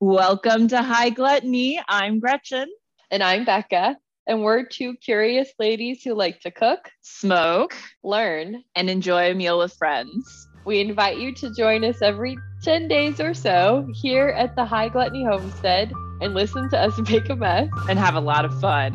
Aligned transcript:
Welcome 0.00 0.68
to 0.68 0.82
High 0.82 1.10
Gluttony. 1.10 1.80
I'm 1.88 2.20
Gretchen. 2.20 2.66
And 3.10 3.22
I'm 3.22 3.44
Becca. 3.46 3.96
And 4.26 4.42
we're 4.42 4.66
two 4.66 4.94
curious 4.96 5.48
ladies 5.58 6.02
who 6.02 6.14
like 6.14 6.40
to 6.40 6.50
cook, 6.50 6.90
Smoke 7.00 7.74
learn. 8.02 8.62
and 8.74 8.90
enjoy 8.90 9.30
a 9.30 9.34
meal 9.34 9.58
with 9.58 9.72
friends. 9.74 10.48
We 10.66 10.80
invite 10.80 11.18
you 11.18 11.32
to 11.36 11.54
join 11.54 11.84
us 11.84 12.02
every 12.02 12.36
10 12.62 12.88
days 12.88 13.20
or 13.20 13.32
so 13.34 13.86
here 14.02 14.28
at 14.28 14.54
the 14.56 14.64
High 14.66 14.88
Gluttony 14.88 15.24
Homestead 15.24 15.92
and 16.20 16.34
listen 16.34 16.68
to 16.70 16.78
us 16.78 16.98
make 17.10 17.30
a 17.30 17.36
mess. 17.36 17.68
and 17.88 17.98
have 17.98 18.16
a 18.16 18.20
lot 18.20 18.44
of 18.44 18.60
fun. 18.60 18.92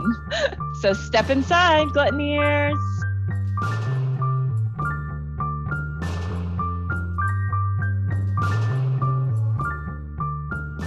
so 0.81 0.93
step 0.93 1.29
inside, 1.29 1.87
gluttoniers. 1.87 2.77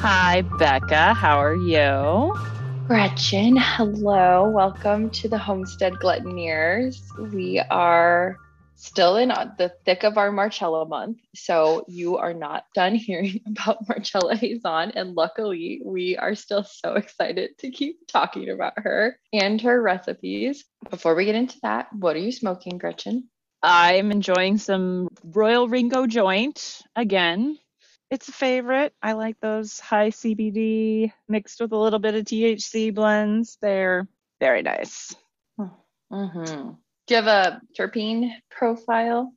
Hi, 0.07 0.43
Becca. 0.43 1.15
How 1.15 1.39
are 1.39 1.57
you? 1.57 2.37
Gretchen, 2.87 3.57
hello. 3.57 4.51
Welcome 4.51 5.09
to 5.13 5.31
the 5.31 5.39
Homestead 5.39 5.95
Gluttoneers. 5.95 6.99
We 7.33 7.59
are 7.71 8.37
still 8.75 9.17
in 9.17 9.31
uh, 9.31 9.55
the 9.57 9.73
thick 9.87 10.05
of 10.05 10.19
our 10.19 10.31
Marcella 10.31 10.85
month. 10.85 11.21
So 11.35 11.87
you 11.89 12.19
are 12.19 12.35
not 12.35 12.65
done 12.75 12.97
hearing 12.97 13.41
about 13.47 13.89
Marcella 13.89 14.37
Hazan. 14.37 14.93
And 14.95 15.15
luckily, 15.15 15.81
we 15.83 16.19
are 16.19 16.35
still 16.35 16.65
so 16.65 16.97
excited 16.97 17.57
to 17.61 17.71
keep 17.71 18.07
talking 18.07 18.51
about 18.51 18.75
her 18.77 19.19
and 19.33 19.59
her 19.63 19.81
recipes. 19.81 20.67
Before 20.91 21.15
we 21.15 21.25
get 21.25 21.35
into 21.35 21.57
that, 21.63 21.91
what 21.95 22.15
are 22.15 22.19
you 22.19 22.31
smoking, 22.31 22.77
Gretchen? 22.77 23.31
I'm 23.63 24.13
enjoying 24.13 24.59
some 24.59 25.09
Royal 25.25 25.67
Ringo 25.67 26.07
joint 26.07 26.83
again. 26.95 27.59
It's 28.11 28.29
a 28.29 28.33
favorite. 28.33 28.95
I 29.03 29.13
like 29.13 29.41
those 29.41 29.81
high 29.81 30.11
CBD 30.11 31.13
mixed 31.29 31.61
with 31.61 31.73
a 31.73 31.77
little 31.79 31.99
bit 31.99 32.15
of 32.15 32.25
THC 32.25 32.95
blends. 32.95 33.59
They're 33.61 34.07
very 34.41 34.63
nice. 34.63 35.15
Mm-hmm. 36.13 36.71
Do 37.07 37.15
you 37.15 37.17
have 37.17 37.27
a 37.27 37.61
terpene 37.79 38.31
profile? 38.51 39.33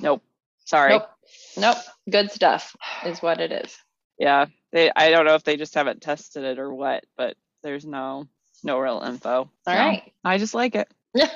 Nope. 0.00 0.22
Sorry. 0.64 0.90
Nope. 0.90 1.08
Nope. 1.56 1.76
Good 2.10 2.30
stuff 2.30 2.76
is 3.06 3.22
what 3.22 3.40
it 3.40 3.52
is. 3.52 3.76
Yeah. 4.18 4.46
They 4.72 4.90
I 4.94 5.10
don't 5.10 5.24
know 5.24 5.34
if 5.34 5.44
they 5.44 5.56
just 5.56 5.74
haven't 5.74 6.02
tested 6.02 6.44
it 6.44 6.58
or 6.58 6.74
what, 6.74 7.04
but 7.16 7.36
there's 7.62 7.86
no 7.86 8.26
no 8.62 8.78
real 8.78 9.00
info. 9.00 9.30
All 9.30 9.50
So, 9.66 9.72
right. 9.72 10.12
I 10.24 10.38
just 10.38 10.54
like 10.54 10.74
it. 10.74 10.88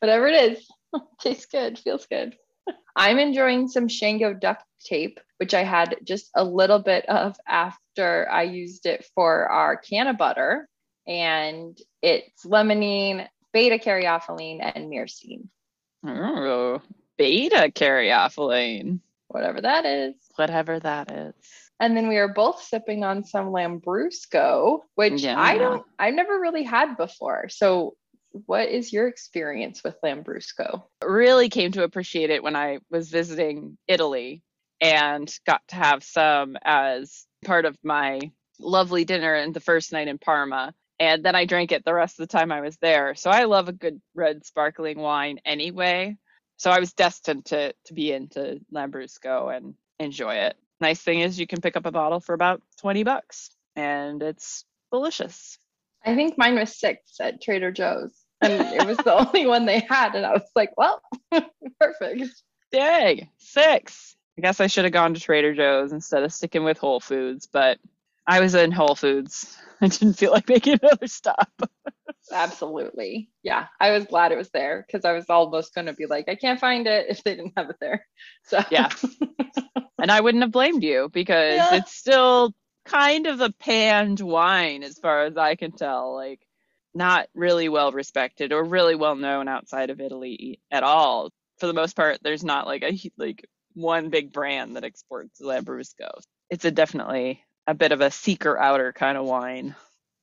Whatever 0.00 0.28
it 0.28 0.52
is, 0.52 0.68
tastes 1.20 1.46
good, 1.46 1.78
feels 1.78 2.06
good. 2.06 2.36
I'm 2.94 3.18
enjoying 3.18 3.68
some 3.68 3.88
Shango 3.88 4.32
duct 4.34 4.62
tape, 4.84 5.18
which 5.38 5.54
I 5.54 5.64
had 5.64 5.96
just 6.04 6.30
a 6.34 6.44
little 6.44 6.78
bit 6.80 7.08
of 7.08 7.36
after 7.46 8.28
I 8.30 8.42
used 8.42 8.86
it 8.86 9.06
for 9.14 9.48
our 9.48 9.80
cannabutter. 9.80 10.64
And 11.06 11.78
it's 12.02 12.44
limonene, 12.44 13.26
beta 13.52 13.78
caryophyllene, 13.78 14.60
and 14.74 14.90
myrcene, 14.92 15.48
Oh, 16.06 16.82
beta 17.16 17.72
caryophyllene. 17.74 19.00
whatever 19.28 19.60
that 19.62 19.86
is. 19.86 20.14
Whatever 20.36 20.78
that 20.80 21.10
is. 21.10 21.34
And 21.80 21.96
then 21.96 22.08
we 22.08 22.16
are 22.16 22.28
both 22.32 22.60
sipping 22.62 23.04
on 23.04 23.24
some 23.24 23.46
Lambrusco, 23.46 24.80
which 24.96 25.24
I 25.24 25.58
don't, 25.58 25.86
I've 25.98 26.14
never 26.14 26.38
really 26.40 26.64
had 26.64 26.96
before. 26.96 27.48
So, 27.48 27.94
what 28.46 28.68
is 28.68 28.92
your 28.92 29.08
experience 29.08 29.82
with 29.82 29.96
Lambrusco? 30.04 30.82
Really 31.02 31.48
came 31.48 31.72
to 31.72 31.84
appreciate 31.84 32.30
it 32.30 32.42
when 32.42 32.56
I 32.56 32.80
was 32.90 33.08
visiting 33.10 33.78
Italy 33.86 34.42
and 34.80 35.32
got 35.46 35.66
to 35.68 35.76
have 35.76 36.02
some 36.02 36.56
as 36.64 37.26
part 37.44 37.64
of 37.64 37.76
my 37.82 38.20
lovely 38.58 39.04
dinner 39.04 39.34
and 39.34 39.54
the 39.54 39.60
first 39.60 39.92
night 39.92 40.08
in 40.08 40.18
Parma. 40.18 40.74
And 41.00 41.24
then 41.24 41.36
I 41.36 41.44
drank 41.44 41.70
it 41.70 41.84
the 41.84 41.94
rest 41.94 42.18
of 42.18 42.28
the 42.28 42.32
time 42.32 42.50
I 42.50 42.60
was 42.60 42.76
there. 42.78 43.14
So 43.14 43.30
I 43.30 43.44
love 43.44 43.68
a 43.68 43.72
good 43.72 44.00
red 44.14 44.44
sparkling 44.44 44.98
wine 44.98 45.38
anyway. 45.44 46.16
So 46.56 46.70
I 46.70 46.80
was 46.80 46.92
destined 46.92 47.46
to 47.46 47.72
to 47.86 47.94
be 47.94 48.12
into 48.12 48.60
Lambrusco 48.72 49.56
and 49.56 49.74
enjoy 50.00 50.34
it. 50.34 50.56
Nice 50.80 51.00
thing 51.00 51.20
is 51.20 51.38
you 51.38 51.46
can 51.46 51.60
pick 51.60 51.76
up 51.76 51.86
a 51.86 51.92
bottle 51.92 52.20
for 52.20 52.34
about 52.34 52.62
20 52.80 53.04
bucks 53.04 53.50
and 53.76 54.22
it's 54.22 54.64
delicious. 54.92 55.58
I 56.04 56.14
think 56.14 56.38
mine 56.38 56.56
was 56.56 56.78
six 56.78 57.20
at 57.20 57.42
Trader 57.42 57.70
Joe's, 57.70 58.12
and 58.40 58.52
it 58.52 58.86
was 58.86 58.96
the 58.98 59.14
only 59.26 59.46
one 59.46 59.66
they 59.66 59.80
had. 59.80 60.14
And 60.14 60.24
I 60.24 60.32
was 60.32 60.48
like, 60.54 60.70
well, 60.76 61.02
perfect. 61.80 62.42
Dang, 62.72 63.28
six. 63.38 64.16
I 64.38 64.40
guess 64.40 64.60
I 64.60 64.68
should 64.68 64.84
have 64.84 64.92
gone 64.92 65.14
to 65.14 65.20
Trader 65.20 65.52
Joe's 65.52 65.92
instead 65.92 66.22
of 66.22 66.32
sticking 66.32 66.62
with 66.62 66.78
Whole 66.78 67.00
Foods, 67.00 67.46
but 67.46 67.78
I 68.24 68.40
was 68.40 68.54
in 68.54 68.70
Whole 68.70 68.94
Foods. 68.94 69.56
I 69.80 69.88
didn't 69.88 70.14
feel 70.14 70.30
like 70.30 70.48
making 70.48 70.78
another 70.80 71.08
stop. 71.08 71.50
Absolutely. 72.32 73.30
Yeah. 73.42 73.66
I 73.80 73.90
was 73.92 74.04
glad 74.04 74.30
it 74.30 74.38
was 74.38 74.50
there 74.50 74.84
because 74.86 75.04
I 75.04 75.12
was 75.12 75.26
almost 75.28 75.74
going 75.74 75.86
to 75.86 75.92
be 75.92 76.06
like, 76.06 76.28
I 76.28 76.36
can't 76.36 76.60
find 76.60 76.86
it 76.86 77.06
if 77.10 77.24
they 77.24 77.34
didn't 77.34 77.54
have 77.56 77.70
it 77.70 77.76
there. 77.80 78.06
So, 78.44 78.60
Yeah. 78.70 78.90
And 80.00 80.10
I 80.12 80.20
wouldn't 80.20 80.42
have 80.44 80.52
blamed 80.52 80.84
you 80.84 81.10
because 81.12 81.56
Yeah. 81.56 81.74
it's 81.74 81.92
still 81.92 82.54
kind 82.84 83.26
of 83.26 83.40
a 83.40 83.50
panned 83.50 84.20
wine 84.20 84.84
as 84.84 84.98
far 84.98 85.24
as 85.24 85.36
I 85.36 85.56
can 85.56 85.72
tell. 85.72 86.14
Like, 86.14 86.40
not 86.94 87.28
really 87.34 87.68
well 87.68 87.90
respected 87.92 88.52
or 88.52 88.62
really 88.64 88.94
well 88.94 89.16
known 89.16 89.48
outside 89.48 89.90
of 89.90 90.00
Italy 90.00 90.60
at 90.70 90.82
all. 90.84 91.30
For 91.58 91.66
the 91.66 91.72
most 91.72 91.96
part, 91.96 92.18
there's 92.22 92.44
not 92.44 92.66
like 92.66 92.82
a 92.82 92.96
like 93.16 93.44
one 93.78 94.10
big 94.10 94.32
brand 94.32 94.76
that 94.76 94.84
exports 94.84 95.40
Lambrusco. 95.40 96.10
It's 96.50 96.64
a 96.64 96.70
definitely 96.70 97.42
a 97.66 97.74
bit 97.74 97.92
of 97.92 98.00
a 98.00 98.10
seeker 98.10 98.58
outer 98.58 98.92
kind 98.92 99.16
of 99.16 99.26
wine. 99.26 99.74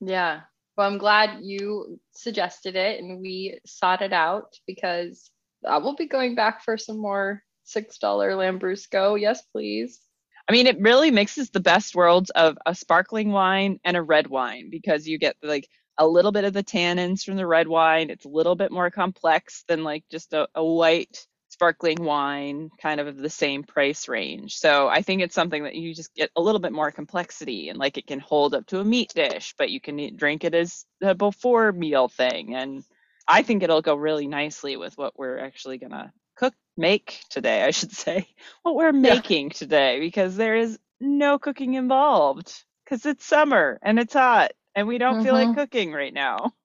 yeah. 0.02 0.42
Well, 0.78 0.88
I'm 0.88 0.98
glad 0.98 1.40
you 1.42 2.02
suggested 2.12 2.76
it 2.76 3.00
and 3.00 3.22
we 3.22 3.60
sought 3.66 4.02
it 4.02 4.12
out 4.12 4.58
because 4.68 5.32
I 5.66 5.78
will 5.78 5.96
be 5.96 6.08
going 6.08 6.36
back 6.36 6.64
for 6.64 6.78
some 6.78 6.98
more 6.98 7.42
$6 7.74 7.98
Lambrusco. 8.02 9.20
Yes, 9.20 9.42
please. 9.54 10.02
I 10.50 10.52
mean, 10.52 10.68
it 10.68 10.82
really 10.82 11.12
mixes 11.12 11.50
the 11.50 11.62
best 11.62 11.96
worlds 11.96 12.30
of 12.32 12.58
a 12.66 12.76
sparkling 12.76 13.32
wine 13.32 13.80
and 13.86 13.96
a 13.96 14.04
red 14.04 14.28
wine 14.28 14.70
because 14.70 15.08
you 15.08 15.18
get 15.18 15.38
like 15.42 15.68
a 15.98 16.06
little 16.06 16.32
bit 16.32 16.44
of 16.44 16.54
the 16.54 16.64
tannins 16.64 17.24
from 17.24 17.38
the 17.38 17.48
red 17.48 17.68
wine. 17.68 18.10
It's 18.10 18.26
a 18.26 18.30
little 18.30 18.56
bit 18.56 18.72
more 18.72 18.92
complex 18.92 19.64
than 19.68 19.84
like 19.84 20.04
just 20.12 20.34
a, 20.34 20.48
a 20.54 20.64
white 20.64 21.26
sparkling 21.56 22.04
wine, 22.04 22.72
kind 22.82 23.02
of 23.02 23.08
of 23.08 23.18
the 23.18 23.30
same 23.32 23.64
price 23.64 24.10
range. 24.10 24.58
So 24.58 24.90
I 24.90 25.04
think 25.04 25.24
it's 25.24 25.36
something 25.36 25.64
that 25.66 25.76
you 25.76 25.96
just 25.96 26.16
get 26.16 26.32
a 26.38 26.42
little 26.42 26.60
bit 26.62 26.74
more 26.74 26.92
complexity 26.92 27.70
and 27.70 27.80
like 27.80 27.98
it 27.98 28.08
can 28.08 28.20
hold 28.20 28.56
up 28.56 28.68
to 28.68 28.82
a 28.82 28.86
meat 28.86 29.14
dish, 29.16 29.56
but 29.58 29.72
you 29.72 29.82
can 29.82 30.00
eat, 30.00 30.18
drink 30.18 30.46
it 30.46 30.56
as 30.56 30.86
a 31.02 31.16
before 31.16 31.74
meal 31.74 32.10
thing. 32.10 32.56
And 32.56 32.84
I 33.28 33.44
think 33.44 33.64
it'll 33.64 33.84
go 33.84 33.96
really 33.96 34.28
nicely 34.28 34.78
with 34.78 34.98
what 35.00 35.18
we're 35.20 35.40
actually 35.40 35.80
gonna 35.80 36.14
cook, 36.38 36.56
make 36.78 37.22
today, 37.32 37.64
I 37.64 37.72
should 37.72 37.94
say 38.06 38.28
what 38.64 38.76
we're 38.76 38.94
making 38.94 39.52
today 39.52 40.02
because 40.02 40.38
there 40.38 40.58
is 40.58 40.80
no 41.02 41.40
cooking 41.40 41.76
involved 41.76 42.54
because 42.86 43.06
it's 43.08 43.26
summer 43.26 43.80
and 43.84 44.00
it's 44.00 44.14
hot 44.16 44.54
and 44.76 44.88
we 44.88 45.00
don't 45.00 45.22
feel 45.22 45.36
like 45.36 45.52
Mhm. 45.52 45.54
cooking 45.54 45.94
right 45.94 46.14
now. 46.14 46.54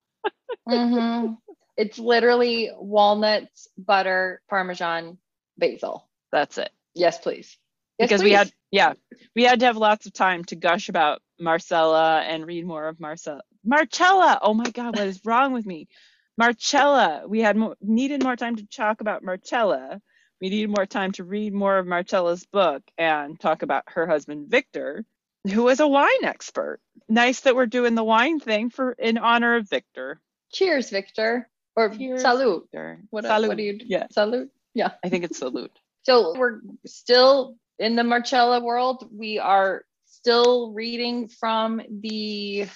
Mhm. 0.69 1.39
It's 1.80 1.98
literally 1.98 2.70
walnuts, 2.76 3.66
butter, 3.78 4.42
parmesan, 4.50 5.16
basil. 5.56 6.06
That's 6.30 6.58
it. 6.58 6.68
Yes, 6.94 7.16
please. 7.16 7.56
Yes, 7.98 8.10
because 8.10 8.22
we 8.22 8.32
had 8.32 8.52
yeah, 8.70 8.92
we 9.34 9.44
had 9.44 9.60
to 9.60 9.66
have 9.66 9.78
lots 9.78 10.04
of 10.04 10.12
time 10.12 10.44
to 10.44 10.56
gush 10.56 10.91
about 10.91 11.22
Marcella 11.41 12.20
and 12.20 12.46
read 12.46 12.66
more 12.66 12.86
of 12.86 13.00
Marcella. 13.00 13.41
Marcella. 13.64 14.38
Oh 14.42 14.52
my 14.52 14.68
god, 14.68 14.98
what 14.98 15.06
is 15.06 15.24
wrong 15.24 15.54
with 15.54 15.64
me? 15.64 15.88
Marcella. 16.36 17.22
We 17.26 17.41
had 17.41 17.56
more, 17.56 17.76
needed 17.80 18.22
more 18.22 18.36
time 18.36 18.56
to 18.56 18.66
talk 18.66 19.00
about 19.00 19.24
Marcella. 19.24 20.02
We 20.38 20.50
needed 20.50 20.76
more 20.76 20.84
time 20.84 21.12
to 21.12 21.24
read 21.24 21.54
more 21.54 21.78
of 21.78 21.86
Marcella's 21.86 22.44
book 22.44 22.82
and 22.98 23.41
talk 23.41 23.62
about 23.62 23.84
her 23.86 24.06
husband 24.06 24.50
Victor, 24.50 25.06
who 25.50 25.66
is 25.68 25.80
a 25.80 25.88
wine 25.88 26.24
expert. 26.24 26.80
Nice 27.09 27.41
that 27.41 27.56
we're 27.56 27.65
doing 27.65 27.94
the 27.94 28.04
wine 28.04 28.38
thing 28.38 28.68
for 28.68 28.92
in 28.92 29.16
honor 29.16 29.56
of 29.56 29.71
Victor. 29.71 30.21
Cheers, 30.53 30.91
Victor. 30.91 31.48
Or 31.80 31.88
Cheers, 31.88 32.21
salute. 32.21 32.62
Victor. 32.65 33.00
What, 33.10 33.24
Salute. 33.24 33.48
what 33.48 33.56
do 33.56 33.62
you 33.62 33.78
Yeah, 33.84 34.06
Salute. 34.10 34.50
Yeah. 34.74 34.92
I 35.03 35.09
think 35.09 35.24
it's 35.24 35.38
salute. 35.38 35.72
So 36.03 36.34
we're 36.38 36.60
still 36.86 37.56
in 37.78 37.94
the 37.94 38.03
Marcella 38.03 38.60
world. 38.60 39.06
We 39.12 39.38
are 39.38 39.84
still 40.06 40.72
reading 40.72 41.28
from 41.28 41.82
the 42.00 42.66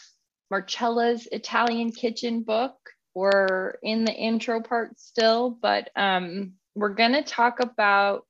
Marcella's 0.51 1.27
Italian 1.33 1.91
Kitchen 1.91 2.43
book. 2.43 2.77
We're 3.15 3.79
in 3.83 4.05
the 4.05 4.13
intro 4.13 4.61
part 4.61 5.01
still, 5.01 5.51
but 5.51 5.89
um, 5.97 6.53
we're 6.75 6.95
going 6.95 7.13
to 7.13 7.23
talk 7.23 7.61
about 7.61 8.27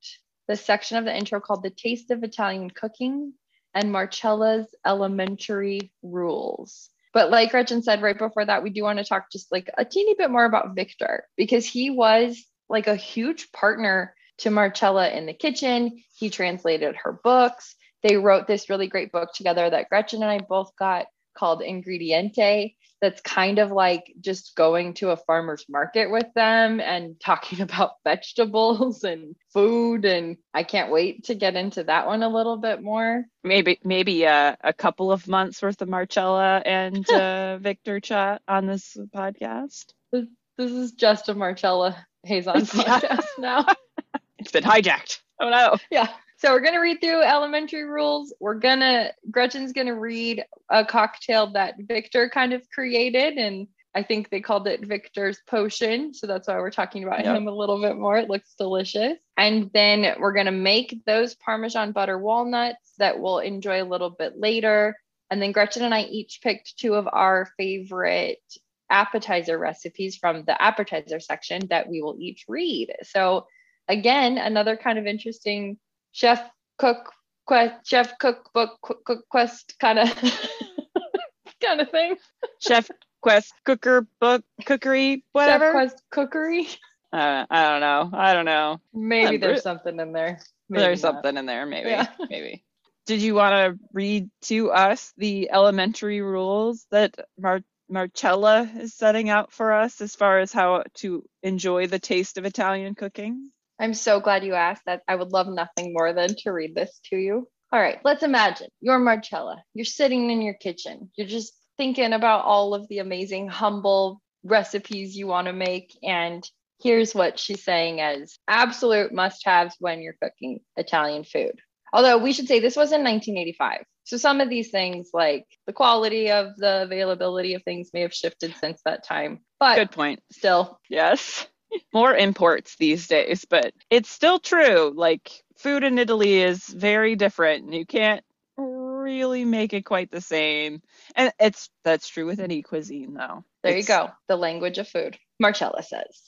the 0.46 0.54
section 0.54 0.96
of 0.96 1.04
the 1.04 1.16
intro 1.16 1.40
called 1.40 1.64
The 1.64 1.70
Taste 1.70 2.12
of 2.12 2.22
Italian 2.22 2.70
Cooking 2.70 3.32
and 3.74 3.90
Marcella's 3.90 4.72
Elementary 4.86 5.90
Rules. 6.02 6.88
But 7.14 7.30
like 7.30 7.52
Gretchen 7.52 7.82
said 7.82 8.02
right 8.02 8.18
before 8.18 8.44
that, 8.44 8.64
we 8.64 8.70
do 8.70 8.82
want 8.82 8.98
to 8.98 9.04
talk 9.04 9.30
just 9.30 9.50
like 9.52 9.70
a 9.78 9.84
teeny 9.84 10.14
bit 10.18 10.30
more 10.30 10.44
about 10.44 10.74
Victor 10.74 11.24
because 11.36 11.64
he 11.64 11.88
was 11.88 12.44
like 12.68 12.88
a 12.88 12.96
huge 12.96 13.52
partner 13.52 14.14
to 14.38 14.50
Marcella 14.50 15.08
in 15.10 15.26
the 15.26 15.32
kitchen. 15.32 16.02
He 16.16 16.28
translated 16.28 16.96
her 16.96 17.18
books. 17.22 17.76
they 18.02 18.16
wrote 18.16 18.46
this 18.46 18.68
really 18.68 18.88
great 18.88 19.12
book 19.12 19.30
together 19.32 19.70
that 19.70 19.88
Gretchen 19.88 20.22
and 20.22 20.30
I 20.30 20.40
both 20.40 20.76
got 20.76 21.06
called 21.38 21.62
Ingredienti. 21.62 22.74
That's 23.04 23.20
kind 23.20 23.58
of 23.58 23.70
like 23.70 24.14
just 24.18 24.56
going 24.56 24.94
to 24.94 25.10
a 25.10 25.16
farmer's 25.18 25.66
market 25.68 26.10
with 26.10 26.24
them 26.34 26.80
and 26.80 27.20
talking 27.24 27.60
about 27.60 27.92
vegetables 28.02 29.04
and 29.04 29.36
food. 29.52 30.06
And 30.06 30.38
I 30.54 30.62
can't 30.62 30.90
wait 30.90 31.24
to 31.24 31.34
get 31.34 31.54
into 31.54 31.84
that 31.84 32.06
one 32.06 32.22
a 32.22 32.30
little 32.30 32.56
bit 32.56 32.82
more. 32.82 33.26
Maybe 33.42 33.78
maybe 33.84 34.26
uh, 34.26 34.56
a 34.64 34.72
couple 34.72 35.12
of 35.12 35.28
months 35.28 35.60
worth 35.60 35.82
of 35.82 35.88
Marcella 35.90 36.62
and 36.64 37.06
uh, 37.10 37.58
Victor 37.60 38.00
chat 38.00 38.40
on 38.48 38.64
this 38.64 38.96
podcast. 39.14 39.84
This, 40.10 40.24
this 40.56 40.70
is 40.70 40.92
just 40.92 41.28
a 41.28 41.34
Marcella 41.34 42.06
Hazan 42.26 42.64
podcast 42.72 43.26
now. 43.38 43.66
it's 44.38 44.50
been 44.50 44.64
hijacked. 44.64 45.20
Oh 45.38 45.50
no. 45.50 45.76
Yeah. 45.90 46.08
So 46.44 46.52
we're 46.52 46.60
gonna 46.60 46.78
read 46.78 47.00
through 47.00 47.22
elementary 47.22 47.84
rules. 47.84 48.34
We're 48.38 48.58
gonna 48.58 49.12
Gretchen's 49.30 49.72
gonna 49.72 49.98
read 49.98 50.44
a 50.68 50.84
cocktail 50.84 51.50
that 51.54 51.76
Victor 51.78 52.28
kind 52.28 52.52
of 52.52 52.68
created, 52.68 53.38
and 53.38 53.66
I 53.94 54.02
think 54.02 54.28
they 54.28 54.42
called 54.42 54.68
it 54.68 54.84
Victor's 54.84 55.40
potion. 55.48 56.12
So 56.12 56.26
that's 56.26 56.46
why 56.46 56.56
we're 56.56 56.70
talking 56.70 57.02
about 57.02 57.24
yep. 57.24 57.34
him 57.34 57.48
a 57.48 57.50
little 57.50 57.80
bit 57.80 57.96
more. 57.96 58.18
It 58.18 58.28
looks 58.28 58.54
delicious. 58.58 59.14
And 59.38 59.70
then 59.72 60.16
we're 60.20 60.34
gonna 60.34 60.52
make 60.52 61.02
those 61.06 61.34
Parmesan 61.34 61.92
butter 61.92 62.18
walnuts 62.18 62.92
that 62.98 63.18
we'll 63.18 63.38
enjoy 63.38 63.82
a 63.82 63.88
little 63.88 64.10
bit 64.10 64.38
later. 64.38 64.98
And 65.30 65.40
then 65.40 65.50
Gretchen 65.50 65.82
and 65.82 65.94
I 65.94 66.02
each 66.02 66.40
picked 66.42 66.76
two 66.76 66.92
of 66.92 67.08
our 67.10 67.48
favorite 67.56 68.42
appetizer 68.90 69.58
recipes 69.58 70.18
from 70.18 70.44
the 70.44 70.60
appetizer 70.60 71.20
section 71.20 71.68
that 71.68 71.88
we 71.88 72.02
will 72.02 72.18
each 72.20 72.44
read. 72.48 72.94
So 73.02 73.46
again, 73.88 74.36
another 74.36 74.76
kind 74.76 74.98
of 74.98 75.06
interesting 75.06 75.78
chef 76.14 76.40
cook 76.78 77.12
quest 77.44 77.74
chef 77.84 78.16
cookbook 78.18 78.78
cook 78.80 79.24
quest 79.28 79.74
kind 79.78 79.98
of 79.98 80.08
kind 81.62 81.80
of 81.80 81.90
thing. 81.90 82.16
Chef 82.60 82.90
quest 83.20 83.52
cooker 83.66 84.06
book 84.20 84.42
cookery 84.64 85.24
whatever? 85.32 85.66
chef 85.66 85.72
quest 85.72 86.02
cookery? 86.10 86.68
Uh, 87.12 87.44
i 87.50 87.64
don't 87.64 87.80
know. 87.80 88.10
I 88.12 88.32
don't 88.32 88.44
know. 88.44 88.80
Maybe 88.94 89.36
there's 89.36 89.62
something 89.62 89.98
in 90.00 90.12
there. 90.12 90.38
Maybe 90.68 90.82
there's 90.82 91.02
not. 91.02 91.14
something 91.14 91.36
in 91.36 91.46
there 91.46 91.66
maybe 91.66 91.90
yeah. 91.90 92.06
maybe. 92.30 92.64
Did 93.06 93.20
you 93.20 93.34
want 93.34 93.52
to 93.52 93.84
read 93.92 94.30
to 94.42 94.70
us 94.70 95.12
the 95.18 95.50
elementary 95.50 96.22
rules 96.22 96.86
that 96.90 97.14
Mar- 97.38 97.60
marcella 97.90 98.70
is 98.78 98.94
setting 98.94 99.28
out 99.28 99.52
for 99.52 99.72
us 99.72 100.00
as 100.00 100.14
far 100.14 100.38
as 100.38 100.52
how 100.52 100.84
to 100.94 101.22
enjoy 101.42 101.86
the 101.86 101.98
taste 101.98 102.38
of 102.38 102.46
italian 102.46 102.94
cooking 102.94 103.50
I'm 103.78 103.94
so 103.94 104.20
glad 104.20 104.44
you 104.44 104.54
asked 104.54 104.82
that. 104.86 105.02
I 105.08 105.14
would 105.14 105.32
love 105.32 105.48
nothing 105.48 105.92
more 105.92 106.12
than 106.12 106.34
to 106.38 106.52
read 106.52 106.74
this 106.74 107.00
to 107.10 107.16
you. 107.16 107.48
All 107.72 107.80
right, 107.80 107.98
let's 108.04 108.22
imagine 108.22 108.68
you're 108.80 108.98
Marcella. 108.98 109.62
You're 109.74 109.84
sitting 109.84 110.30
in 110.30 110.42
your 110.42 110.54
kitchen. 110.54 111.10
You're 111.16 111.26
just 111.26 111.52
thinking 111.76 112.12
about 112.12 112.44
all 112.44 112.74
of 112.74 112.86
the 112.88 112.98
amazing, 112.98 113.48
humble 113.48 114.20
recipes 114.44 115.16
you 115.16 115.26
want 115.26 115.48
to 115.48 115.52
make. 115.52 115.92
And 116.02 116.48
here's 116.80 117.14
what 117.14 117.38
she's 117.38 117.64
saying 117.64 118.00
as 118.00 118.38
absolute 118.46 119.12
must 119.12 119.44
haves 119.44 119.74
when 119.80 120.02
you're 120.02 120.16
cooking 120.22 120.60
Italian 120.76 121.24
food. 121.24 121.58
Although 121.92 122.18
we 122.18 122.32
should 122.32 122.46
say 122.46 122.60
this 122.60 122.76
was 122.76 122.92
in 122.92 123.02
1985. 123.02 123.84
So 124.04 124.18
some 124.18 124.40
of 124.40 124.50
these 124.50 124.70
things, 124.70 125.10
like 125.12 125.46
the 125.66 125.72
quality 125.72 126.30
of 126.30 126.56
the 126.56 126.82
availability 126.82 127.54
of 127.54 127.62
things, 127.64 127.90
may 127.92 128.02
have 128.02 128.14
shifted 128.14 128.54
since 128.56 128.80
that 128.84 129.04
time. 129.04 129.40
But 129.58 129.76
good 129.76 129.90
point. 129.90 130.20
Still, 130.30 130.78
yes 130.88 131.48
more 131.92 132.14
imports 132.14 132.76
these 132.76 133.06
days, 133.06 133.44
but 133.48 133.72
it's 133.90 134.10
still 134.10 134.38
true. 134.38 134.92
Like 134.94 135.42
food 135.56 135.84
in 135.84 135.98
Italy 135.98 136.40
is 136.42 136.66
very 136.66 137.16
different. 137.16 137.64
And 137.64 137.74
you 137.74 137.86
can't 137.86 138.24
really 138.56 139.44
make 139.44 139.72
it 139.72 139.84
quite 139.84 140.10
the 140.10 140.20
same. 140.20 140.82
And 141.14 141.32
it's 141.38 141.70
that's 141.84 142.08
true 142.08 142.26
with 142.26 142.40
any 142.40 142.62
cuisine 142.62 143.14
though. 143.14 143.44
There 143.62 143.76
it's, 143.76 143.88
you 143.88 143.94
go. 143.94 144.10
The 144.28 144.36
language 144.36 144.78
of 144.78 144.88
food. 144.88 145.18
Marcella 145.40 145.82
says, 145.82 146.22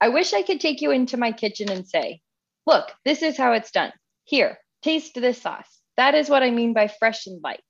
I 0.00 0.08
wish 0.08 0.32
I 0.32 0.42
could 0.42 0.60
take 0.60 0.80
you 0.80 0.90
into 0.90 1.16
my 1.16 1.32
kitchen 1.32 1.70
and 1.70 1.86
say, 1.86 2.20
look, 2.66 2.90
this 3.04 3.22
is 3.22 3.36
how 3.36 3.52
it's 3.52 3.70
done. 3.70 3.92
Here, 4.24 4.58
taste 4.82 5.14
this 5.14 5.40
sauce. 5.40 5.80
That 5.96 6.14
is 6.14 6.28
what 6.28 6.42
I 6.42 6.50
mean 6.50 6.72
by 6.72 6.88
fresh 6.88 7.26
and 7.26 7.40
light. 7.42 7.60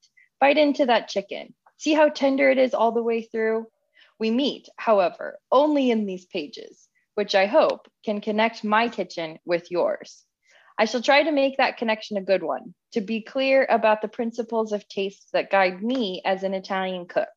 Bite 0.40 0.58
into 0.58 0.86
that 0.86 1.08
chicken. 1.08 1.54
See 1.76 1.94
how 1.94 2.08
tender 2.08 2.50
it 2.50 2.58
is 2.58 2.74
all 2.74 2.92
the 2.92 3.02
way 3.02 3.22
through? 3.22 3.66
We 4.18 4.30
meet, 4.30 4.68
however, 4.76 5.38
only 5.50 5.90
in 5.90 6.06
these 6.06 6.26
pages 6.26 6.88
which 7.14 7.34
I 7.34 7.46
hope 7.46 7.88
can 8.04 8.20
connect 8.20 8.64
my 8.64 8.88
kitchen 8.88 9.38
with 9.44 9.70
yours. 9.70 10.24
I 10.78 10.86
shall 10.86 11.02
try 11.02 11.22
to 11.22 11.32
make 11.32 11.58
that 11.58 11.76
connection 11.76 12.16
a 12.16 12.22
good 12.22 12.42
one, 12.42 12.74
to 12.92 13.00
be 13.00 13.20
clear 13.20 13.66
about 13.68 14.00
the 14.00 14.08
principles 14.08 14.72
of 14.72 14.88
taste 14.88 15.28
that 15.32 15.50
guide 15.50 15.82
me 15.82 16.22
as 16.24 16.42
an 16.42 16.54
Italian 16.54 17.06
cook, 17.06 17.28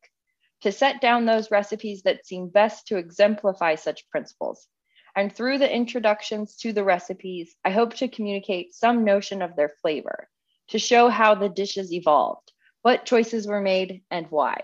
to 0.62 0.72
set 0.72 1.00
down 1.00 1.26
those 1.26 1.50
recipes 1.50 2.02
that 2.02 2.26
seem 2.26 2.48
best 2.48 2.86
to 2.86 2.96
exemplify 2.96 3.74
such 3.74 4.08
principles. 4.08 4.66
And 5.14 5.34
through 5.34 5.58
the 5.58 5.72
introductions 5.72 6.56
to 6.56 6.72
the 6.72 6.84
recipes, 6.84 7.54
I 7.64 7.70
hope 7.70 7.94
to 7.94 8.08
communicate 8.08 8.74
some 8.74 9.04
notion 9.04 9.42
of 9.42 9.56
their 9.56 9.74
flavor, 9.82 10.28
to 10.68 10.78
show 10.78 11.08
how 11.08 11.34
the 11.34 11.48
dishes 11.48 11.92
evolved, 11.92 12.52
what 12.82 13.06
choices 13.06 13.46
were 13.46 13.60
made, 13.60 14.02
and 14.10 14.26
why. 14.30 14.60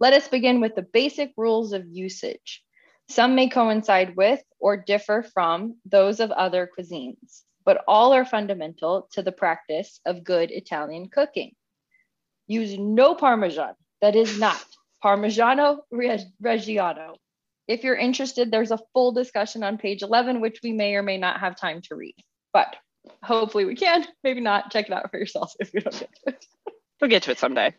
Let 0.00 0.12
us 0.12 0.28
begin 0.28 0.60
with 0.60 0.74
the 0.74 0.82
basic 0.82 1.32
rules 1.36 1.72
of 1.72 1.86
usage 1.86 2.62
some 3.08 3.34
may 3.34 3.48
coincide 3.48 4.16
with 4.16 4.42
or 4.60 4.76
differ 4.76 5.22
from 5.22 5.76
those 5.84 6.20
of 6.20 6.30
other 6.30 6.68
cuisines, 6.78 7.42
but 7.64 7.82
all 7.88 8.12
are 8.12 8.24
fundamental 8.24 9.08
to 9.12 9.22
the 9.22 9.32
practice 9.32 10.00
of 10.06 10.24
good 10.24 10.50
Italian 10.50 11.08
cooking. 11.08 11.52
Use 12.46 12.78
no 12.78 13.14
Parmesan 13.14 13.74
that 14.00 14.16
is 14.16 14.38
not 14.38 14.62
Parmigiano 15.02 15.80
Reggiano. 15.92 17.16
If 17.66 17.84
you're 17.84 17.96
interested, 17.96 18.50
there's 18.50 18.70
a 18.70 18.80
full 18.94 19.12
discussion 19.12 19.62
on 19.62 19.78
page 19.78 20.02
11, 20.02 20.40
which 20.40 20.60
we 20.62 20.72
may 20.72 20.94
or 20.94 21.02
may 21.02 21.18
not 21.18 21.40
have 21.40 21.56
time 21.56 21.82
to 21.82 21.94
read, 21.94 22.14
but 22.52 22.76
hopefully 23.22 23.64
we 23.64 23.74
can. 23.74 24.06
Maybe 24.24 24.40
not. 24.40 24.70
Check 24.70 24.86
it 24.86 24.92
out 24.92 25.10
for 25.10 25.18
yourself 25.18 25.52
if 25.60 25.74
you 25.74 25.80
don't 25.80 25.98
get 25.98 26.10
to 26.14 26.30
it. 26.30 26.46
We'll 27.00 27.10
get 27.10 27.22
to 27.24 27.30
it 27.30 27.38
someday. 27.38 27.74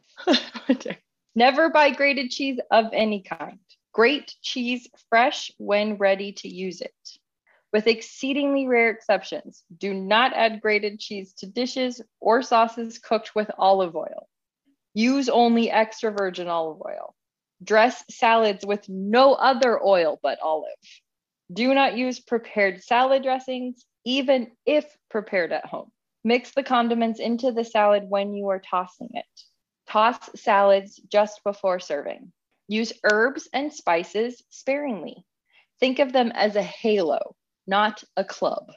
Never 1.36 1.70
buy 1.70 1.92
grated 1.92 2.32
cheese 2.32 2.60
of 2.72 2.86
any 2.94 3.22
kind. 3.22 3.60
Grate 3.92 4.36
cheese 4.42 4.88
fresh 5.10 5.52
when 5.58 5.98
ready 5.98 6.34
to 6.34 6.48
use 6.48 6.82
it. 6.82 6.94
With 7.72 7.88
exceedingly 7.88 8.68
rare 8.68 8.90
exceptions, 8.90 9.64
do 9.76 9.94
not 9.94 10.34
add 10.34 10.62
grated 10.62 11.00
cheese 11.00 11.34
to 11.34 11.46
dishes 11.46 12.02
or 12.20 12.42
sauces 12.42 12.98
cooked 12.98 13.36
with 13.36 13.52
olive 13.58 13.96
oil. 13.96 14.28
Use 14.94 15.30
only 15.30 15.70
extra 15.70 16.12
virgin 16.12 16.48
olive 16.48 16.82
oil. 16.86 17.14
Dress 17.64 18.04
salads 18.10 18.66
with 18.66 18.88
no 18.90 19.34
other 19.34 19.84
oil 19.84 20.20
but 20.24 20.40
olive. 20.42 20.70
Do 21.52 21.74
not 21.74 21.98
use 21.98 22.20
prepared 22.20 22.84
salad 22.84 23.24
dressings, 23.24 23.86
even 24.06 24.52
if 24.66 24.86
prepared 25.10 25.52
at 25.52 25.66
home. 25.66 25.92
Mix 26.24 26.52
the 26.52 26.64
condiments 26.64 27.20
into 27.20 27.52
the 27.52 27.64
salad 27.64 28.04
when 28.08 28.34
you 28.34 28.50
are 28.50 28.60
tossing 28.60 29.10
it. 29.14 29.26
Toss 29.88 30.18
salads 30.36 31.00
just 31.12 31.44
before 31.44 31.80
serving. 31.80 32.32
Use 32.70 32.94
herbs 33.04 33.50
and 33.52 33.74
spices 33.74 34.44
sparingly. 34.50 35.26
Think 35.80 35.98
of 35.98 36.14
them 36.14 36.32
as 36.36 36.56
a 36.56 36.62
halo, 36.62 37.36
not 37.66 38.04
a 38.16 38.24
club. 38.24 38.68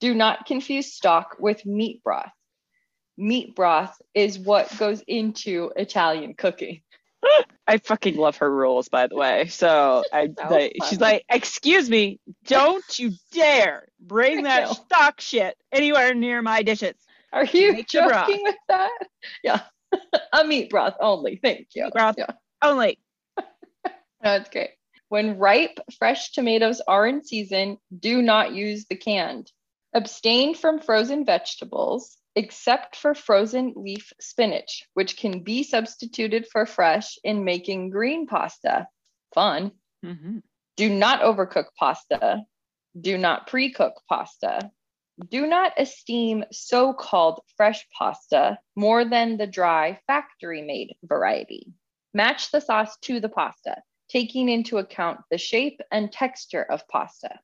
Do 0.00 0.12
not 0.12 0.44
confuse 0.44 0.92
stock 0.92 1.36
with 1.38 1.64
meat 1.64 2.02
broth. 2.02 2.32
Meat 3.16 3.54
broth 3.54 3.96
is 4.12 4.40
what 4.40 4.76
goes 4.76 5.04
into 5.06 5.70
Italian 5.76 6.34
cooking. 6.34 6.82
I 7.68 7.78
fucking 7.78 8.16
love 8.16 8.38
her 8.38 8.52
rules, 8.52 8.88
by 8.88 9.06
the 9.06 9.14
way. 9.14 9.46
So 9.46 10.02
I, 10.12 10.28
so 10.48 10.68
she's 10.88 11.00
like, 11.00 11.24
"Excuse 11.28 11.88
me, 11.88 12.18
don't 12.46 12.98
you 12.98 13.12
dare 13.30 13.86
bring 14.00 14.42
that 14.42 14.68
stock 14.68 15.20
shit 15.20 15.56
anywhere 15.70 16.12
near 16.12 16.42
my 16.42 16.64
dishes." 16.64 16.96
Are 17.32 17.44
you 17.44 17.72
Make 17.72 17.86
joking 17.86 18.42
with 18.42 18.56
that? 18.68 18.98
Yeah, 19.44 19.60
a 20.32 20.44
meat 20.44 20.70
broth 20.70 20.96
only. 20.98 21.38
Thank 21.40 21.68
you. 21.76 21.84
Meat 21.84 21.92
broth 21.92 22.16
yeah. 22.18 22.32
only. 22.62 22.98
That's 24.22 24.48
great. 24.50 24.70
When 25.08 25.36
ripe, 25.36 25.78
fresh 25.98 26.32
tomatoes 26.32 26.80
are 26.88 27.06
in 27.06 27.22
season, 27.22 27.76
do 27.98 28.22
not 28.22 28.54
use 28.54 28.86
the 28.86 28.96
canned. 28.96 29.50
Abstain 29.92 30.54
from 30.54 30.80
frozen 30.80 31.26
vegetables, 31.26 32.16
except 32.34 32.96
for 32.96 33.14
frozen 33.14 33.74
leaf 33.76 34.12
spinach, 34.20 34.86
which 34.94 35.18
can 35.18 35.42
be 35.42 35.64
substituted 35.64 36.46
for 36.50 36.64
fresh 36.64 37.18
in 37.24 37.44
making 37.44 37.90
green 37.90 38.26
pasta. 38.26 38.86
Fun. 39.34 39.72
Mm-hmm. 40.04 40.38
Do 40.76 40.88
not 40.88 41.20
overcook 41.20 41.66
pasta. 41.78 42.44
Do 42.98 43.18
not 43.18 43.48
pre 43.48 43.70
cook 43.70 44.00
pasta. 44.08 44.70
Do 45.28 45.46
not 45.46 45.72
esteem 45.76 46.44
so 46.50 46.94
called 46.94 47.40
fresh 47.56 47.86
pasta 47.98 48.58
more 48.76 49.04
than 49.04 49.36
the 49.36 49.46
dry 49.46 50.00
factory 50.06 50.62
made 50.62 50.94
variety. 51.02 51.66
Match 52.14 52.50
the 52.50 52.60
sauce 52.60 52.96
to 53.02 53.20
the 53.20 53.28
pasta 53.28 53.82
taking 54.12 54.50
into 54.50 54.76
account 54.76 55.20
the 55.30 55.38
shape 55.38 55.80
and 55.90 56.12
texture 56.12 56.62
of 56.62 56.86
pasta. 56.88 57.40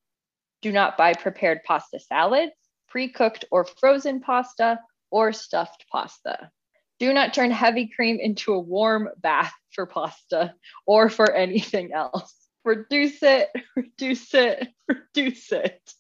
Do 0.60 0.70
not 0.70 0.98
buy 0.98 1.14
prepared 1.14 1.60
pasta 1.64 1.98
salads, 1.98 2.52
pre 2.88 3.08
cooked 3.08 3.46
or 3.50 3.64
frozen 3.64 4.20
pasta, 4.20 4.78
or 5.10 5.32
stuffed 5.32 5.86
pasta. 5.90 6.50
Do 6.98 7.14
not 7.14 7.32
turn 7.32 7.50
heavy 7.50 7.90
cream 7.94 8.18
into 8.20 8.52
a 8.52 8.58
warm 8.58 9.08
bath 9.18 9.54
for 9.72 9.86
pasta 9.86 10.54
or 10.86 11.08
for 11.08 11.32
anything 11.32 11.92
else. 11.94 12.34
Reduce 12.64 13.22
it, 13.22 13.48
reduce 13.76 14.34
it, 14.34 14.68
reduce 14.88 15.52
it. 15.52 15.94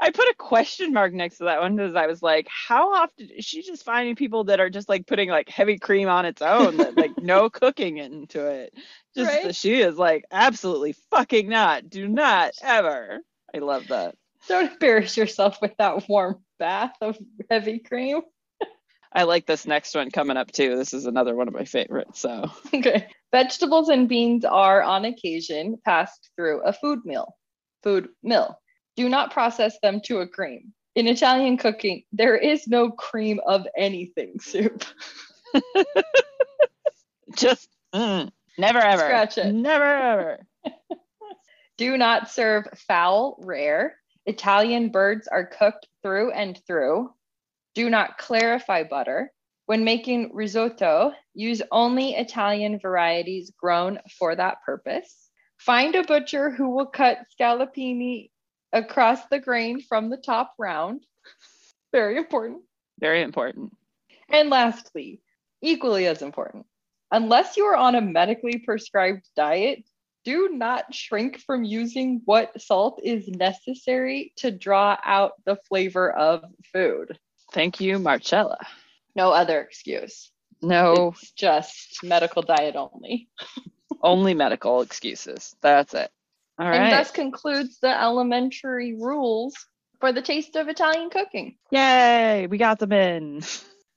I 0.00 0.10
put 0.10 0.28
a 0.28 0.34
question 0.36 0.92
mark 0.92 1.12
next 1.12 1.38
to 1.38 1.44
that 1.44 1.60
one 1.60 1.76
because 1.76 1.94
I 1.94 2.06
was 2.06 2.22
like, 2.22 2.48
how 2.48 2.92
often 2.94 3.28
is 3.30 3.44
she 3.44 3.62
just 3.62 3.84
finding 3.84 4.16
people 4.16 4.44
that 4.44 4.60
are 4.60 4.70
just 4.70 4.88
like 4.88 5.06
putting 5.06 5.28
like 5.28 5.48
heavy 5.48 5.78
cream 5.78 6.08
on 6.08 6.24
its 6.26 6.42
own, 6.42 6.78
that 6.78 6.96
like 6.96 7.12
no 7.20 7.48
cooking 7.50 7.98
into 7.98 8.46
it? 8.46 8.74
Just 9.14 9.28
Right. 9.30 9.54
she 9.54 9.80
is 9.80 9.96
like, 9.96 10.24
absolutely 10.30 10.94
fucking 11.10 11.48
not. 11.48 11.88
Do 11.88 12.08
not 12.08 12.52
ever. 12.62 13.20
I 13.54 13.58
love 13.58 13.88
that. 13.88 14.14
Don't 14.48 14.72
embarrass 14.72 15.16
yourself 15.16 15.60
with 15.60 15.76
that 15.78 16.08
warm 16.08 16.42
bath 16.58 16.94
of 17.00 17.18
heavy 17.50 17.78
cream. 17.78 18.22
I 19.12 19.24
like 19.24 19.44
this 19.44 19.66
next 19.66 19.94
one 19.94 20.10
coming 20.10 20.36
up 20.36 20.52
too. 20.52 20.76
This 20.76 20.94
is 20.94 21.06
another 21.06 21.34
one 21.34 21.48
of 21.48 21.54
my 21.54 21.64
favorites. 21.64 22.20
So 22.20 22.50
Okay. 22.74 23.08
Vegetables 23.32 23.88
and 23.88 24.08
beans 24.08 24.44
are 24.44 24.82
on 24.82 25.04
occasion 25.04 25.76
passed 25.84 26.30
through 26.36 26.62
a 26.62 26.72
food 26.72 27.00
mill. 27.04 27.34
Food 27.82 28.08
mill. 28.22 28.58
Do 29.00 29.08
not 29.08 29.32
process 29.32 29.78
them 29.80 30.02
to 30.02 30.18
a 30.18 30.28
cream. 30.28 30.74
In 30.94 31.06
Italian 31.06 31.56
cooking, 31.56 32.02
there 32.12 32.36
is 32.36 32.68
no 32.68 32.90
cream 32.90 33.40
of 33.46 33.66
anything 33.74 34.38
soup. 34.38 34.84
just 37.34 37.70
mm, 37.94 38.30
never 38.58 38.78
ever. 38.78 39.00
Scratch 39.00 39.38
it. 39.38 39.54
Never 39.54 39.86
ever. 39.86 40.46
Do 41.78 41.96
not 41.96 42.28
serve 42.28 42.66
fowl 42.76 43.38
rare. 43.40 43.96
Italian 44.26 44.90
birds 44.90 45.26
are 45.28 45.46
cooked 45.46 45.88
through 46.02 46.32
and 46.32 46.60
through. 46.66 47.10
Do 47.74 47.88
not 47.88 48.18
clarify 48.18 48.82
butter. 48.82 49.32
When 49.64 49.82
making 49.82 50.32
risotto, 50.34 51.12
use 51.32 51.62
only 51.72 52.16
Italian 52.16 52.78
varieties 52.78 53.50
grown 53.58 53.98
for 54.18 54.36
that 54.36 54.58
purpose. 54.66 55.30
Find 55.56 55.94
a 55.94 56.04
butcher 56.04 56.50
who 56.50 56.68
will 56.68 56.84
cut 56.84 57.20
scallopini 57.34 58.28
across 58.72 59.26
the 59.26 59.38
grain 59.38 59.80
from 59.80 60.10
the 60.10 60.16
top 60.16 60.54
round. 60.58 61.04
Very 61.92 62.16
important. 62.16 62.62
Very 62.98 63.22
important. 63.22 63.76
And 64.28 64.50
lastly, 64.50 65.20
equally 65.62 66.06
as 66.06 66.22
important, 66.22 66.66
unless 67.10 67.56
you 67.56 67.64
are 67.64 67.76
on 67.76 67.94
a 67.94 68.00
medically 68.00 68.58
prescribed 68.58 69.26
diet, 69.34 69.84
do 70.24 70.50
not 70.52 70.94
shrink 70.94 71.38
from 71.38 71.64
using 71.64 72.20
what 72.26 72.60
salt 72.60 73.00
is 73.02 73.26
necessary 73.26 74.32
to 74.36 74.50
draw 74.50 74.96
out 75.02 75.32
the 75.44 75.56
flavor 75.68 76.12
of 76.12 76.44
food. 76.72 77.18
Thank 77.52 77.80
you, 77.80 77.98
Marcella. 77.98 78.58
No 79.16 79.30
other 79.30 79.60
excuse. 79.60 80.30
No, 80.62 81.14
It's 81.16 81.32
just 81.32 82.04
medical 82.04 82.42
diet 82.42 82.76
only. 82.76 83.28
only 84.02 84.34
medical 84.34 84.82
excuses. 84.82 85.56
That's 85.62 85.94
it. 85.94 86.10
All 86.60 86.66
and 86.66 86.92
thus 86.92 87.10
concludes 87.10 87.78
the 87.80 87.88
elementary 87.88 88.94
rules 88.94 89.54
for 89.98 90.12
the 90.12 90.20
taste 90.20 90.56
of 90.56 90.68
Italian 90.68 91.08
cooking. 91.08 91.56
Yay, 91.70 92.46
we 92.50 92.58
got 92.58 92.78
them 92.78 92.92
in. 92.92 93.42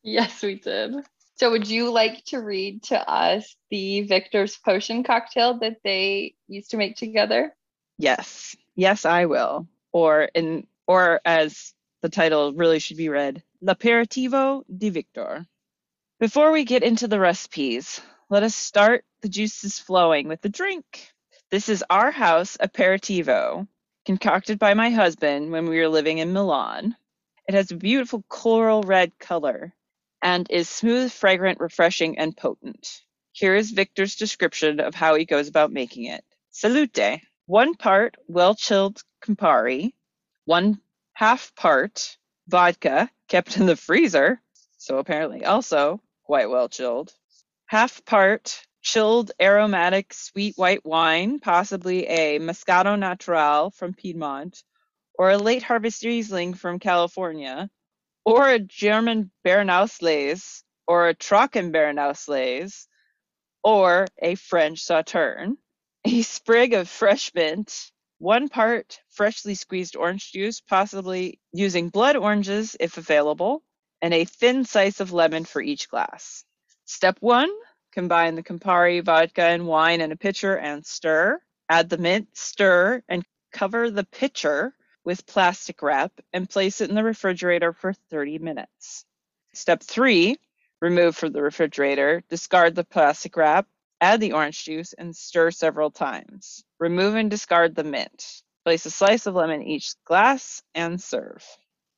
Yes, 0.02 0.42
we 0.42 0.56
did. 0.56 0.96
So, 1.36 1.52
would 1.52 1.68
you 1.68 1.92
like 1.92 2.24
to 2.26 2.38
read 2.40 2.84
to 2.84 2.98
us 2.98 3.56
the 3.70 4.02
Victor's 4.02 4.58
Potion 4.58 5.04
cocktail 5.04 5.60
that 5.60 5.78
they 5.84 6.36
used 6.48 6.72
to 6.72 6.78
make 6.78 6.96
together? 6.96 7.54
Yes. 7.98 8.56
Yes, 8.76 9.06
I 9.06 9.26
will. 9.26 9.68
Or 9.92 10.24
in 10.34 10.68
or 10.88 11.22
as 11.26 11.74
the 12.02 12.10
title 12.10 12.54
really 12.54 12.80
should 12.80 12.98
be 12.98 13.10
read, 13.10 13.44
L'Aperitivo 13.62 14.64
di 14.74 14.90
Victor. 14.90 15.46
Before 16.20 16.52
we 16.52 16.64
get 16.64 16.84
into 16.84 17.08
the 17.08 17.20
recipes, 17.20 18.00
let 18.30 18.44
us 18.44 18.56
start 18.56 19.04
the 19.22 19.30
juices 19.30 19.80
flowing 19.80 20.28
with 20.28 20.42
the 20.42 20.50
drink. 20.50 21.13
This 21.54 21.70
is 21.70 21.84
our 21.88 22.10
house 22.10 22.58
aperitivo, 22.58 23.68
concocted 24.08 24.58
by 24.58 24.74
my 24.74 24.90
husband 24.90 25.52
when 25.52 25.70
we 25.70 25.78
were 25.78 25.88
living 25.88 26.18
in 26.18 26.34
Milan. 26.34 26.96
It 27.48 27.54
has 27.54 27.70
a 27.70 27.76
beautiful 27.76 28.24
coral 28.28 28.82
red 28.82 29.20
color 29.20 29.72
and 30.20 30.50
is 30.50 30.68
smooth, 30.68 31.12
fragrant, 31.12 31.60
refreshing, 31.60 32.18
and 32.18 32.36
potent. 32.36 33.04
Here 33.34 33.54
is 33.54 33.70
Victor's 33.70 34.16
description 34.16 34.80
of 34.80 34.96
how 34.96 35.14
he 35.14 35.26
goes 35.26 35.48
about 35.48 35.72
making 35.72 36.06
it. 36.06 36.26
Salute. 36.50 37.22
One 37.46 37.76
part 37.76 38.18
well 38.28 38.56
chilled 38.56 39.04
Campari, 39.24 39.94
one 40.46 40.82
half 41.14 41.54
part 41.54 42.18
vodka 42.48 43.12
kept 43.28 43.58
in 43.58 43.68
the 43.68 43.76
freezer, 43.76 44.42
so 44.80 44.98
apparently 44.98 45.46
also 45.46 46.02
quite 46.24 46.50
well 46.50 46.68
chilled, 46.68 47.14
half 47.68 48.04
part 48.06 48.66
chilled 48.84 49.32
aromatic 49.42 50.14
sweet 50.14 50.58
white 50.58 50.86
wine, 50.86 51.40
possibly 51.40 52.06
a 52.06 52.40
Moscato 52.40 53.00
Natural 53.00 53.72
from 53.72 53.94
Piedmont, 53.94 54.62
or 55.18 55.32
a 55.32 55.38
late 55.38 55.64
harvest 55.64 56.04
Riesling 56.04 56.54
from 56.54 56.80
California, 56.80 57.70
or 58.26 58.50
a 58.50 58.60
German 58.60 59.32
Beerenauslese, 59.46 60.64
or 60.86 61.08
a 61.08 61.16
Trocken 61.16 61.72
Beerenauslese, 61.72 62.88
or 63.64 64.08
a 64.22 64.36
French 64.36 64.84
Sauterne, 64.84 65.58
a 66.06 66.22
sprig 66.22 66.74
of 66.74 66.90
fresh 66.90 67.34
mint, 67.34 67.92
one 68.20 68.50
part 68.50 69.00
freshly 69.10 69.56
squeezed 69.56 69.96
orange 69.96 70.32
juice, 70.34 70.60
possibly 70.60 71.40
using 71.54 71.90
blood 71.90 72.18
oranges 72.18 72.76
if 72.80 72.98
available, 72.98 73.64
and 74.02 74.14
a 74.14 74.26
thin 74.26 74.66
slice 74.66 75.00
of 75.00 75.14
lemon 75.14 75.46
for 75.46 75.62
each 75.62 75.90
glass. 75.90 76.44
Step 76.86 77.18
one 77.22 77.50
combine 77.94 78.36
the 78.36 78.44
Campari, 78.44 79.04
vodka, 79.04 79.44
and 79.44 79.68
wine 79.68 80.02
in 80.02 80.12
a 80.12 80.18
pitcher 80.18 80.58
and 80.58 80.86
stir. 80.86 81.40
Add 81.70 81.90
the 81.90 81.98
mint, 81.98 82.28
stir, 82.34 83.04
and 83.08 83.24
cover 83.52 83.90
the 83.90 84.04
pitcher 84.04 84.74
with 85.06 85.26
plastic 85.26 85.82
wrap 85.82 86.12
and 86.32 86.50
place 86.50 86.82
it 86.82 86.90
in 86.90 86.96
the 86.96 87.04
refrigerator 87.04 87.74
for 87.74 87.94
30 87.94 88.40
minutes. 88.40 89.06
Step 89.54 89.82
three 89.82 90.38
remove 90.82 91.16
from 91.16 91.32
the 91.32 91.42
refrigerator, 91.42 92.22
discard 92.30 92.76
the 92.76 92.84
plastic 92.84 93.38
wrap, 93.38 93.66
add 94.02 94.20
the 94.20 94.34
orange 94.34 94.66
juice, 94.66 94.92
and 94.92 95.16
stir 95.16 95.50
several 95.50 95.90
times. 95.90 96.66
Remove 96.80 97.16
and 97.16 97.32
discard 97.32 97.74
the 97.74 97.86
mint. 97.86 98.44
Place 98.66 98.86
a 98.86 98.92
slice 98.92 99.26
of 99.26 99.36
lemon 99.36 99.62
in 99.62 99.68
each 99.68 99.94
glass 100.04 100.62
and 100.76 101.02
serve. 101.02 101.46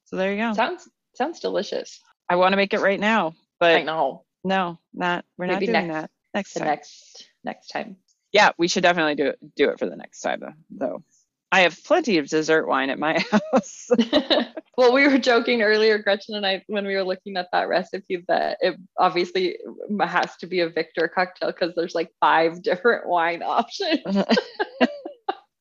So 0.06 0.18
there 0.18 0.32
you 0.34 0.38
go. 0.38 0.54
Sounds 0.54 0.88
sounds 1.16 1.40
delicious. 1.40 2.00
I 2.30 2.36
want 2.36 2.54
to 2.54 2.58
make 2.58 2.74
it 2.74 2.82
right 2.82 3.00
now, 3.00 3.34
but 3.60 3.76
I 3.76 3.84
know. 3.84 4.24
No, 4.46 4.78
not 4.94 5.26
we're 5.38 5.48
Maybe 5.48 5.68
not 5.68 5.80
doing 5.80 5.88
next- 5.88 6.02
that 6.02 6.12
next 6.34 6.54
time. 6.54 6.68
next 6.68 7.28
next 7.44 7.68
time. 7.70 7.98
Yeah, 8.32 8.52
we 8.58 8.68
should 8.68 8.84
definitely 8.84 9.16
do 9.16 9.26
it 9.28 9.40
do 9.56 9.70
it 9.70 9.80
for 9.80 9.90
the 9.90 9.96
next 9.96 10.22
time 10.22 10.44
though. 10.70 11.04
I 11.52 11.62
have 11.62 11.82
plenty 11.84 12.18
of 12.18 12.28
dessert 12.28 12.68
wine 12.68 12.90
at 12.90 13.00
my 13.00 13.18
house. 13.54 13.90
well, 14.78 14.94
we 14.94 15.08
were 15.08 15.18
joking 15.18 15.62
earlier, 15.62 15.98
Gretchen 16.00 16.36
and 16.36 16.46
I, 16.46 16.64
when 16.68 16.86
we 16.86 16.96
were 16.96 17.04
looking 17.04 17.38
at 17.38 17.48
that 17.54 17.70
recipe, 17.70 18.24
that 18.28 18.58
it 18.62 18.76
obviously 19.00 19.58
has 20.02 20.36
to 20.38 20.48
be 20.48 20.60
a 20.60 20.70
Victor 20.70 21.08
cocktail 21.08 21.52
because 21.52 21.74
there's 21.76 21.96
like 21.96 22.12
five 22.20 22.62
different 22.62 23.08
wine 23.08 23.42
options. 23.46 24.02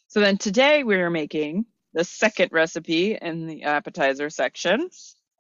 so 0.08 0.20
then 0.20 0.36
today 0.36 0.82
we 0.82 0.96
are 0.96 1.10
making 1.10 1.64
the 1.92 2.02
second 2.04 2.50
recipe 2.52 3.16
in 3.20 3.46
the 3.46 3.62
appetizer 3.62 4.30
section. 4.30 4.90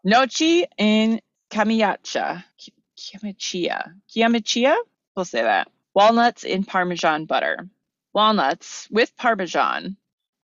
Noci 0.06 0.64
in 0.78 1.20
camicia. 1.50 2.44
Chiamichia. 3.04 3.94
Chiamichia? 4.08 4.76
We'll 5.14 5.24
say 5.26 5.42
that. 5.42 5.68
Walnuts 5.94 6.44
in 6.44 6.64
Parmesan 6.64 7.26
butter. 7.26 7.68
Walnuts 8.14 8.88
with 8.90 9.14
Parmesan 9.16 9.96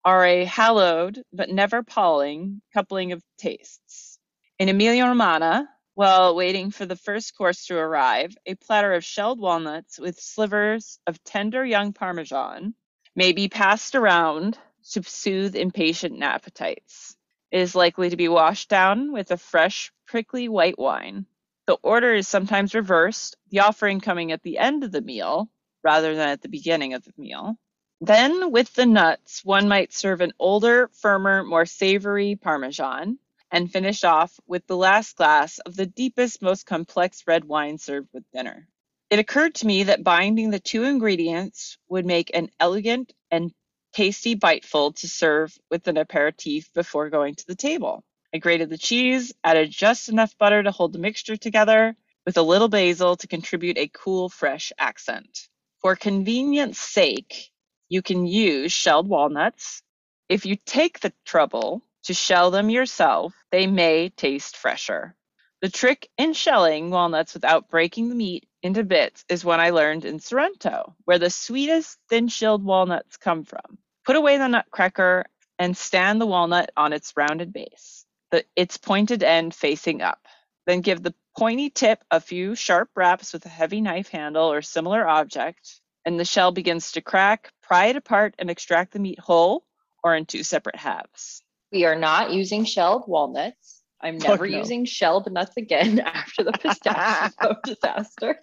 are 0.05 0.25
a 0.25 0.45
hallowed 0.45 1.23
but 1.33 1.49
never 1.49 1.81
palling 1.81 2.61
coupling 2.73 3.13
of 3.13 3.23
tastes. 3.37 4.19
In 4.59 4.69
Emilia 4.69 5.05
Romagna, 5.05 5.67
while 5.95 6.35
waiting 6.35 6.71
for 6.71 6.85
the 6.85 6.95
first 6.95 7.35
course 7.35 7.65
to 7.65 7.75
arrive, 7.75 8.35
a 8.45 8.55
platter 8.55 8.93
of 8.93 9.03
shelled 9.03 9.39
walnuts 9.39 9.99
with 9.99 10.19
slivers 10.19 10.99
of 11.07 11.23
tender 11.23 11.65
young 11.65 11.93
Parmesan 11.93 12.75
may 13.15 13.31
be 13.31 13.49
passed 13.49 13.95
around 13.95 14.57
to 14.91 15.03
soothe 15.03 15.55
impatient 15.55 16.21
appetites. 16.21 17.15
It 17.51 17.59
is 17.59 17.75
likely 17.75 18.09
to 18.09 18.17
be 18.17 18.29
washed 18.29 18.69
down 18.69 19.11
with 19.11 19.31
a 19.31 19.37
fresh, 19.37 19.91
prickly 20.05 20.47
white 20.47 20.79
wine. 20.79 21.25
The 21.67 21.77
order 21.83 22.13
is 22.13 22.27
sometimes 22.27 22.73
reversed, 22.73 23.37
the 23.49 23.59
offering 23.59 24.01
coming 24.01 24.31
at 24.31 24.43
the 24.43 24.57
end 24.57 24.83
of 24.83 24.91
the 24.91 25.01
meal 25.01 25.49
rather 25.83 26.15
than 26.15 26.29
at 26.29 26.41
the 26.41 26.49
beginning 26.49 26.93
of 26.93 27.03
the 27.03 27.13
meal. 27.17 27.57
Then, 27.99 28.51
with 28.51 28.73
the 28.73 28.85
nuts, 28.85 29.45
one 29.45 29.67
might 29.67 29.93
serve 29.93 30.21
an 30.21 30.33
older, 30.39 30.89
firmer, 31.01 31.43
more 31.43 31.65
savory 31.65 32.35
Parmesan 32.35 33.19
and 33.51 33.71
finish 33.71 34.03
off 34.03 34.39
with 34.47 34.65
the 34.65 34.77
last 34.77 35.17
glass 35.17 35.59
of 35.59 35.75
the 35.75 35.85
deepest, 35.85 36.41
most 36.41 36.65
complex 36.65 37.23
red 37.27 37.45
wine 37.45 37.77
served 37.77 38.09
with 38.13 38.23
dinner. 38.33 38.67
It 39.09 39.19
occurred 39.19 39.55
to 39.55 39.67
me 39.67 39.83
that 39.83 40.03
binding 40.03 40.49
the 40.49 40.59
two 40.59 40.83
ingredients 40.83 41.77
would 41.89 42.05
make 42.05 42.31
an 42.33 42.49
elegant 42.59 43.13
and 43.29 43.51
tasty 43.93 44.35
biteful 44.35 44.93
to 44.93 45.07
serve 45.07 45.55
with 45.69 45.87
an 45.87 45.97
aperitif 45.97 46.71
before 46.73 47.09
going 47.09 47.35
to 47.35 47.45
the 47.45 47.55
table. 47.55 48.03
I 48.33 48.37
grated 48.37 48.69
the 48.69 48.77
cheese, 48.77 49.33
added 49.43 49.71
just 49.71 50.09
enough 50.09 50.37
butter 50.37 50.63
to 50.63 50.71
hold 50.71 50.93
the 50.93 50.99
mixture 50.99 51.37
together, 51.37 51.95
with 52.25 52.37
a 52.37 52.41
little 52.41 52.69
basil 52.69 53.15
to 53.17 53.27
contribute 53.27 53.77
a 53.77 53.89
cool, 53.89 54.29
fresh 54.29 54.71
accent. 54.77 55.49
For 55.81 55.95
convenience 55.95 56.79
sake, 56.79 57.51
you 57.89 58.01
can 58.01 58.25
use 58.27 58.71
shelled 58.71 59.09
walnuts. 59.09 59.81
If 60.29 60.45
you 60.45 60.55
take 60.65 60.99
the 60.99 61.13
trouble 61.25 61.81
to 62.03 62.13
shell 62.13 62.51
them 62.51 62.69
yourself, 62.69 63.33
they 63.51 63.67
may 63.67 64.09
taste 64.09 64.55
fresher. 64.55 65.15
The 65.61 65.69
trick 65.69 66.09
in 66.17 66.33
shelling 66.33 66.89
walnuts 66.89 67.33
without 67.33 67.69
breaking 67.69 68.09
the 68.09 68.15
meat 68.15 68.47
into 68.63 68.83
bits 68.83 69.25
is 69.29 69.45
one 69.45 69.59
I 69.59 69.71
learned 69.71 70.05
in 70.05 70.19
Sorrento, 70.19 70.95
where 71.05 71.19
the 71.19 71.29
sweetest 71.29 71.99
thin 72.09 72.29
shelled 72.29 72.63
walnuts 72.63 73.17
come 73.17 73.43
from. 73.43 73.77
Put 74.05 74.15
away 74.15 74.37
the 74.37 74.47
nutcracker 74.47 75.25
and 75.59 75.75
stand 75.77 76.21
the 76.21 76.25
walnut 76.25 76.71
on 76.77 76.93
its 76.93 77.13
rounded 77.15 77.53
base, 77.53 78.05
the, 78.31 78.45
its 78.55 78.77
pointed 78.77 79.23
end 79.23 79.53
facing 79.53 80.01
up. 80.01 80.25
Then 80.65 80.81
give 80.81 81.01
the 81.01 81.13
pointy 81.37 81.69
tip 81.69 82.03
a 82.11 82.19
few 82.19 82.55
sharp 82.55 82.89
raps 82.95 83.33
with 83.33 83.45
a 83.45 83.49
heavy 83.49 83.81
knife 83.81 84.09
handle 84.09 84.51
or 84.51 84.61
similar 84.61 85.07
object, 85.07 85.81
and 86.05 86.19
the 86.19 86.25
shell 86.25 86.51
begins 86.51 86.93
to 86.93 87.01
crack. 87.01 87.51
Pry 87.61 87.87
it 87.87 87.95
apart 87.95 88.35
and 88.39 88.49
extract 88.49 88.93
the 88.93 88.99
meat 88.99 89.19
whole 89.19 89.63
or 90.03 90.15
in 90.15 90.25
two 90.25 90.43
separate 90.43 90.75
halves. 90.75 91.43
We 91.71 91.85
are 91.85 91.95
not 91.95 92.31
using 92.31 92.65
shelled 92.65 93.05
walnuts. 93.07 93.81
I'm 94.01 94.17
never 94.17 94.47
no. 94.47 94.57
using 94.57 94.85
shelled 94.85 95.31
nuts 95.31 95.55
again 95.57 95.99
after 96.05 96.43
the 96.43 96.51
pistachio 96.51 97.55
disaster. 97.63 98.39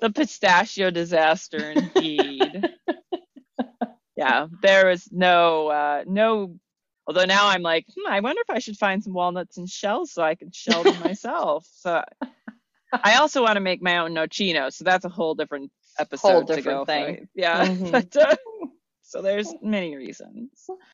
The 0.00 0.10
pistachio 0.10 0.90
disaster, 0.90 1.70
indeed. 1.70 2.70
yeah, 4.16 4.48
there 4.62 4.86
was 4.88 5.08
no, 5.12 5.68
uh, 5.68 6.04
no. 6.06 6.58
Although 7.06 7.24
now 7.24 7.48
I'm 7.48 7.62
like, 7.62 7.86
hmm, 7.94 8.10
I 8.10 8.20
wonder 8.20 8.40
if 8.42 8.50
I 8.54 8.58
should 8.60 8.76
find 8.76 9.02
some 9.02 9.12
walnuts 9.12 9.56
and 9.58 9.68
shells 9.68 10.12
so 10.12 10.22
I 10.22 10.34
can 10.34 10.50
shell 10.52 10.84
them 10.84 10.98
myself. 11.00 11.66
So 11.72 12.02
I 12.92 13.16
also 13.16 13.42
want 13.42 13.56
to 13.56 13.60
make 13.60 13.82
my 13.82 13.98
own 13.98 14.12
nocino, 14.14 14.72
so 14.72 14.84
that's 14.84 15.04
a 15.04 15.08
whole 15.08 15.34
different 15.34 15.72
episode 15.98 16.28
Whole 16.28 16.44
to 16.44 16.54
different 16.56 16.78
go. 16.80 16.84
thing. 16.84 17.16
for. 17.16 17.28
Yeah, 17.34 17.64
Mhm. 17.66 17.90
but, 18.12 18.16
uh, 18.16 18.36
so 19.02 19.20
there's 19.22 19.52
many 19.62 19.96
reasons. 19.96 20.50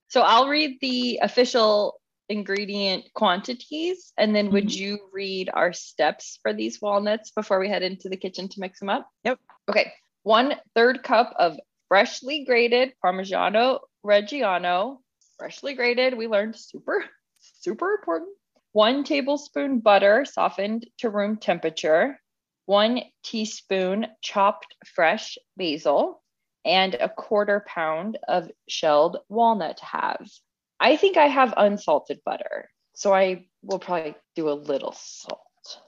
So 0.09 0.23
I'll 0.23 0.49
read 0.49 0.79
the 0.81 1.21
official 1.23 2.01
ingredient 2.31 3.05
quantities 3.15 4.13
and 4.19 4.35
then 4.35 4.51
would 4.51 4.67
Mhm. 4.69 4.77
you 4.77 4.99
read 5.13 5.51
our 5.53 5.73
steps 5.73 6.39
for 6.43 6.53
these 6.53 6.81
walnuts 6.81 7.31
before 7.31 7.59
we 7.59 7.69
head 7.69 7.83
into 7.83 8.09
the 8.09 8.17
kitchen 8.17 8.49
to 8.49 8.61
mix 8.61 8.81
them 8.81 8.91
up? 8.91 9.09
Yep. 9.25 9.39
Okay. 9.69 9.93
One 10.25 10.55
third 10.75 11.03
cup 11.03 11.33
of 11.39 11.59
freshly 11.89 12.45
grated 12.45 12.93
Parmigiano 13.03 13.81
Reggiano. 14.05 14.99
Freshly 15.39 15.75
grated, 15.75 16.17
we 16.17 16.27
learned 16.27 16.57
super, 16.57 17.05
super 17.39 17.93
important. 17.93 18.31
One 18.73 19.05
tablespoon 19.05 19.81
butter 19.81 20.25
softened 20.25 20.87
to 20.99 21.11
room 21.11 21.37
temperature. 21.37 22.21
One 22.67 23.01
teaspoon 23.23 24.07
chopped 24.21 24.75
fresh 24.85 25.39
basil 25.57 26.23
and 26.65 26.95
a 26.95 27.09
quarter 27.09 27.65
pound 27.67 28.19
of 28.27 28.51
shelled 28.69 29.19
walnut 29.29 29.81
halves. 29.81 30.43
I 30.81 30.97
think 30.97 31.17
I 31.17 31.27
have 31.27 31.55
unsalted 31.57 32.21
butter, 32.25 32.69
so 32.95 33.15
I 33.15 33.47
will 33.63 33.79
probably 33.79 34.17
do 34.37 34.51
a 34.51 34.53
little 34.53 34.93
salt. 34.93 35.41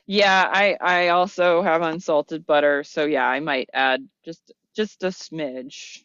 Yeah, 0.07 0.49
I 0.51 0.77
I 0.81 1.09
also 1.09 1.63
have 1.63 1.83
unsalted 1.83 2.47
butter, 2.47 2.83
so 2.85 3.05
yeah, 3.05 3.27
I 3.27 3.41
might 3.41 3.69
add 3.73 4.09
just 4.25 4.53
just 4.75 5.03
a 5.03 5.09
smidge. 5.09 6.05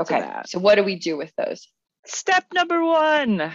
Okay, 0.00 0.28
so 0.46 0.58
what 0.58 0.74
do 0.74 0.82
we 0.82 0.96
do 0.96 1.16
with 1.16 1.32
those? 1.36 1.68
Step 2.08 2.44
number 2.54 2.84
one. 2.84 3.52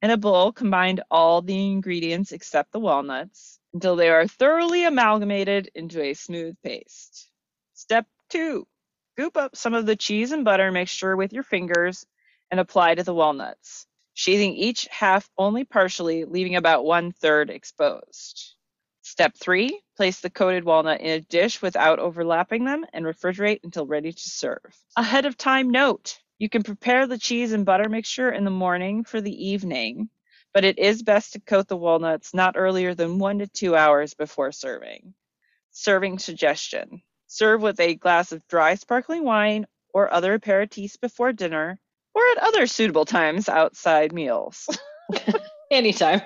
In 0.00 0.10
a 0.10 0.16
bowl, 0.16 0.52
combine 0.52 1.00
all 1.10 1.42
the 1.42 1.66
ingredients 1.66 2.32
except 2.32 2.72
the 2.72 2.80
walnuts 2.80 3.58
until 3.74 3.94
they 3.94 4.08
are 4.08 4.26
thoroughly 4.26 4.84
amalgamated 4.84 5.70
into 5.74 6.00
a 6.00 6.14
smooth 6.14 6.56
paste. 6.64 7.30
Step 7.74 8.06
two. 8.30 8.66
Scoop 9.12 9.36
up 9.36 9.54
some 9.54 9.74
of 9.74 9.84
the 9.84 9.96
cheese 9.96 10.32
and 10.32 10.46
butter 10.46 10.72
mixture 10.72 11.14
with 11.14 11.34
your 11.34 11.42
fingers 11.42 12.06
and 12.50 12.58
apply 12.58 12.94
to 12.94 13.02
the 13.02 13.12
walnuts, 13.12 13.86
sheathing 14.14 14.54
each 14.54 14.88
half 14.90 15.28
only 15.36 15.64
partially, 15.64 16.24
leaving 16.24 16.56
about 16.56 16.86
one 16.86 17.12
third 17.12 17.50
exposed. 17.50 18.54
Step 19.02 19.36
three. 19.36 19.78
Place 19.98 20.20
the 20.20 20.30
coated 20.30 20.64
walnut 20.64 21.02
in 21.02 21.10
a 21.10 21.20
dish 21.20 21.60
without 21.60 21.98
overlapping 21.98 22.64
them 22.64 22.86
and 22.94 23.04
refrigerate 23.04 23.60
until 23.62 23.86
ready 23.86 24.12
to 24.12 24.30
serve. 24.30 24.74
Ahead 24.96 25.26
of 25.26 25.36
time 25.36 25.68
note 25.68 26.18
you 26.40 26.48
can 26.48 26.62
prepare 26.62 27.06
the 27.06 27.18
cheese 27.18 27.52
and 27.52 27.66
butter 27.66 27.88
mixture 27.88 28.30
in 28.30 28.44
the 28.44 28.50
morning 28.50 29.04
for 29.04 29.20
the 29.20 29.48
evening, 29.50 30.08
but 30.54 30.64
it 30.64 30.78
is 30.78 31.02
best 31.02 31.34
to 31.34 31.40
coat 31.40 31.68
the 31.68 31.76
walnuts 31.76 32.32
not 32.32 32.56
earlier 32.56 32.94
than 32.94 33.18
one 33.18 33.38
to 33.40 33.46
two 33.46 33.76
hours 33.76 34.14
before 34.14 34.50
serving. 34.50 35.14
Serving 35.70 36.18
suggestion 36.18 37.02
serve 37.26 37.62
with 37.62 37.78
a 37.78 37.94
glass 37.94 38.32
of 38.32 38.46
dry 38.48 38.74
sparkling 38.74 39.22
wine 39.22 39.66
or 39.94 40.12
other 40.12 40.36
aperitifs 40.36 40.98
before 40.98 41.32
dinner 41.32 41.78
or 42.14 42.22
at 42.32 42.42
other 42.42 42.66
suitable 42.66 43.04
times 43.04 43.48
outside 43.48 44.12
meals. 44.12 44.66
Anytime. 45.70 46.22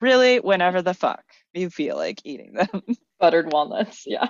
Really, 0.00 0.40
whenever 0.40 0.82
the 0.82 0.94
fuck 0.94 1.24
you 1.54 1.70
feel 1.70 1.96
like 1.96 2.20
eating 2.24 2.52
them. 2.54 2.82
Buttered 3.20 3.52
walnuts. 3.52 4.04
Yeah. 4.06 4.28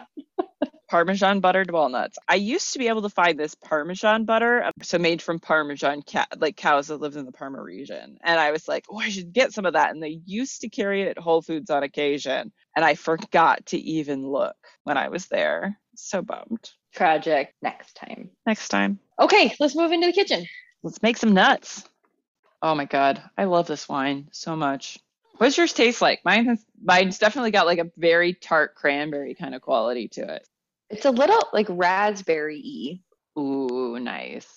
Parmesan 0.90 1.40
buttered 1.40 1.70
walnuts. 1.70 2.18
I 2.26 2.36
used 2.36 2.72
to 2.72 2.78
be 2.78 2.88
able 2.88 3.02
to 3.02 3.10
find 3.10 3.38
this 3.38 3.54
Parmesan 3.54 4.24
butter, 4.24 4.70
so 4.80 4.96
made 4.98 5.20
from 5.20 5.38
Parmesan 5.38 6.00
cat, 6.00 6.28
like 6.38 6.56
cows 6.56 6.86
that 6.86 6.96
lived 6.98 7.16
in 7.16 7.26
the 7.26 7.32
Parma 7.32 7.60
region. 7.62 8.16
And 8.22 8.40
I 8.40 8.52
was 8.52 8.66
like, 8.66 8.86
oh, 8.88 8.96
I 8.98 9.10
should 9.10 9.34
get 9.34 9.52
some 9.52 9.66
of 9.66 9.74
that. 9.74 9.90
And 9.90 10.02
they 10.02 10.20
used 10.24 10.62
to 10.62 10.70
carry 10.70 11.02
it 11.02 11.08
at 11.08 11.18
Whole 11.18 11.42
Foods 11.42 11.68
on 11.68 11.82
occasion. 11.82 12.50
And 12.74 12.84
I 12.86 12.94
forgot 12.94 13.66
to 13.66 13.78
even 13.78 14.26
look 14.26 14.56
when 14.84 14.96
I 14.96 15.08
was 15.10 15.26
there. 15.26 15.78
So 15.94 16.22
bummed. 16.22 16.70
Tragic. 16.94 17.52
Next 17.60 17.92
time. 17.94 18.30
Next 18.46 18.68
time, 18.68 18.98
Okay, 19.20 19.54
let's 19.60 19.76
move 19.76 19.92
into 19.92 20.06
the 20.06 20.12
kitchen. 20.14 20.46
let's 20.82 21.02
make 21.02 21.18
some 21.18 21.34
nuts. 21.34 21.86
Oh 22.62 22.74
my 22.74 22.86
God. 22.86 23.22
I 23.36 23.44
love 23.44 23.66
this 23.66 23.90
wine 23.90 24.28
so 24.32 24.56
much. 24.56 24.98
What's 25.38 25.56
yours 25.56 25.72
taste 25.72 26.02
like? 26.02 26.20
Mine 26.24 26.46
has, 26.46 26.64
mine's 26.82 27.18
definitely 27.18 27.52
got 27.52 27.66
like 27.66 27.78
a 27.78 27.90
very 27.96 28.34
tart 28.34 28.74
cranberry 28.74 29.34
kind 29.34 29.54
of 29.54 29.62
quality 29.62 30.08
to 30.08 30.34
it. 30.34 30.46
It's 30.90 31.04
a 31.04 31.10
little 31.10 31.42
like 31.52 31.66
raspberry 31.70 33.00
y. 33.36 33.40
Ooh, 33.42 33.98
nice. 34.00 34.48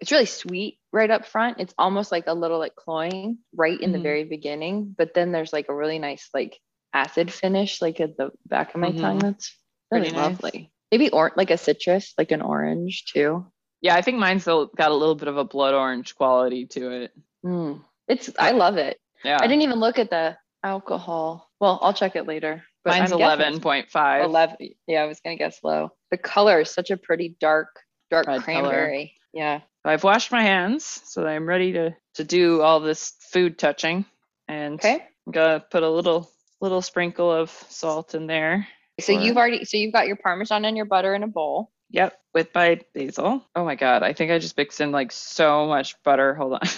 It's 0.00 0.10
really 0.12 0.26
sweet 0.26 0.78
right 0.92 1.10
up 1.10 1.26
front. 1.26 1.60
It's 1.60 1.74
almost 1.78 2.12
like 2.12 2.26
a 2.26 2.34
little 2.34 2.58
like 2.58 2.74
cloying 2.74 3.38
right 3.54 3.80
in 3.80 3.92
the 3.92 3.98
Mhm. 3.98 4.02
very 4.02 4.24
beginning, 4.24 4.94
but 4.96 5.14
then 5.14 5.32
there's 5.32 5.52
like 5.52 5.68
a 5.68 5.74
really 5.74 5.98
nice 5.98 6.28
like 6.34 6.60
acid 6.92 7.32
finish 7.32 7.80
like 7.80 8.00
at 8.00 8.16
the 8.16 8.30
back 8.46 8.74
of 8.74 8.80
my 8.80 8.92
tongue. 8.92 9.18
Mhm. 9.18 9.22
That's 9.22 9.56
really 9.90 10.10
nice. 10.10 10.42
lovely. 10.42 10.72
Maybe 10.90 11.10
or 11.10 11.32
like 11.36 11.50
a 11.50 11.58
citrus, 11.58 12.14
like 12.18 12.32
an 12.32 12.42
orange 12.42 13.04
too. 13.06 13.46
Yeah, 13.80 13.94
I 13.94 14.02
think 14.02 14.18
mine's 14.18 14.44
got 14.44 14.90
a 14.90 14.94
little 14.94 15.14
bit 15.14 15.28
of 15.28 15.36
a 15.36 15.44
blood 15.44 15.74
orange 15.74 16.16
quality 16.16 16.66
to 16.66 16.90
it. 16.90 17.12
Mm. 17.44 17.84
It's 18.08 18.30
I 18.38 18.52
love 18.52 18.76
it. 18.78 18.98
Yeah. 19.24 19.38
I 19.40 19.46
didn't 19.46 19.62
even 19.62 19.80
look 19.80 19.98
at 19.98 20.10
the 20.10 20.36
alcohol. 20.62 21.50
Well, 21.60 21.78
I'll 21.82 21.94
check 21.94 22.16
it 22.16 22.26
later. 22.26 22.62
But 22.84 22.98
mine's 22.98 23.12
eleven 23.12 23.60
point 23.60 23.90
five. 23.90 24.24
11 24.24 24.56
yeah 24.86 25.02
i 25.02 25.06
was 25.06 25.18
gonna 25.18 25.34
guess 25.36 25.58
low 25.64 25.90
the 26.12 26.16
color 26.16 26.60
is 26.60 26.70
such 26.70 26.90
a 26.90 26.96
pretty 26.96 27.34
dark 27.40 27.80
dark 28.12 28.28
Red 28.28 28.42
color. 28.44 28.60
cranberry 28.62 29.14
yeah 29.32 29.62
I've 29.84 30.02
washed 30.04 30.30
my 30.32 30.42
hands, 30.42 30.84
so 31.04 31.24
I'm 31.26 31.46
ready 31.48 31.72
to 31.72 31.94
to 32.14 32.24
do 32.24 32.60
all 32.62 32.78
this 32.80 33.14
food 33.32 33.56
touching. 33.58 34.04
And 34.48 34.74
okay 34.74 35.04
I'm 35.26 35.32
gonna 35.32 35.60
put 35.68 35.82
a 35.82 35.90
little 35.90 36.30
little 36.60 36.80
sprinkle 36.82 37.30
of 37.32 37.50
salt 37.68 38.14
in 38.14 38.26
there. 38.28 38.66
so 39.00 39.14
Or- 39.14 39.20
you've 39.20 39.36
already 39.36 39.64
so 39.64 39.76
you've 39.76 39.92
got 39.92 40.06
your 40.06 40.16
parmesan 40.16 40.64
and 40.64 40.76
your 40.76 40.86
butter 40.86 41.14
in 41.16 41.22
a 41.24 41.28
bowl 41.28 41.72
Yep, 41.90 42.18
with 42.34 42.48
my 42.54 42.80
basil. 42.94 43.44
Oh 43.54 43.64
my 43.64 43.74
god, 43.76 44.02
I 44.04 44.12
think 44.12 44.30
I 44.32 44.38
just 44.38 44.56
mixed 44.56 44.80
in 44.80 44.90
like 44.92 45.10
so 45.12 45.66
much 45.66 46.00
butter. 46.04 46.34
Hold 46.34 46.54
on. 46.54 46.60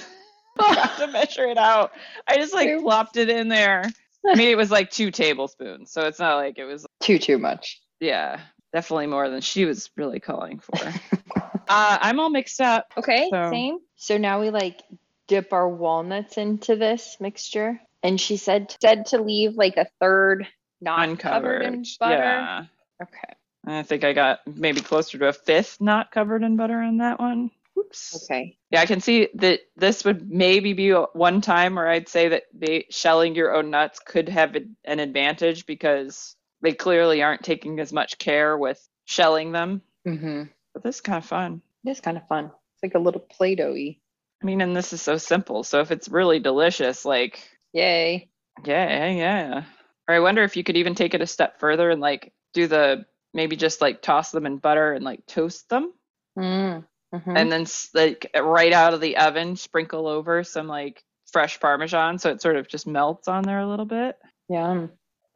I 0.65 0.75
have 0.75 0.97
to 0.99 1.07
measure 1.09 1.47
it 1.47 1.59
out. 1.59 1.93
I 2.27 2.37
just 2.37 2.55
like 2.55 2.69
Oops. 2.69 2.83
plopped 2.83 3.17
it 3.17 3.29
in 3.31 3.49
there. 3.49 3.85
I 4.27 4.35
mean, 4.35 4.49
it 4.49 4.57
was 4.57 4.71
like 4.71 4.91
two 4.91 5.11
tablespoons, 5.11 5.91
so 5.93 6.03
it's 6.03 6.19
not 6.19 6.37
like 6.37 6.59
it 6.59 6.65
was 6.65 6.87
too 7.01 7.19
too 7.19 7.39
much 7.39 7.81
Yeah, 8.01 8.41
definitely 8.73 9.07
more 9.07 9.29
than 9.31 9.41
she 9.41 9.65
was 9.65 9.91
really 9.97 10.21
calling 10.21 10.59
for. 10.59 10.77
uh, 11.69 11.99
I'm 12.01 12.19
all 12.21 12.31
mixed 12.31 12.61
up. 12.61 12.93
okay 12.97 13.29
So- 13.31 13.51
same 13.51 13.79
so 13.97 14.19
now 14.19 14.41
we 14.41 14.51
like 14.51 14.83
dip 15.29 15.53
our 15.53 15.69
walnuts 15.69 16.39
into 16.39 16.75
this 16.77 17.17
mixture 17.21 17.81
and 18.03 18.21
she 18.21 18.37
said 18.39 18.75
said 18.81 19.07
to 19.07 19.21
leave 19.23 19.55
like 19.57 19.77
a 19.77 19.87
third 20.01 20.47
not 20.81 21.19
covered 21.19 21.63
in 21.63 21.85
butter 22.01 22.15
Yeah. 22.15 22.65
okay 23.03 23.35
I 23.67 23.83
think 23.83 24.05
I 24.05 24.15
got 24.15 24.39
maybe 24.47 24.81
closer 24.81 25.19
to 25.19 25.29
a 25.29 25.33
fifth 25.33 25.81
not 25.81 26.11
covered 26.11 26.43
in 26.43 26.57
butter 26.57 26.81
on 26.81 26.99
that 26.99 27.19
one. 27.21 27.51
Oops. 27.79 28.25
okay 28.25 28.57
Yeah, 28.71 28.81
I 28.81 28.87
can 28.87 29.01
see 29.01 29.29
that 29.37 29.61
this 29.77 30.05
would 30.05 30.29
maybe 30.31 30.73
be 30.73 30.91
one 30.93 31.41
time 31.41 31.75
where 31.77 31.89
I'd 31.89 32.09
say 32.09 32.29
that 32.29 32.45
the 32.53 32.85
shelling 32.91 33.35
your 33.35 33.55
own 33.55 33.71
nuts 33.71 34.01
could 34.05 34.29
have 34.29 34.57
an 34.85 34.99
advantage 35.01 35.67
because 35.67 36.35
they 36.63 36.73
clearly 36.73 37.23
aren't 37.23 37.45
taking 37.45 37.79
as 37.81 37.93
much 37.93 38.19
care 38.19 38.57
with 38.59 38.81
shelling 39.05 39.53
them. 39.53 39.83
mm-hmm 40.07 40.45
But 40.75 40.83
this 40.83 40.97
is 40.97 41.01
kind 41.01 41.19
of 41.19 41.25
fun. 41.25 41.63
it's 41.85 42.01
kind 42.01 42.17
of 42.17 42.27
fun 42.29 42.47
it's 42.75 42.83
like 42.83 42.95
a 42.95 42.99
little 42.99 43.21
play-doh-y 43.21 43.99
I 44.41 44.47
mean, 44.47 44.61
and 44.61 44.77
this 44.77 44.93
is 44.93 45.03
so 45.03 45.17
simple. 45.19 45.65
So 45.65 45.81
if 45.81 45.91
it's 45.91 46.09
really 46.09 46.39
delicious, 46.39 47.05
like, 47.05 47.41
Yay. 47.73 48.29
yeah, 48.65 49.09
yeah. 49.09 49.65
Or 50.07 50.15
I 50.15 50.21
wonder 50.21 50.45
if 50.45 50.57
you 50.57 50.63
could 50.63 50.77
even 50.77 50.95
take 50.95 51.15
it 51.15 51.21
a 51.21 51.27
step 51.27 51.59
further 51.59 51.91
and 51.91 52.01
like 52.01 52.33
do 52.55 52.69
the 52.69 53.05
maybe 53.35 53.57
just 53.57 53.81
like 53.81 54.01
toss 54.01 54.31
them 54.31 54.47
in 54.47 54.59
butter 54.59 54.93
and 54.93 55.05
like 55.05 55.27
toast 55.27 55.69
them. 55.69 55.93
Mm. 56.39 56.87
Mhm. 57.15 57.37
and 57.37 57.51
then 57.53 57.67
like 57.95 58.31
right 58.39 58.73
out 58.73 58.95
of 58.95 59.01
the 59.01 59.17
oven 59.17 59.57
sprinkle 59.57 60.07
over 60.07 60.45
some 60.45 60.67
like 60.69 61.03
fresh 61.33 61.61
parmesan 61.61 62.19
so 62.19 62.31
it 62.31 62.41
sort 62.43 62.57
of 62.57 62.69
just 62.69 62.87
melts 62.87 63.29
on 63.29 63.43
there 63.43 63.61
a 63.61 63.67
little 63.69 63.85
bit 63.87 64.17
Yeah, 64.49 64.87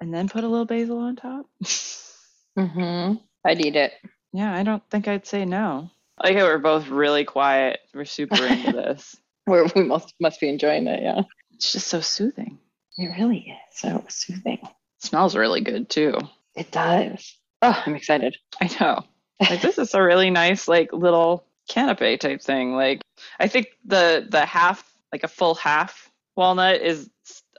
and 0.01 0.15
then 0.15 0.29
put 0.29 0.45
a 0.45 0.49
little 0.49 0.65
basil 0.67 0.99
on 0.99 1.17
top 1.17 1.47
hmm 2.59 3.15
I'd 3.45 3.61
eat 3.61 3.77
it. 3.77 3.93
yeah 4.33 4.55
i 4.55 4.63
don't 4.63 4.83
think 4.91 5.09
i'd 5.09 5.27
say 5.27 5.45
no 5.45 5.91
I 6.19 6.29
like 6.29 6.37
how 6.37 6.45
we're 6.45 6.59
both 6.59 6.89
really 6.89 7.25
quiet 7.25 7.81
we're 7.95 8.05
super 8.05 8.45
into 8.45 8.73
this 8.73 9.17
We're, 9.47 9.67
we 9.75 9.83
must 9.85 10.15
must 10.21 10.41
be 10.41 10.49
enjoying 10.49 10.87
it. 10.87 11.03
Yeah. 11.03 11.23
it's 11.53 11.73
just 11.73 11.89
so 11.89 12.01
soothing 12.01 12.59
It 12.99 13.15
really 13.19 13.39
is 13.49 13.79
so 13.81 14.05
soothing. 14.09 14.59
smells 14.99 15.35
really 15.35 15.63
good 15.63 15.89
too 15.89 16.15
It 16.55 16.71
does. 16.71 17.37
Oh, 17.63 17.83
I'm 17.87 17.95
excited. 17.95 18.37
i 18.61 18.69
know 18.81 19.03
like 19.41 19.63
this 19.63 19.79
is 19.79 19.95
a 19.95 20.03
really 20.03 20.31
nice 20.31 20.69
like 20.69 20.93
little 20.93 21.45
canapé 21.71 22.19
type 22.19 22.41
thing. 22.41 22.75
Like 22.75 23.01
i 23.39 23.47
think 23.49 23.69
the 23.85 24.27
the 24.29 24.45
half 24.45 24.91
like 25.13 25.25
a 25.25 25.29
full 25.29 25.55
half 25.55 26.11
walnut 26.37 26.81
is 26.81 27.11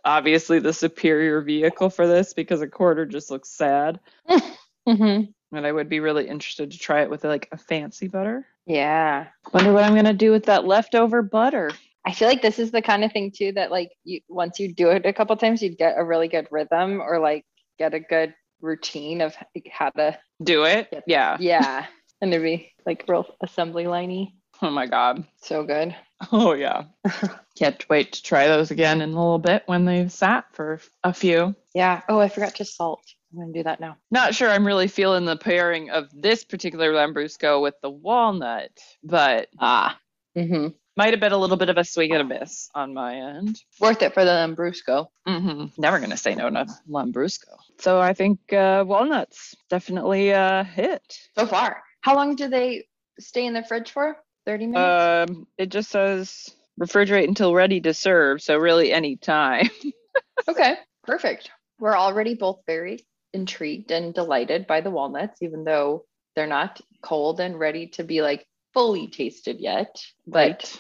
obviously 0.06 0.60
the 0.60 0.74
superior 0.74 1.42
vehicle 1.42 1.90
for 1.90 2.08
this 2.08 2.34
because 2.34 2.62
a 2.62 2.68
quarter 2.68 3.06
just 3.06 3.32
looks 3.32 3.50
sad. 3.50 4.00
Hmm 4.86 5.22
and 5.54 5.66
i 5.66 5.72
would 5.72 5.88
be 5.88 6.00
really 6.00 6.28
interested 6.28 6.72
to 6.72 6.78
try 6.78 7.04
it 7.04 7.10
with 7.10 7.24
like 7.24 7.48
a 7.52 7.58
fancy 7.58 8.08
butter. 8.08 8.46
Yeah. 8.66 9.28
wonder 9.54 9.72
what 9.72 9.84
i'm 9.84 9.94
going 9.94 10.06
to 10.06 10.14
do 10.14 10.32
with 10.32 10.46
that 10.46 10.66
leftover 10.66 11.22
butter. 11.22 11.72
I 12.06 12.12
feel 12.12 12.28
like 12.28 12.42
this 12.42 12.60
is 12.60 12.72
the 12.72 12.82
kind 12.82 13.04
of 13.04 13.12
thing 13.12 13.32
too 13.32 13.54
that 13.54 13.72
like 13.72 13.92
you 14.04 14.20
once 14.28 14.60
you 14.60 14.74
do 14.74 14.90
it 14.90 15.06
a 15.06 15.14
couple 15.14 15.36
times, 15.38 15.62
you'd 15.62 15.78
get 15.78 15.96
a 15.98 16.04
really 16.04 16.28
good 16.28 16.48
rhythm 16.52 17.02
or 17.02 17.20
like 17.20 17.46
get 17.80 17.94
a 17.94 18.00
good 18.00 18.34
routine 18.62 19.22
of 19.22 19.36
how 19.72 19.90
to 19.92 20.18
do 20.42 20.66
it? 20.66 20.90
Yep. 20.92 21.04
yeah. 21.08 21.38
Yeah, 21.40 21.86
and 22.24 22.34
it'd 22.34 22.44
be 22.44 22.72
like 22.86 23.04
real 23.08 23.26
assembly 23.42 23.84
liney. 23.84 24.34
oh 24.62 24.70
my 24.70 24.86
god 24.88 25.24
So 25.42 25.64
good. 25.64 25.96
oh 26.32 26.54
yeah 26.54 26.86
can't 27.58 27.88
wait 27.90 28.14
to 28.14 28.24
try 28.24 28.48
those 28.48 28.72
again 28.72 29.02
in 29.02 29.10
a 29.10 29.14
little 29.16 29.40
bit 29.40 29.64
when 29.66 29.86
they've 29.86 30.12
sat 30.12 30.46
for 30.54 30.80
a 31.04 31.14
few 31.14 31.54
Yeah. 31.76 32.02
Oh, 32.08 32.20
I 32.20 32.30
forgot 32.30 32.56
to 32.56 32.66
salt. 32.66 33.04
I'm 33.34 33.40
gonna 33.40 33.54
do 33.54 33.64
that 33.64 33.80
now. 33.80 33.98
Not 34.12 34.36
sure 34.36 34.50
I'm 34.50 34.66
really 34.66 34.88
feeling 34.88 35.26
the 35.26 35.36
pairing 35.36 35.90
of 35.90 36.08
this 36.14 36.44
particular 36.46 36.94
Lambrusco 36.94 37.62
with 37.62 37.74
the 37.82 37.90
walnut, 37.90 38.72
but 39.04 39.50
Ah. 39.60 39.98
Mm-hmm. 40.38 40.68
might 40.96 41.12
have 41.14 41.20
been 41.20 41.32
a 41.32 41.38
little 41.38 41.58
bit 41.58 41.70
of 41.70 41.78
a 41.78 41.84
swing 41.84 42.12
and 42.14 42.22
a 42.22 42.40
miss 42.40 42.70
on 42.76 42.94
my 42.94 43.16
end. 43.16 43.60
Worth 43.80 44.02
it 44.04 44.14
for 44.14 44.24
the 44.24 44.32
Lambrusco. 44.32 45.08
hmm 45.28 45.66
Never 45.78 45.98
going 46.00 46.12
to 46.12 46.18
say 46.18 46.36
no 46.36 46.50
to 46.50 46.66
Lambrusco. 46.88 47.58
So 47.80 48.00
I 48.00 48.14
think 48.14 48.54
uh, 48.54 48.84
walnuts 48.88 49.56
definitely 49.70 50.30
a 50.30 50.64
hit. 50.64 51.02
So 51.38 51.46
far. 51.48 51.82
How 52.04 52.16
long 52.16 52.36
do 52.36 52.50
they 52.50 52.86
stay 53.20 53.46
in 53.46 53.54
the 53.54 53.64
fridge 53.64 53.92
for? 53.92 54.18
30 54.46 54.68
minutes? 54.68 55.32
Um, 55.32 55.48
it 55.58 55.70
just 55.70 55.90
says 55.90 56.54
refrigerate 56.80 57.28
until 57.28 57.56
ready 57.56 57.80
to 57.82 57.94
serve, 57.94 58.42
so 58.42 58.58
really 58.58 58.92
any 58.92 59.16
time. 59.16 59.70
okay. 60.48 60.76
Perfect. 61.04 61.50
We're 61.80 61.98
already 61.98 62.36
both 62.36 62.62
very 62.68 63.06
intrigued 63.34 63.92
and 63.92 64.14
delighted 64.14 64.68
by 64.68 64.82
the 64.82 64.92
walnuts, 64.92 65.42
even 65.42 65.64
though 65.64 66.06
they're 66.36 66.46
not 66.46 66.82
cold 67.02 67.40
and 67.40 67.58
ready 67.58 67.88
to 67.88 68.04
be 68.04 68.22
like 68.22 68.46
fully 68.74 69.08
tasted 69.08 69.60
yet. 69.60 70.02
But 70.28 70.80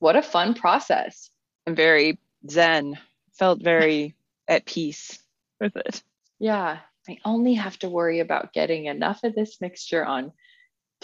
what 0.00 0.16
a 0.16 0.22
fun 0.22 0.54
process. 0.54 1.30
I'm 1.66 1.76
very 1.76 2.18
zen. 2.50 2.98
Felt 3.32 3.62
very 3.62 4.16
at 4.48 4.66
peace 4.66 5.18
with 5.60 5.76
it. 5.76 6.02
Yeah. 6.40 6.78
I 7.08 7.18
only 7.24 7.54
have 7.54 7.78
to 7.80 7.88
worry 7.88 8.20
about 8.20 8.52
getting 8.52 8.86
enough 8.86 9.24
of 9.24 9.34
this 9.34 9.60
mixture 9.60 10.04
on 10.04 10.32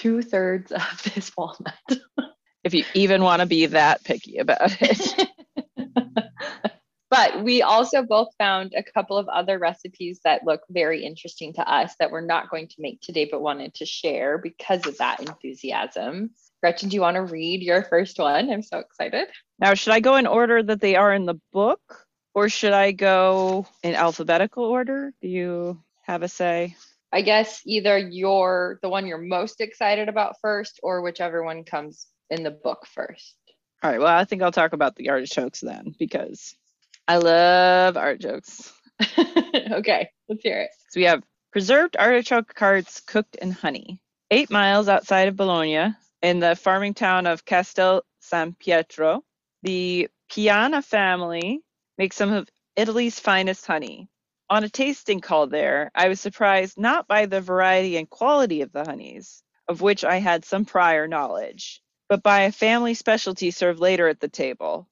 two 0.00 0.22
thirds 0.22 0.72
of 0.72 1.02
this 1.14 1.30
walnut. 1.36 1.74
If 2.64 2.74
you 2.74 2.84
even 2.94 3.22
want 3.22 3.40
to 3.40 3.46
be 3.46 3.66
that 3.66 4.04
picky 4.04 4.38
about 4.38 4.76
it. 4.80 5.28
but 7.10 7.42
we 7.42 7.62
also 7.62 8.02
both 8.02 8.28
found 8.38 8.72
a 8.76 8.82
couple 8.82 9.16
of 9.16 9.28
other 9.28 9.58
recipes 9.58 10.20
that 10.24 10.44
look 10.44 10.60
very 10.70 11.04
interesting 11.04 11.52
to 11.54 11.70
us 11.70 11.94
that 11.98 12.10
we're 12.10 12.20
not 12.20 12.50
going 12.50 12.68
to 12.68 12.76
make 12.78 13.00
today, 13.00 13.28
but 13.30 13.40
wanted 13.40 13.74
to 13.74 13.86
share 13.86 14.38
because 14.38 14.86
of 14.86 14.98
that 14.98 15.20
enthusiasm. 15.20 16.30
Gretchen, 16.60 16.90
do 16.90 16.94
you 16.94 17.00
want 17.00 17.16
to 17.16 17.22
read 17.22 17.62
your 17.62 17.82
first 17.84 18.18
one? 18.18 18.50
I'm 18.50 18.62
so 18.62 18.78
excited. 18.78 19.28
Now, 19.58 19.74
should 19.74 19.94
I 19.94 20.00
go 20.00 20.16
in 20.16 20.26
order 20.26 20.62
that 20.62 20.80
they 20.80 20.96
are 20.96 21.12
in 21.12 21.24
the 21.24 21.40
book, 21.52 22.06
or 22.34 22.48
should 22.48 22.72
I 22.72 22.92
go 22.92 23.66
in 23.82 23.94
alphabetical 23.94 24.64
order? 24.64 25.12
Do 25.22 25.28
you 25.28 25.82
have 26.02 26.22
a 26.22 26.28
say? 26.28 26.76
I 27.12 27.22
guess 27.22 27.62
either 27.64 27.98
you're 27.98 28.78
the 28.82 28.88
one 28.88 29.06
you're 29.06 29.18
most 29.18 29.60
excited 29.60 30.08
about 30.08 30.36
first, 30.40 30.80
or 30.82 31.02
whichever 31.02 31.42
one 31.42 31.64
comes 31.64 32.06
in 32.30 32.42
the 32.42 32.50
book 32.50 32.86
first. 32.86 33.36
All 33.82 33.90
right. 33.90 33.98
Well, 33.98 34.14
I 34.14 34.24
think 34.24 34.42
I'll 34.42 34.52
talk 34.52 34.72
about 34.72 34.94
the 34.96 35.10
artichokes 35.10 35.60
then, 35.60 35.94
because 35.98 36.54
I 37.08 37.16
love 37.16 37.96
artichokes. 37.96 38.72
okay, 39.18 40.10
let's 40.28 40.42
hear 40.42 40.60
it. 40.62 40.70
So 40.90 41.00
we 41.00 41.06
have 41.06 41.22
preserved 41.52 41.96
artichoke 41.96 42.54
carts 42.54 43.00
cooked 43.00 43.36
in 43.36 43.50
honey. 43.50 44.00
Eight 44.30 44.50
miles 44.50 44.88
outside 44.88 45.26
of 45.26 45.36
Bologna, 45.36 45.94
in 46.22 46.38
the 46.38 46.54
farming 46.54 46.94
town 46.94 47.26
of 47.26 47.44
Castel 47.44 48.02
San 48.20 48.54
Pietro, 48.54 49.24
the 49.62 50.08
Piana 50.30 50.82
family 50.82 51.62
makes 51.98 52.16
some 52.16 52.32
of 52.32 52.48
Italy's 52.76 53.18
finest 53.18 53.66
honey. 53.66 54.08
On 54.50 54.64
a 54.64 54.68
tasting 54.68 55.20
call 55.20 55.46
there, 55.46 55.92
I 55.94 56.08
was 56.08 56.20
surprised 56.20 56.76
not 56.76 57.08
by 57.08 57.26
the 57.26 57.40
variety 57.40 57.96
and 57.96 58.10
quality 58.10 58.62
of 58.62 58.72
the 58.72 58.84
honeys, 58.84 59.44
of 59.68 59.80
which 59.80 60.04
I 60.04 60.16
had 60.16 60.44
some 60.44 60.64
prior 60.64 61.06
knowledge, 61.06 61.80
but 62.08 62.24
by 62.24 62.42
a 62.42 62.52
family 62.52 62.94
specialty 62.94 63.52
served 63.52 63.78
later 63.78 64.08
at 64.08 64.20
the 64.20 64.28
table 64.28 64.88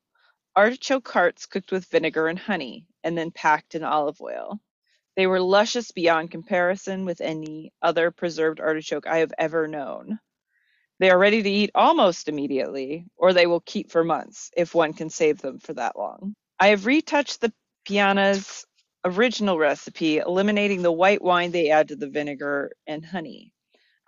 artichoke 0.56 1.04
carts 1.04 1.46
cooked 1.46 1.72
with 1.72 1.86
vinegar 1.86 2.28
and 2.28 2.38
honey, 2.38 2.86
and 3.04 3.18
then 3.18 3.32
packed 3.32 3.74
in 3.74 3.84
olive 3.84 4.20
oil. 4.20 4.60
They 5.16 5.26
were 5.26 5.40
luscious 5.40 5.92
beyond 5.92 6.30
comparison 6.30 7.04
with 7.04 7.20
any 7.20 7.72
other 7.82 8.12
preserved 8.12 8.60
artichoke 8.60 9.06
I 9.08 9.18
have 9.18 9.32
ever 9.38 9.68
known. 9.68 10.20
They 11.00 11.10
are 11.10 11.18
ready 11.18 11.42
to 11.42 11.50
eat 11.50 11.70
almost 11.74 12.28
immediately, 12.28 13.06
or 13.16 13.32
they 13.32 13.46
will 13.46 13.60
keep 13.60 13.90
for 13.90 14.04
months 14.04 14.50
if 14.56 14.74
one 14.74 14.94
can 14.94 15.10
save 15.10 15.40
them 15.40 15.58
for 15.60 15.74
that 15.74 15.96
long. 15.98 16.34
I 16.60 16.68
have 16.68 16.86
retouched 16.86 17.40
the 17.40 17.52
Piana's 17.84 18.66
original 19.04 19.58
recipe, 19.58 20.18
eliminating 20.18 20.82
the 20.82 20.92
white 20.92 21.22
wine 21.22 21.50
they 21.50 21.70
add 21.70 21.88
to 21.88 21.96
the 21.96 22.08
vinegar 22.08 22.72
and 22.86 23.04
honey. 23.04 23.52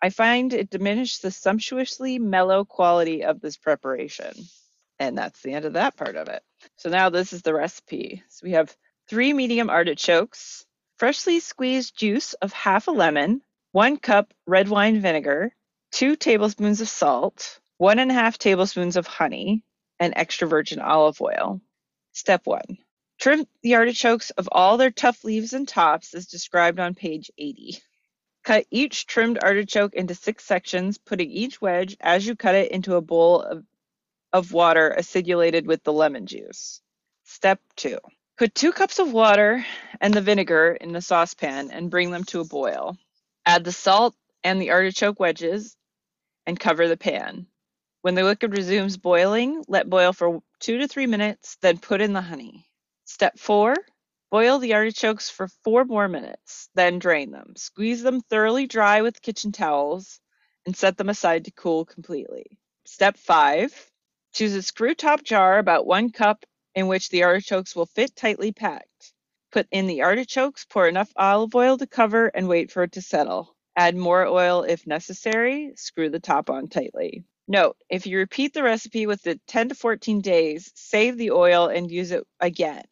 I 0.02 0.10
find 0.10 0.52
it 0.52 0.70
diminished 0.70 1.22
the 1.22 1.30
sumptuously 1.30 2.18
mellow 2.18 2.64
quality 2.64 3.24
of 3.24 3.40
this 3.40 3.56
preparation. 3.56 4.32
And 4.98 5.16
that's 5.16 5.40
the 5.42 5.52
end 5.54 5.64
of 5.64 5.74
that 5.74 5.96
part 5.96 6.16
of 6.16 6.28
it. 6.28 6.42
So 6.76 6.90
now 6.90 7.10
this 7.10 7.32
is 7.32 7.42
the 7.42 7.54
recipe. 7.54 8.22
So 8.28 8.44
we 8.44 8.52
have 8.52 8.74
three 9.08 9.32
medium 9.32 9.70
artichokes, 9.70 10.64
freshly 10.98 11.40
squeezed 11.40 11.96
juice 11.96 12.34
of 12.34 12.52
half 12.52 12.88
a 12.88 12.92
lemon, 12.92 13.42
one 13.72 13.96
cup 13.96 14.32
red 14.46 14.68
wine 14.68 15.00
vinegar, 15.00 15.54
two 15.92 16.16
tablespoons 16.16 16.80
of 16.80 16.88
salt, 16.88 17.60
one 17.78 17.98
and 17.98 18.10
a 18.10 18.14
half 18.14 18.38
tablespoons 18.38 18.96
of 18.96 19.06
honey, 19.06 19.62
and 19.98 20.14
extra 20.16 20.48
virgin 20.48 20.80
olive 20.80 21.20
oil. 21.20 21.60
Step 22.12 22.46
one 22.46 22.78
trim 23.20 23.46
the 23.62 23.76
artichokes 23.76 24.30
of 24.30 24.48
all 24.50 24.76
their 24.78 24.90
tough 24.90 25.24
leaves 25.24 25.52
and 25.52 25.68
tops 25.68 26.14
as 26.14 26.26
described 26.26 26.80
on 26.80 26.94
page 26.94 27.30
80. 27.38 27.78
Cut 28.44 28.66
each 28.70 29.06
trimmed 29.06 29.38
artichoke 29.42 29.94
into 29.94 30.14
six 30.14 30.44
sections, 30.44 30.98
putting 30.98 31.30
each 31.30 31.60
wedge 31.60 31.96
as 32.00 32.26
you 32.26 32.34
cut 32.34 32.56
it 32.56 32.72
into 32.72 32.96
a 32.96 33.02
bowl 33.02 33.42
of, 33.42 33.64
of 34.32 34.52
water 34.52 34.94
acidulated 34.98 35.66
with 35.66 35.84
the 35.84 35.92
lemon 35.92 36.26
juice. 36.26 36.80
Step 37.24 37.60
two 37.76 37.98
put 38.40 38.54
two 38.54 38.72
cups 38.72 38.98
of 38.98 39.12
water 39.12 39.62
and 40.00 40.14
the 40.14 40.22
vinegar 40.22 40.72
in 40.80 40.92
the 40.92 41.02
saucepan 41.02 41.70
and 41.70 41.90
bring 41.90 42.10
them 42.10 42.24
to 42.24 42.40
a 42.40 42.44
boil. 42.44 42.96
Add 43.44 43.64
the 43.64 43.72
salt 43.72 44.14
and 44.42 44.62
the 44.62 44.70
artichoke 44.70 45.20
wedges 45.20 45.76
and 46.46 46.58
cover 46.58 46.88
the 46.88 46.96
pan. 46.96 47.46
When 48.00 48.14
the 48.14 48.24
liquid 48.24 48.56
resumes 48.56 48.96
boiling, 48.96 49.62
let 49.68 49.90
boil 49.90 50.14
for 50.14 50.42
two 50.58 50.78
to 50.78 50.88
three 50.88 51.06
minutes, 51.06 51.58
then 51.60 51.76
put 51.76 52.00
in 52.00 52.14
the 52.14 52.22
honey. 52.22 52.66
Step 53.12 53.40
four, 53.40 53.74
boil 54.30 54.60
the 54.60 54.72
artichokes 54.72 55.28
for 55.28 55.48
four 55.64 55.84
more 55.84 56.06
minutes, 56.06 56.70
then 56.76 57.00
drain 57.00 57.32
them. 57.32 57.54
Squeeze 57.56 58.02
them 58.04 58.20
thoroughly 58.20 58.68
dry 58.68 59.02
with 59.02 59.20
kitchen 59.20 59.50
towels 59.50 60.20
and 60.64 60.76
set 60.76 60.96
them 60.96 61.08
aside 61.08 61.44
to 61.44 61.50
cool 61.50 61.84
completely. 61.84 62.56
Step 62.86 63.16
five, 63.16 63.90
choose 64.32 64.54
a 64.54 64.62
screw 64.62 64.94
top 64.94 65.24
jar 65.24 65.58
about 65.58 65.86
one 65.86 66.12
cup 66.12 66.44
in 66.76 66.86
which 66.86 67.08
the 67.08 67.24
artichokes 67.24 67.74
will 67.74 67.86
fit 67.86 68.14
tightly 68.14 68.52
packed. 68.52 69.12
Put 69.50 69.66
in 69.72 69.88
the 69.88 70.02
artichokes, 70.02 70.64
pour 70.64 70.86
enough 70.86 71.12
olive 71.16 71.56
oil 71.56 71.76
to 71.78 71.88
cover, 71.88 72.28
and 72.28 72.46
wait 72.46 72.70
for 72.70 72.84
it 72.84 72.92
to 72.92 73.02
settle. 73.02 73.56
Add 73.74 73.96
more 73.96 74.24
oil 74.24 74.62
if 74.62 74.86
necessary. 74.86 75.72
Screw 75.74 76.10
the 76.10 76.20
top 76.20 76.48
on 76.48 76.68
tightly. 76.68 77.24
Note, 77.50 77.76
if 77.88 78.06
you 78.06 78.16
repeat 78.16 78.54
the 78.54 78.62
recipe 78.62 79.08
within 79.08 79.40
10 79.48 79.70
to 79.70 79.74
14 79.74 80.20
days, 80.20 80.70
save 80.76 81.18
the 81.18 81.32
oil 81.32 81.66
and 81.66 81.90
use 81.90 82.12
it 82.12 82.24
again, 82.38 82.84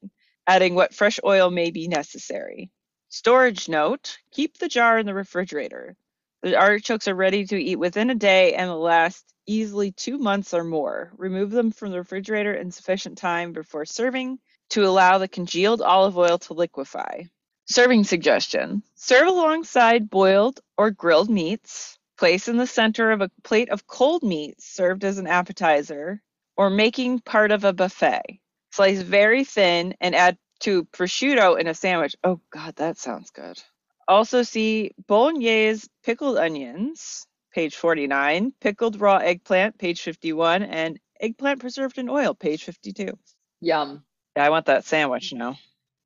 adding 0.49 0.75
what 0.75 0.93
fresh 0.93 1.21
oil 1.25 1.49
may 1.49 1.71
be 1.71 1.87
necessary. 1.87 2.69
Storage 3.09 3.69
note, 3.69 4.19
keep 4.33 4.59
the 4.59 4.67
jar 4.67 4.99
in 4.99 5.07
the 5.07 5.15
refrigerator. 5.15 5.95
The 6.43 6.57
artichokes 6.57 7.07
are 7.07 7.15
ready 7.15 7.47
to 7.47 7.57
eat 7.57 7.77
within 7.77 8.11
a 8.11 8.17
day 8.17 8.55
and 8.55 8.69
will 8.69 8.81
last 8.81 9.25
easily 9.47 9.93
two 9.93 10.19
months 10.19 10.53
or 10.53 10.65
more. 10.65 11.13
Remove 11.17 11.53
them 11.53 11.71
from 11.71 11.93
the 11.93 11.99
refrigerator 11.99 12.53
in 12.53 12.73
sufficient 12.73 13.17
time 13.17 13.53
before 13.53 13.85
serving 13.85 14.41
to 14.71 14.85
allow 14.85 15.19
the 15.19 15.29
congealed 15.29 15.83
olive 15.83 16.19
oil 16.19 16.37
to 16.37 16.55
liquefy. 16.55 17.27
Serving 17.67 18.03
suggestion 18.03 18.83
serve 18.97 19.29
alongside 19.29 20.11
boiled 20.11 20.59
or 20.77 20.91
grilled 20.91 21.31
meats 21.31 21.98
Place 22.19 22.49
in 22.49 22.57
the 22.57 22.67
center 22.67 23.13
of 23.13 23.21
a 23.21 23.31
plate 23.45 23.71
of 23.71 23.87
cold 23.87 24.25
meat 24.25 24.61
served 24.61 25.05
as 25.05 25.19
an 25.19 25.29
appetizer 25.29 26.21
or 26.57 26.69
making 26.69 27.21
part 27.21 27.53
of 27.53 27.65
a 27.65 27.73
buffet. 27.73 28.41
Slice 28.73 29.01
very 29.01 29.45
thin 29.45 29.95
and 30.01 30.15
add 30.15 30.37
to 30.61 30.85
prosciutto 30.87 31.59
in 31.59 31.69
a 31.69 31.75
sandwich. 31.75 32.17
Oh, 32.25 32.41
God, 32.51 32.75
that 32.77 32.99
sounds 32.99 33.31
good. 33.31 33.63
Also, 34.09 34.43
see 34.43 34.91
bolognese 35.07 35.87
pickled 36.03 36.39
onions, 36.39 37.27
page 37.55 37.77
49, 37.77 38.53
pickled 38.61 39.01
raw 39.01 39.19
eggplant, 39.19 39.79
page 39.79 40.01
51, 40.03 40.65
and 40.65 40.99
eggplant 41.21 41.61
preserved 41.61 41.99
in 41.99 42.09
oil, 42.09 42.35
page 42.35 42.65
52. 42.65 43.17
Yum. 43.61 44.03
Yeah, 44.37 44.45
I 44.45 44.51
want 44.51 44.67
that 44.67 44.85
sandwich 44.85 45.33
now. 45.33 45.57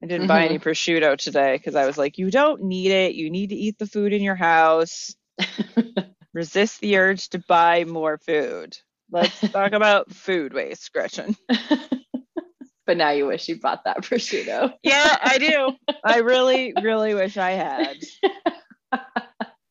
I 0.03 0.07
didn't 0.07 0.27
buy 0.27 0.45
any 0.47 0.59
prosciutto 0.59 1.17
today 1.17 1.57
because 1.57 1.75
I 1.75 1.87
was 1.87 1.97
like, 1.97 2.19
you 2.19 2.31
don't 2.31 2.65
need 2.65 2.91
it. 2.91 3.15
You 3.15 3.31
need 3.31 3.51
to 3.51 3.57
eat 3.57 3.79
the 3.79 3.87
food 3.87 4.13
in 4.13 4.23
your 4.23 4.35
house. 4.35 5.15
Resist 6.35 6.81
the 6.81 6.97
urge 6.97 7.29
to 7.31 7.39
buy 7.39 7.85
more 7.85 8.19
food. 8.19 8.77
Let's 9.11 9.41
talk 9.53 9.73
about 9.73 10.13
food 10.13 10.55
waste, 10.55 10.93
Gretchen. 10.93 11.37
but 12.87 12.97
now 12.97 13.11
you 13.11 13.27
wish 13.27 13.49
you 13.49 13.61
bought 13.61 13.85
that 13.85 13.99
prosciutto. 13.99 14.73
yeah, 14.83 15.17
I 15.21 15.39
do. 15.39 15.73
I 16.05 16.19
really, 16.19 16.73
really 16.81 17.15
wish 17.15 17.37
I 17.37 17.51
had. 17.51 17.97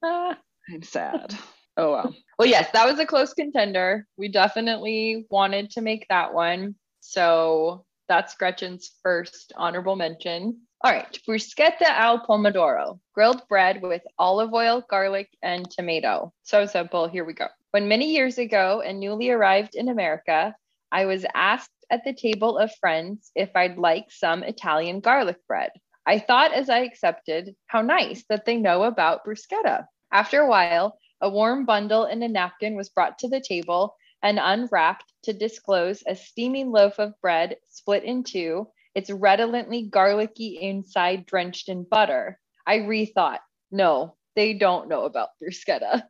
I'm 0.04 0.84
sad. 0.84 1.36
Oh 1.78 1.92
well. 1.92 2.16
Well, 2.38 2.48
yes, 2.48 2.70
that 2.74 2.86
was 2.86 3.00
a 3.00 3.06
close 3.06 3.34
contender. 3.34 4.06
We 4.18 4.28
definitely 4.28 5.26
wanted 5.30 5.72
to 5.72 5.82
make 5.82 6.06
that 6.10 6.34
one. 6.34 6.76
So 7.00 7.86
that's 8.12 8.36
Gretchen's 8.36 8.92
first 9.04 9.54
honorable 9.56 9.96
mention. 9.96 10.60
All 10.82 10.92
right, 10.92 11.18
bruschetta 11.26 11.88
al 11.88 12.26
pomodoro, 12.26 13.00
grilled 13.16 13.48
bread 13.48 13.82
with 13.82 14.02
olive 14.20 14.54
oil, 14.54 14.84
garlic, 14.90 15.30
and 15.42 15.72
tomato. 15.72 16.34
So 16.44 16.66
simple. 16.66 17.08
Here 17.08 17.24
we 17.24 17.32
go. 17.32 17.48
When 17.70 17.88
many 17.88 18.12
years 18.12 18.38
ago 18.38 18.82
and 18.86 19.00
newly 19.00 19.30
arrived 19.30 19.76
in 19.76 19.88
America, 19.88 20.54
I 20.92 21.06
was 21.06 21.26
asked 21.34 21.72
at 21.90 22.04
the 22.04 22.12
table 22.12 22.58
of 22.58 22.76
friends 22.82 23.32
if 23.34 23.56
I'd 23.56 23.78
like 23.78 24.08
some 24.12 24.44
Italian 24.44 25.00
garlic 25.00 25.38
bread. 25.48 25.72
I 26.06 26.20
thought 26.20 26.52
as 26.52 26.70
I 26.70 26.80
accepted, 26.80 27.56
how 27.68 27.82
nice 27.82 28.26
that 28.28 28.44
they 28.44 28.58
know 28.58 28.84
about 28.84 29.24
bruschetta. 29.24 29.86
After 30.12 30.42
a 30.42 30.50
while, 30.50 30.98
a 31.22 31.30
warm 31.30 31.64
bundle 31.64 32.04
and 32.04 32.22
a 32.22 32.28
napkin 32.28 32.76
was 32.76 32.90
brought 32.90 33.20
to 33.20 33.30
the 33.30 33.40
table 33.40 33.96
and 34.24 34.40
unwrapped 34.42 35.14
to 35.24 35.34
disclose 35.34 36.04
a 36.08 36.16
steaming 36.16 36.72
loaf 36.72 37.00
of 37.00 37.20
bread 37.22 37.58
split 37.70 38.04
in 38.04 38.24
two 38.24 38.68
it's 38.94 39.10
redolently 39.10 39.84
garlicky 39.84 40.60
inside, 40.60 41.26
drenched 41.26 41.70
in 41.70 41.84
butter. 41.84 42.40
I 42.68 42.80
rethought, 42.80 43.40
no, 43.72 44.16
they 44.36 44.54
don't 44.54 44.90
know 44.90 45.06
about 45.06 45.30
bruschetta. 45.42 46.04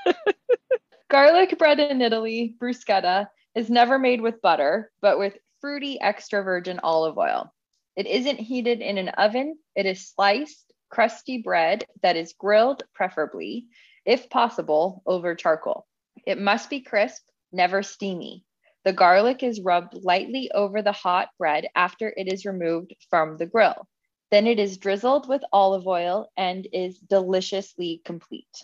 Garlic 1.10 1.58
bread 1.58 1.80
in 1.80 2.02
Italy, 2.02 2.54
bruschetta, 2.58 3.28
is 3.54 3.70
never 3.70 3.98
made 3.98 4.20
with 4.20 4.42
butter, 4.42 4.92
but 5.00 5.18
with 5.18 5.38
fruity 5.60 5.98
extra 6.00 6.42
virgin 6.42 6.78
olive 6.82 7.16
oil. 7.16 7.52
It 7.96 8.06
isn't 8.06 8.38
heated 8.38 8.80
in 8.80 8.98
an 8.98 9.08
oven, 9.10 9.58
it 9.74 9.86
is 9.86 10.08
sliced, 10.08 10.72
crusty 10.90 11.38
bread 11.38 11.84
that 12.02 12.16
is 12.16 12.34
grilled, 12.34 12.82
preferably, 12.94 13.66
if 14.04 14.28
possible, 14.28 15.02
over 15.06 15.34
charcoal. 15.34 15.86
It 16.26 16.38
must 16.38 16.70
be 16.70 16.80
crisp, 16.80 17.22
never 17.52 17.82
steamy. 17.82 18.44
The 18.84 18.92
garlic 18.92 19.42
is 19.42 19.60
rubbed 19.60 19.94
lightly 19.94 20.50
over 20.52 20.82
the 20.82 20.92
hot 20.92 21.30
bread 21.38 21.68
after 21.74 22.12
it 22.16 22.32
is 22.32 22.46
removed 22.46 22.94
from 23.10 23.36
the 23.36 23.46
grill. 23.46 23.88
Then 24.30 24.46
it 24.46 24.58
is 24.58 24.78
drizzled 24.78 25.28
with 25.28 25.42
olive 25.52 25.86
oil 25.86 26.30
and 26.36 26.66
is 26.72 26.98
deliciously 26.98 28.02
complete. 28.04 28.62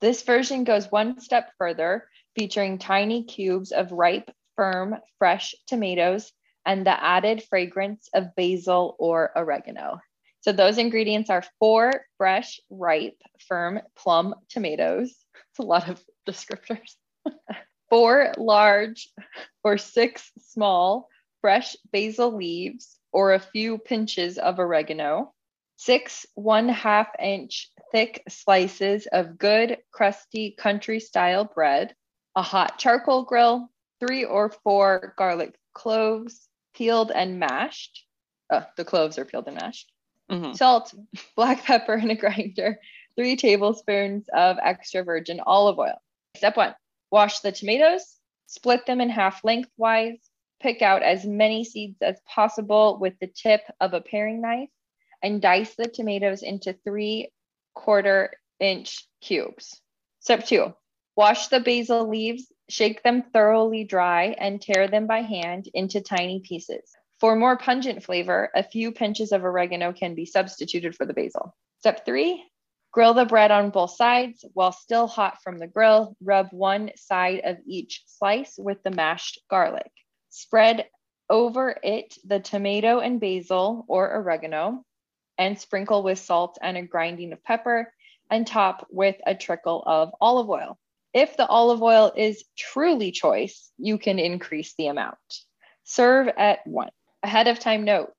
This 0.00 0.22
version 0.22 0.64
goes 0.64 0.90
one 0.90 1.20
step 1.20 1.52
further, 1.58 2.08
featuring 2.36 2.78
tiny 2.78 3.24
cubes 3.24 3.72
of 3.72 3.92
ripe, 3.92 4.30
firm, 4.56 4.96
fresh 5.18 5.54
tomatoes 5.66 6.32
and 6.66 6.86
the 6.86 7.02
added 7.02 7.42
fragrance 7.42 8.08
of 8.14 8.34
basil 8.36 8.96
or 8.98 9.32
oregano. 9.36 10.00
So 10.40 10.52
those 10.52 10.78
ingredients 10.78 11.28
are 11.30 11.44
four 11.58 11.92
fresh, 12.16 12.60
ripe, 12.70 13.18
firm 13.46 13.80
plum 13.96 14.34
tomatoes. 14.48 15.14
It's 15.50 15.58
a 15.58 15.62
lot 15.62 15.88
of 15.88 16.02
descriptors. 16.28 16.94
four 17.90 18.32
large 18.38 19.10
or 19.64 19.76
six 19.76 20.30
small 20.38 21.08
fresh 21.40 21.76
basil 21.92 22.34
leaves 22.34 22.98
or 23.12 23.34
a 23.34 23.40
few 23.40 23.78
pinches 23.78 24.38
of 24.38 24.58
oregano, 24.58 25.34
six 25.76 26.24
one 26.34 26.68
half 26.68 27.08
inch 27.20 27.70
thick 27.92 28.22
slices 28.28 29.08
of 29.12 29.38
good 29.38 29.78
crusty 29.90 30.52
country 30.52 31.00
style 31.00 31.44
bread, 31.44 31.94
a 32.36 32.42
hot 32.42 32.78
charcoal 32.78 33.24
grill, 33.24 33.68
three 33.98 34.24
or 34.24 34.50
four 34.62 35.14
garlic 35.18 35.58
cloves, 35.74 36.48
peeled 36.74 37.10
and 37.10 37.38
mashed. 37.38 38.06
Oh, 38.50 38.64
the 38.76 38.84
cloves 38.84 39.18
are 39.18 39.24
peeled 39.24 39.48
and 39.48 39.56
mashed. 39.56 39.90
Mm-hmm. 40.30 40.52
Salt, 40.52 40.94
black 41.36 41.64
pepper 41.64 41.94
in 41.94 42.10
a 42.10 42.14
grinder, 42.14 42.78
three 43.16 43.36
tablespoons 43.36 44.26
of 44.32 44.58
extra 44.62 45.02
virgin 45.02 45.40
olive 45.44 45.78
oil. 45.78 46.00
Step 46.36 46.56
one 46.56 46.74
Wash 47.10 47.40
the 47.40 47.50
tomatoes, 47.50 48.16
split 48.46 48.86
them 48.86 49.00
in 49.00 49.10
half 49.10 49.42
lengthwise, 49.42 50.18
pick 50.60 50.80
out 50.80 51.02
as 51.02 51.24
many 51.26 51.64
seeds 51.64 52.00
as 52.00 52.20
possible 52.24 52.98
with 53.00 53.18
the 53.18 53.26
tip 53.26 53.62
of 53.80 53.94
a 53.94 54.00
paring 54.00 54.40
knife, 54.40 54.68
and 55.22 55.42
dice 55.42 55.74
the 55.74 55.88
tomatoes 55.88 56.42
into 56.42 56.72
three 56.84 57.32
quarter 57.74 58.32
inch 58.60 59.08
cubes. 59.20 59.80
Step 60.20 60.46
two, 60.46 60.72
wash 61.16 61.48
the 61.48 61.58
basil 61.58 62.08
leaves, 62.08 62.52
shake 62.68 63.02
them 63.02 63.22
thoroughly 63.32 63.82
dry, 63.82 64.36
and 64.38 64.62
tear 64.62 64.86
them 64.86 65.08
by 65.08 65.22
hand 65.22 65.68
into 65.74 66.00
tiny 66.00 66.40
pieces. 66.40 66.94
For 67.20 67.36
more 67.36 67.58
pungent 67.58 68.02
flavor, 68.02 68.50
a 68.54 68.62
few 68.62 68.92
pinches 68.92 69.32
of 69.32 69.44
oregano 69.44 69.92
can 69.92 70.14
be 70.14 70.24
substituted 70.24 70.96
for 70.96 71.04
the 71.04 71.12
basil. 71.12 71.54
Step 71.78 72.04
three, 72.06 72.44
Grill 72.92 73.14
the 73.14 73.24
bread 73.24 73.52
on 73.52 73.70
both 73.70 73.92
sides. 73.92 74.44
While 74.52 74.72
still 74.72 75.06
hot 75.06 75.42
from 75.42 75.58
the 75.58 75.68
grill, 75.68 76.16
rub 76.20 76.48
one 76.50 76.90
side 76.96 77.42
of 77.44 77.58
each 77.64 78.02
slice 78.06 78.58
with 78.58 78.82
the 78.82 78.90
mashed 78.90 79.40
garlic. 79.48 79.90
Spread 80.30 80.88
over 81.28 81.76
it 81.84 82.16
the 82.24 82.40
tomato 82.40 82.98
and 82.98 83.20
basil 83.20 83.84
or 83.86 84.12
oregano 84.16 84.84
and 85.38 85.58
sprinkle 85.58 86.02
with 86.02 86.18
salt 86.18 86.58
and 86.60 86.76
a 86.76 86.82
grinding 86.82 87.32
of 87.32 87.44
pepper 87.44 87.92
and 88.28 88.44
top 88.44 88.86
with 88.90 89.16
a 89.24 89.36
trickle 89.36 89.84
of 89.86 90.12
olive 90.20 90.50
oil. 90.50 90.76
If 91.14 91.36
the 91.36 91.46
olive 91.46 91.82
oil 91.82 92.12
is 92.16 92.44
truly 92.58 93.12
choice, 93.12 93.70
you 93.78 93.98
can 93.98 94.18
increase 94.18 94.74
the 94.74 94.88
amount. 94.88 95.18
Serve 95.84 96.28
at 96.36 96.66
one. 96.66 96.90
Ahead 97.22 97.48
of 97.48 97.58
time 97.58 97.84
note 97.84 98.14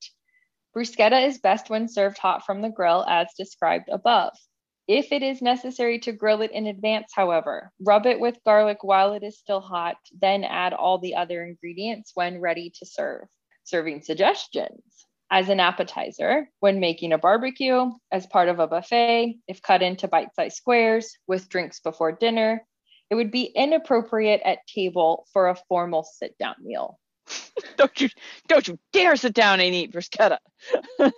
bruschetta 0.76 1.26
is 1.26 1.40
best 1.40 1.70
when 1.70 1.88
served 1.88 2.20
hot 2.20 2.46
from 2.46 2.62
the 2.62 2.70
grill 2.70 3.04
as 3.08 3.34
described 3.36 3.90
above. 3.90 4.38
If 4.88 5.12
it 5.12 5.24
is 5.24 5.42
necessary 5.42 6.00
to 6.00 6.12
grill 6.12 6.42
it 6.42 6.52
in 6.52 6.68
advance, 6.68 7.12
however, 7.16 7.72
rub 7.80 8.06
it 8.06 8.20
with 8.20 8.44
garlic 8.46 8.84
while 8.84 9.14
it 9.14 9.24
is 9.24 9.40
still 9.40 9.60
hot, 9.60 9.98
then 10.20 10.44
add 10.44 10.74
all 10.74 11.00
the 11.00 11.16
other 11.16 11.44
ingredients 11.44 12.12
when 12.14 12.40
ready 12.40 12.72
to 12.78 12.86
serve. 12.86 13.28
Serving 13.64 14.02
suggestions. 14.02 15.08
As 15.32 15.50
an 15.50 15.60
appetizer, 15.60 16.50
when 16.60 16.80
making 16.80 17.12
a 17.12 17.18
barbecue, 17.18 17.92
as 18.12 18.28
part 18.28 18.50
of 18.50 18.60
a 18.60 18.68
buffet, 18.68 19.40
if 19.48 19.62
cut 19.62 19.82
into 19.82 20.08
bite 20.08 20.36
sized 20.36 20.58
squares, 20.58 21.18
with 21.26 21.50
drinks 21.50 21.80
before 21.80 22.12
dinner, 22.12 22.66
it 23.10 23.16
would 23.16 23.32
be 23.32 23.46
inappropriate 23.46 24.42
at 24.46 24.68
table 24.68 25.26
for 25.34 25.50
a 25.50 25.56
formal 25.68 26.04
sit 26.04 26.38
down 26.38 26.56
meal. 26.62 27.00
don't 27.78 28.02
you 28.02 28.10
don't 28.48 28.68
you 28.68 28.80
dare 28.92 29.16
sit 29.16 29.34
down 29.34 29.60
and 29.60 29.74
eat 29.74 29.92
bruschetta. 29.92 30.38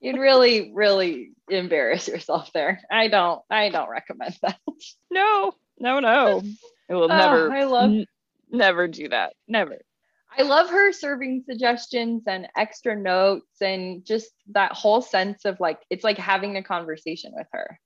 you'd 0.00 0.18
really 0.18 0.72
really 0.74 1.32
embarrass 1.48 2.08
yourself 2.08 2.52
there. 2.52 2.80
I 2.90 3.08
don't 3.08 3.42
i 3.50 3.68
don't 3.68 3.90
recommend 3.90 4.38
that. 4.42 4.58
No 5.10 5.52
no 5.78 6.00
no. 6.00 6.42
I 6.90 6.94
will 6.94 7.04
oh, 7.04 7.06
never 7.06 7.52
i 7.52 7.64
love 7.64 7.90
n- 7.90 8.06
never 8.50 8.88
do 8.88 9.08
that. 9.08 9.34
Never. 9.48 9.78
I 10.36 10.42
love 10.42 10.70
her 10.70 10.92
serving 10.92 11.44
suggestions 11.46 12.22
and 12.26 12.48
extra 12.56 12.96
notes 12.96 13.60
and 13.60 14.04
just 14.04 14.30
that 14.52 14.72
whole 14.72 15.02
sense 15.02 15.44
of 15.44 15.60
like 15.60 15.80
it's 15.90 16.04
like 16.04 16.16
having 16.16 16.56
a 16.56 16.62
conversation 16.62 17.32
with 17.34 17.46
her. 17.52 17.78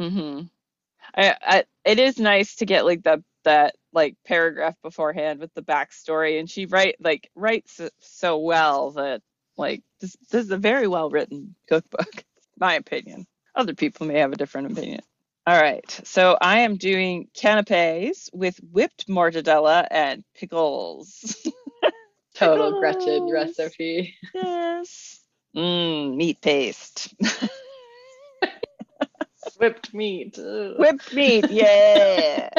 Mm-hmm. 0.00 0.46
I, 1.14 1.36
I, 1.42 1.64
it 1.84 1.98
is 1.98 2.18
nice 2.18 2.56
to 2.56 2.66
get 2.66 2.86
like 2.86 3.02
the 3.02 3.22
that 3.44 3.74
like 3.92 4.16
paragraph 4.26 4.76
beforehand 4.82 5.40
with 5.40 5.52
the 5.54 5.62
backstory, 5.62 6.38
and 6.38 6.48
she 6.48 6.66
write 6.66 6.96
like 7.00 7.30
writes 7.34 7.80
so 7.98 8.38
well 8.38 8.92
that 8.92 9.22
like 9.56 9.82
this, 10.00 10.16
this 10.30 10.44
is 10.44 10.50
a 10.50 10.56
very 10.56 10.86
well 10.86 11.10
written 11.10 11.54
cookbook. 11.68 12.24
My 12.58 12.74
opinion. 12.74 13.26
Other 13.54 13.74
people 13.74 14.06
may 14.06 14.18
have 14.18 14.32
a 14.32 14.36
different 14.36 14.72
opinion. 14.72 15.00
All 15.46 15.60
right, 15.60 15.90
so 16.04 16.36
I 16.40 16.60
am 16.60 16.76
doing 16.76 17.28
canapes 17.34 18.30
with 18.32 18.58
whipped 18.58 19.08
mortadella 19.08 19.86
and 19.90 20.22
pickles. 20.36 21.34
Total 22.34 22.78
Gretchen 22.78 23.30
recipe. 23.32 24.14
Yes. 24.34 25.20
Mmm, 25.56 26.16
meat 26.16 26.40
paste. 26.40 27.14
Whipped 29.58 29.92
meat. 29.92 30.38
Ugh. 30.38 30.74
Whipped 30.78 31.12
meat, 31.12 31.50
yeah. 31.50 32.50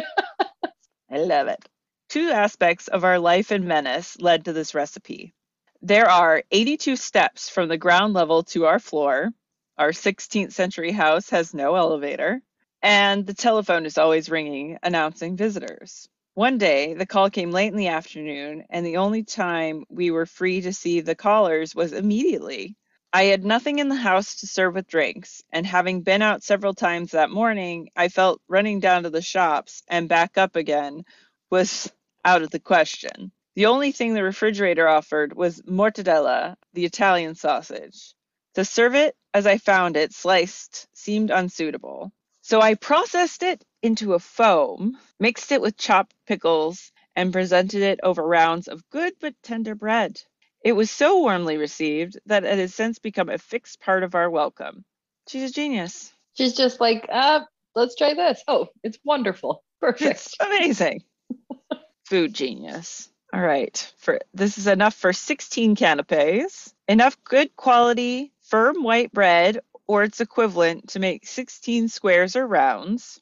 I 1.11 1.17
love 1.17 1.47
it. 1.47 1.67
Two 2.09 2.29
aspects 2.29 2.87
of 2.87 3.03
our 3.03 3.19
life 3.19 3.51
in 3.51 3.67
Venice 3.67 4.17
led 4.21 4.45
to 4.45 4.53
this 4.53 4.73
recipe. 4.73 5.33
There 5.81 6.09
are 6.09 6.43
82 6.51 6.95
steps 6.95 7.49
from 7.49 7.67
the 7.67 7.77
ground 7.77 8.13
level 8.13 8.43
to 8.43 8.65
our 8.65 8.79
floor. 8.79 9.31
Our 9.77 9.91
16th 9.91 10.53
century 10.53 10.91
house 10.91 11.29
has 11.31 11.53
no 11.53 11.75
elevator, 11.75 12.41
and 12.81 13.27
the 13.27 13.33
telephone 13.33 13.85
is 13.85 13.97
always 13.97 14.29
ringing, 14.29 14.77
announcing 14.83 15.35
visitors. 15.35 16.07
One 16.33 16.57
day, 16.57 16.93
the 16.93 17.05
call 17.05 17.29
came 17.29 17.51
late 17.51 17.71
in 17.71 17.77
the 17.77 17.89
afternoon, 17.89 18.63
and 18.69 18.85
the 18.85 18.97
only 18.97 19.23
time 19.23 19.83
we 19.89 20.11
were 20.11 20.25
free 20.25 20.61
to 20.61 20.71
see 20.71 21.01
the 21.01 21.15
callers 21.15 21.75
was 21.75 21.91
immediately. 21.91 22.77
I 23.13 23.23
had 23.25 23.43
nothing 23.43 23.79
in 23.79 23.89
the 23.89 23.95
house 23.95 24.35
to 24.35 24.47
serve 24.47 24.75
with 24.75 24.87
drinks, 24.87 25.43
and 25.51 25.65
having 25.65 26.01
been 26.01 26.21
out 26.21 26.43
several 26.43 26.73
times 26.73 27.11
that 27.11 27.29
morning, 27.29 27.89
I 27.95 28.07
felt 28.07 28.41
running 28.47 28.79
down 28.79 29.03
to 29.03 29.09
the 29.09 29.21
shops 29.21 29.83
and 29.89 30.07
back 30.07 30.37
up 30.37 30.55
again 30.55 31.03
was 31.49 31.91
out 32.23 32.41
of 32.41 32.51
the 32.51 32.59
question. 32.59 33.33
The 33.55 33.65
only 33.65 33.91
thing 33.91 34.13
the 34.13 34.23
refrigerator 34.23 34.87
offered 34.87 35.33
was 35.35 35.61
mortadella, 35.63 36.55
the 36.73 36.85
Italian 36.85 37.35
sausage. 37.35 38.15
To 38.55 38.63
serve 38.63 38.95
it 38.95 39.15
as 39.33 39.45
I 39.45 39.57
found 39.57 39.97
it 39.97 40.13
sliced 40.13 40.87
seemed 40.93 41.31
unsuitable. 41.31 42.13
So 42.43 42.61
I 42.61 42.75
processed 42.75 43.43
it 43.43 43.65
into 43.83 44.13
a 44.13 44.19
foam, 44.19 44.97
mixed 45.19 45.51
it 45.51 45.61
with 45.61 45.75
chopped 45.77 46.15
pickles, 46.27 46.93
and 47.15 47.33
presented 47.33 47.81
it 47.81 47.99
over 48.03 48.23
rounds 48.25 48.69
of 48.69 48.89
good 48.89 49.13
but 49.19 49.35
tender 49.43 49.75
bread. 49.75 50.21
It 50.63 50.73
was 50.73 50.91
so 50.91 51.19
warmly 51.19 51.57
received 51.57 52.19
that 52.27 52.43
it 52.43 52.57
has 52.59 52.73
since 52.73 52.99
become 52.99 53.29
a 53.29 53.37
fixed 53.37 53.79
part 53.79 54.03
of 54.03 54.15
our 54.15 54.29
welcome. 54.29 54.85
She's 55.27 55.49
a 55.49 55.53
genius. 55.53 56.13
She's 56.33 56.55
just 56.55 56.79
like, 56.79 57.07
uh, 57.11 57.41
let's 57.75 57.95
try 57.95 58.13
this. 58.13 58.43
Oh, 58.47 58.67
it's 58.83 58.99
wonderful. 59.03 59.63
Perfect. 59.81 60.11
It's 60.11 60.35
amazing. 60.39 61.03
Food 62.05 62.33
genius. 62.33 63.09
All 63.33 63.41
right. 63.41 63.93
For 63.97 64.19
this 64.33 64.57
is 64.57 64.67
enough 64.67 64.93
for 64.93 65.13
16 65.13 65.75
canapes. 65.75 66.73
Enough 66.87 67.17
good 67.23 67.55
quality 67.55 68.31
firm 68.41 68.83
white 68.83 69.11
bread 69.13 69.59
or 69.87 70.03
its 70.03 70.21
equivalent 70.21 70.89
to 70.89 70.99
make 70.99 71.25
16 71.25 71.87
squares 71.87 72.35
or 72.35 72.45
rounds, 72.45 73.19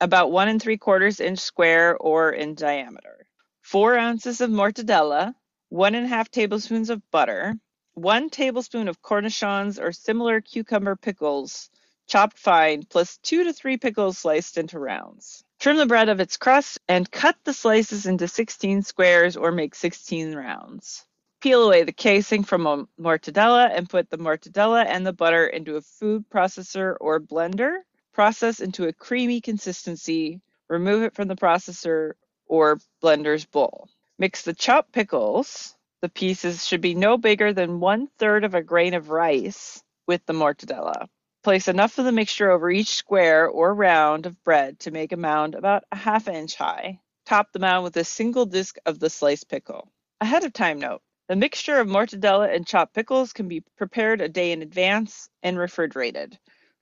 about 0.00 0.30
one 0.30 0.48
and 0.48 0.60
three 0.60 0.76
quarters 0.76 1.20
inch 1.20 1.38
square 1.38 1.96
or 1.96 2.30
in 2.30 2.54
diameter. 2.54 3.26
Four 3.62 3.98
ounces 3.98 4.40
of 4.40 4.50
mortadella, 4.50 5.34
one 5.68 5.94
and 5.94 6.06
a 6.06 6.08
half 6.08 6.30
tablespoons 6.30 6.90
of 6.90 7.02
butter, 7.10 7.54
one 7.94 8.30
tablespoon 8.30 8.88
of 8.88 9.02
cornichons 9.02 9.78
or 9.80 9.92
similar 9.92 10.40
cucumber 10.40 10.96
pickles, 10.96 11.70
chopped 12.06 12.38
fine, 12.38 12.84
plus 12.84 13.18
two 13.18 13.44
to 13.44 13.52
three 13.52 13.76
pickles 13.76 14.18
sliced 14.18 14.56
into 14.56 14.78
rounds. 14.78 15.44
Trim 15.58 15.76
the 15.76 15.86
bread 15.86 16.08
of 16.08 16.20
its 16.20 16.36
crust 16.36 16.78
and 16.88 17.10
cut 17.10 17.36
the 17.44 17.52
slices 17.52 18.06
into 18.06 18.28
16 18.28 18.82
squares 18.82 19.36
or 19.36 19.52
make 19.52 19.74
16 19.74 20.34
rounds. 20.34 21.04
Peel 21.40 21.64
away 21.64 21.84
the 21.84 21.92
casing 21.92 22.44
from 22.44 22.66
a 22.66 22.84
mortadella 23.00 23.70
and 23.70 23.90
put 23.90 24.10
the 24.10 24.18
mortadella 24.18 24.86
and 24.86 25.06
the 25.06 25.12
butter 25.12 25.46
into 25.46 25.76
a 25.76 25.80
food 25.80 26.24
processor 26.30 26.96
or 27.00 27.20
blender. 27.20 27.78
Process 28.12 28.60
into 28.60 28.86
a 28.86 28.92
creamy 28.92 29.40
consistency. 29.40 30.40
Remove 30.68 31.02
it 31.02 31.14
from 31.14 31.28
the 31.28 31.36
processor 31.36 32.12
or 32.46 32.80
blender's 33.02 33.44
bowl. 33.44 33.88
Mix 34.20 34.42
the 34.42 34.52
chopped 34.52 34.90
pickles. 34.90 35.76
The 36.02 36.08
pieces 36.08 36.66
should 36.66 36.80
be 36.80 36.96
no 36.96 37.16
bigger 37.16 37.52
than 37.52 37.78
one 37.78 38.08
third 38.18 38.42
of 38.42 38.54
a 38.54 38.62
grain 38.62 38.94
of 38.94 39.10
rice 39.10 39.80
with 40.08 40.26
the 40.26 40.32
mortadella. 40.32 41.08
Place 41.44 41.68
enough 41.68 41.98
of 41.98 42.04
the 42.04 42.10
mixture 42.10 42.50
over 42.50 42.68
each 42.68 42.88
square 42.88 43.46
or 43.48 43.72
round 43.72 44.26
of 44.26 44.42
bread 44.42 44.80
to 44.80 44.90
make 44.90 45.12
a 45.12 45.16
mound 45.16 45.54
about 45.54 45.84
a 45.92 45.96
half 45.96 46.26
inch 46.26 46.56
high. 46.56 46.98
Top 47.26 47.52
the 47.52 47.60
mound 47.60 47.84
with 47.84 47.96
a 47.96 48.02
single 48.02 48.44
disc 48.44 48.76
of 48.86 48.98
the 48.98 49.08
sliced 49.08 49.48
pickle. 49.48 49.88
Ahead 50.20 50.42
of 50.42 50.52
time 50.52 50.80
note 50.80 51.00
the 51.28 51.36
mixture 51.36 51.78
of 51.78 51.86
mortadella 51.86 52.52
and 52.52 52.66
chopped 52.66 52.94
pickles 52.94 53.32
can 53.32 53.46
be 53.46 53.62
prepared 53.76 54.20
a 54.20 54.28
day 54.28 54.50
in 54.50 54.62
advance 54.62 55.28
and 55.44 55.56
refrigerated. 55.56 56.36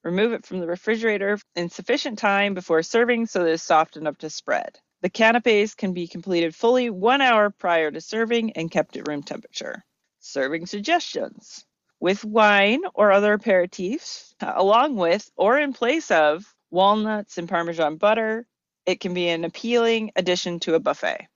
Remove 0.05 0.33
it 0.33 0.47
from 0.47 0.61
the 0.61 0.67
refrigerator 0.67 1.39
in 1.55 1.69
sufficient 1.69 2.19
time 2.19 2.55
before 2.55 2.83
serving 2.83 3.27
so 3.27 3.41
that 3.41 3.51
it 3.51 3.55
is 3.55 3.63
soft 3.63 3.99
enough 3.99 4.17
to 4.19 4.31
spread. 4.31 4.79
The 5.03 5.11
canapes 5.11 5.75
can 5.75 5.93
be 5.93 6.09
completed 6.09 6.55
fully 6.55 6.91
one 6.91 7.21
hour 7.21 7.51
prior 7.51 7.91
to 7.91 8.01
serving 8.01 8.53
and 8.53 8.71
kept 8.71 8.97
at 8.97 9.07
room 9.07 9.23
temperature. 9.23 9.85
Serving 10.21 10.67
suggestions 10.67 11.65
with 12.01 12.25
wine 12.25 12.83
or 12.95 13.13
other 13.13 13.37
aperitifs, 13.37 14.35
along 14.41 14.97
with 14.97 15.31
or 15.37 15.59
in 15.59 15.73
place 15.73 16.11
of 16.11 16.45
walnuts 16.71 17.39
and 17.39 17.49
Parmesan 17.49 17.97
butter. 17.97 18.47
It 18.85 19.01
can 19.01 19.15
be 19.15 19.29
an 19.29 19.45
appealing 19.45 20.13
addition 20.17 20.61
to 20.61 20.75
a 20.75 20.81
buffet. 20.81 21.27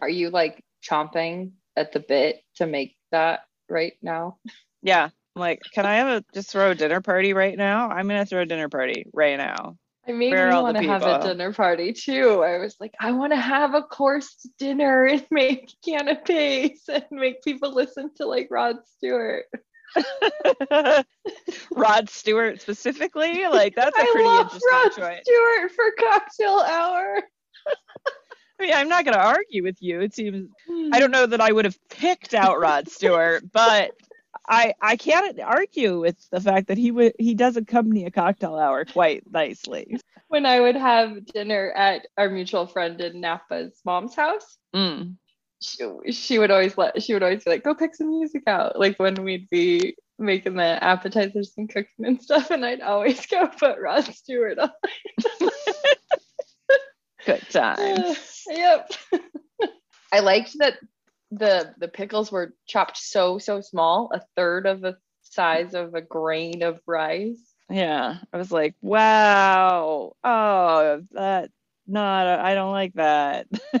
Are 0.00 0.08
you 0.08 0.30
like 0.30 0.62
chomping 0.82 1.52
at 1.76 1.92
the 1.92 2.00
bit 2.00 2.42
to 2.56 2.66
make 2.66 2.96
that 3.10 3.40
right 3.68 3.94
now? 4.02 4.38
Yeah. 4.82 5.10
I'm 5.36 5.40
like, 5.40 5.60
can 5.72 5.86
I 5.86 5.96
have 5.96 6.08
a 6.08 6.24
just 6.34 6.50
throw 6.50 6.72
a 6.72 6.74
dinner 6.74 7.00
party 7.00 7.32
right 7.32 7.56
now? 7.56 7.88
I'm 7.88 8.08
gonna 8.08 8.26
throw 8.26 8.42
a 8.42 8.46
dinner 8.46 8.68
party 8.68 9.06
right 9.12 9.36
now. 9.36 9.76
I 10.08 10.12
made 10.12 10.30
Where 10.30 10.50
me 10.50 10.56
want 10.56 10.76
to 10.78 10.82
have 10.84 11.02
a 11.02 11.22
dinner 11.22 11.52
party 11.52 11.92
too. 11.92 12.42
I 12.42 12.58
was 12.58 12.76
like, 12.80 12.94
I 12.98 13.12
want 13.12 13.32
to 13.32 13.40
have 13.40 13.74
a 13.74 13.82
course 13.82 14.46
dinner 14.58 15.04
and 15.04 15.24
make 15.30 15.72
canapes 15.84 16.88
and 16.88 17.04
make 17.10 17.42
people 17.42 17.74
listen 17.74 18.10
to 18.16 18.26
like 18.26 18.48
Rod 18.50 18.76
Stewart. 18.96 19.44
Rod 21.72 22.08
Stewart 22.08 22.60
specifically, 22.60 23.46
like 23.46 23.74
that's 23.74 23.96
a 23.96 24.00
I 24.00 24.10
pretty 24.12 24.26
love 24.26 24.46
interesting 24.46 24.70
Rod 24.72 24.92
choice. 24.92 25.22
Stewart 25.24 25.72
for 25.72 25.84
cocktail 25.98 26.60
hour. 26.60 27.22
I 28.60 28.62
mean, 28.62 28.72
I'm 28.74 28.88
not 28.88 29.04
gonna 29.04 29.18
argue 29.18 29.62
with 29.62 29.82
you. 29.82 30.00
It 30.00 30.14
seems 30.14 30.48
I 30.68 30.72
hmm. 30.72 30.90
don't 30.90 31.10
know 31.10 31.26
that 31.26 31.40
I 31.40 31.52
would 31.52 31.64
have 31.64 31.78
picked 31.88 32.34
out 32.34 32.60
Rod 32.60 32.88
Stewart, 32.88 33.44
but 33.52 33.92
I 34.50 34.74
I 34.82 34.96
can't 34.96 35.38
argue 35.40 36.00
with 36.00 36.16
the 36.30 36.40
fact 36.40 36.66
that 36.68 36.76
he 36.76 36.90
would 36.90 37.14
he 37.18 37.34
does 37.34 37.56
accompany 37.56 38.04
a 38.04 38.10
cocktail 38.10 38.56
hour 38.56 38.84
quite 38.84 39.22
nicely. 39.30 39.96
When 40.28 40.44
I 40.44 40.60
would 40.60 40.76
have 40.76 41.24
dinner 41.26 41.72
at 41.76 42.06
our 42.18 42.28
mutual 42.28 42.66
friend 42.66 43.00
in 43.00 43.20
Napa's 43.20 43.80
mom's 43.84 44.14
house, 44.14 44.58
Mm. 44.74 45.16
she, 45.62 46.12
she 46.12 46.38
would 46.38 46.50
always 46.50 46.76
let 46.76 47.00
she 47.02 47.14
would 47.14 47.22
always 47.22 47.44
be 47.44 47.50
like, 47.50 47.64
go 47.64 47.74
pick 47.74 47.94
some 47.94 48.10
music 48.10 48.42
out. 48.46 48.78
Like 48.78 48.98
when 48.98 49.14
we'd 49.14 49.48
be 49.50 49.94
making 50.18 50.54
the 50.54 50.82
appetizers 50.84 51.52
and 51.56 51.68
cooking 51.68 52.04
and 52.06 52.20
stuff, 52.22 52.50
and 52.50 52.64
I'd 52.64 52.80
always 52.80 53.24
go 53.30 53.46
put 53.46 53.78
Rod 53.80 54.04
Stewart 54.14 54.58
on. 54.58 54.70
Good 57.26 57.42
time. 57.50 58.14
yep. 58.48 58.90
I 60.12 60.20
liked 60.20 60.56
that 60.58 60.78
the 61.40 61.74
the 61.78 61.88
pickles 61.88 62.30
were 62.30 62.54
chopped 62.68 62.96
so 62.96 63.38
so 63.38 63.60
small, 63.60 64.10
a 64.14 64.20
third 64.36 64.66
of 64.66 64.80
the 64.80 64.96
size 65.22 65.74
of 65.74 65.94
a 65.94 66.00
grain 66.00 66.62
of 66.62 66.80
rice. 66.86 67.54
Yeah, 67.68 68.18
I 68.32 68.36
was 68.36 68.52
like, 68.52 68.74
wow. 68.80 70.12
Oh, 70.22 71.02
that 71.12 71.50
not. 71.86 72.26
I 72.28 72.54
don't 72.54 72.72
like 72.72 72.94
that. 72.94 73.46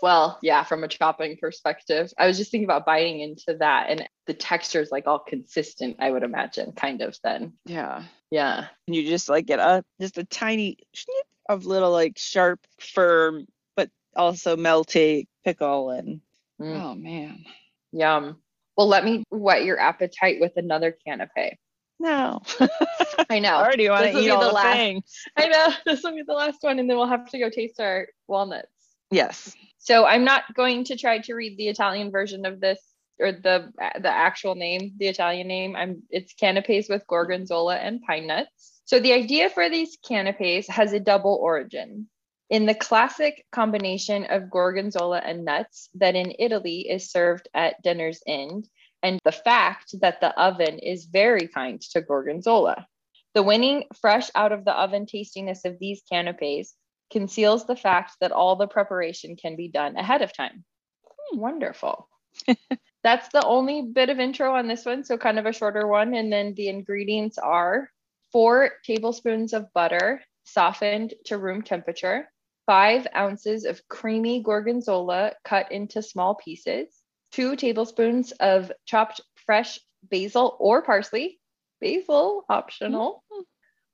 Well, 0.00 0.38
yeah, 0.42 0.62
from 0.64 0.84
a 0.84 0.88
chopping 0.88 1.36
perspective, 1.38 2.12
I 2.18 2.26
was 2.26 2.38
just 2.38 2.50
thinking 2.50 2.66
about 2.66 2.86
biting 2.86 3.20
into 3.20 3.56
that, 3.58 3.90
and 3.90 4.08
the 4.26 4.34
texture 4.34 4.80
is 4.80 4.92
like 4.92 5.06
all 5.06 5.18
consistent. 5.18 5.96
I 5.98 6.10
would 6.10 6.22
imagine, 6.22 6.72
kind 6.72 7.02
of. 7.02 7.16
Then, 7.24 7.54
yeah. 7.66 8.04
yeah, 8.30 8.68
And 8.86 8.94
you 8.94 9.08
just 9.08 9.28
like 9.28 9.46
get 9.46 9.58
a 9.58 9.84
just 10.00 10.18
a 10.18 10.24
tiny 10.24 10.78
snip 10.94 11.26
of 11.48 11.66
little 11.66 11.90
like 11.90 12.16
sharp, 12.16 12.60
firm, 12.78 13.46
but 13.76 13.90
also 14.14 14.56
melty 14.56 15.26
pickle 15.44 15.90
and 15.90 16.20
Mm, 16.60 16.82
oh 16.82 16.94
man. 16.94 17.44
yum. 17.92 18.40
Well, 18.76 18.88
let 18.88 19.04
me 19.04 19.24
whet 19.30 19.64
your 19.64 19.78
appetite 19.80 20.38
with 20.40 20.52
another 20.56 20.96
canape. 21.06 21.58
No. 22.00 22.42
I 23.30 23.40
know. 23.40 23.56
I 23.56 23.62
already 23.64 23.88
want 23.90 24.12
to 24.12 24.18
eat 24.20 24.30
all 24.30 24.40
the 24.40 24.52
last- 24.52 24.76
things. 24.76 25.12
I 25.36 25.48
know. 25.48 25.68
This 25.84 26.02
will 26.02 26.14
be 26.14 26.22
the 26.26 26.32
last 26.32 26.58
one, 26.62 26.78
and 26.78 26.88
then 26.88 26.96
we'll 26.96 27.08
have 27.08 27.28
to 27.30 27.38
go 27.38 27.50
taste 27.50 27.80
our 27.80 28.06
walnuts. 28.28 28.68
Yes. 29.10 29.54
So 29.78 30.04
I'm 30.04 30.24
not 30.24 30.54
going 30.54 30.84
to 30.84 30.96
try 30.96 31.18
to 31.18 31.34
read 31.34 31.56
the 31.58 31.68
Italian 31.68 32.10
version 32.10 32.46
of 32.46 32.60
this 32.60 32.78
or 33.18 33.32
the 33.32 33.72
the 34.00 34.08
actual 34.10 34.54
name, 34.54 34.92
the 34.98 35.08
Italian 35.08 35.48
name. 35.48 35.74
I'm 35.74 36.02
it's 36.10 36.34
canapes 36.34 36.88
with 36.88 37.06
gorgonzola 37.06 37.76
and 37.76 38.00
pine 38.02 38.26
nuts. 38.26 38.80
So 38.84 39.00
the 39.00 39.12
idea 39.12 39.50
for 39.50 39.68
these 39.68 39.98
canapes 40.06 40.68
has 40.68 40.92
a 40.92 41.00
double 41.00 41.38
origin. 41.40 42.08
In 42.50 42.64
the 42.64 42.74
classic 42.74 43.44
combination 43.52 44.24
of 44.24 44.50
gorgonzola 44.50 45.18
and 45.18 45.44
nuts 45.44 45.90
that 45.94 46.16
in 46.16 46.34
Italy 46.38 46.88
is 46.88 47.10
served 47.10 47.46
at 47.52 47.82
dinner's 47.82 48.22
end, 48.26 48.66
and 49.02 49.20
the 49.24 49.32
fact 49.32 49.94
that 50.00 50.20
the 50.20 50.38
oven 50.40 50.78
is 50.78 51.04
very 51.04 51.46
kind 51.46 51.80
to 51.92 52.00
gorgonzola. 52.00 52.86
The 53.34 53.42
winning 53.42 53.84
fresh 54.00 54.30
out 54.34 54.52
of 54.52 54.64
the 54.64 54.72
oven 54.72 55.04
tastiness 55.04 55.66
of 55.66 55.78
these 55.78 56.02
canapes 56.10 56.74
conceals 57.10 57.66
the 57.66 57.76
fact 57.76 58.12
that 58.20 58.32
all 58.32 58.56
the 58.56 58.66
preparation 58.66 59.36
can 59.36 59.54
be 59.54 59.68
done 59.68 59.96
ahead 59.96 60.22
of 60.22 60.32
time. 60.32 60.64
Hmm, 61.04 61.38
wonderful. 61.38 62.08
That's 63.02 63.28
the 63.28 63.44
only 63.44 63.82
bit 63.82 64.08
of 64.08 64.18
intro 64.18 64.54
on 64.54 64.68
this 64.68 64.86
one, 64.86 65.04
so 65.04 65.18
kind 65.18 65.38
of 65.38 65.46
a 65.46 65.52
shorter 65.52 65.86
one. 65.86 66.14
And 66.14 66.32
then 66.32 66.54
the 66.54 66.68
ingredients 66.68 67.36
are 67.36 67.90
four 68.32 68.70
tablespoons 68.84 69.52
of 69.52 69.72
butter 69.72 70.22
softened 70.44 71.14
to 71.26 71.38
room 71.38 71.62
temperature, 71.62 72.30
five 72.68 73.06
ounces 73.16 73.64
of 73.64 73.80
creamy 73.88 74.42
gorgonzola 74.42 75.32
cut 75.42 75.72
into 75.72 76.02
small 76.02 76.34
pieces, 76.34 76.86
two 77.32 77.56
tablespoons 77.56 78.30
of 78.32 78.70
chopped 78.84 79.22
fresh 79.46 79.80
basil 80.10 80.54
or 80.60 80.82
parsley, 80.82 81.40
basil 81.80 82.44
optional, 82.50 83.24
mm-hmm. 83.32 83.40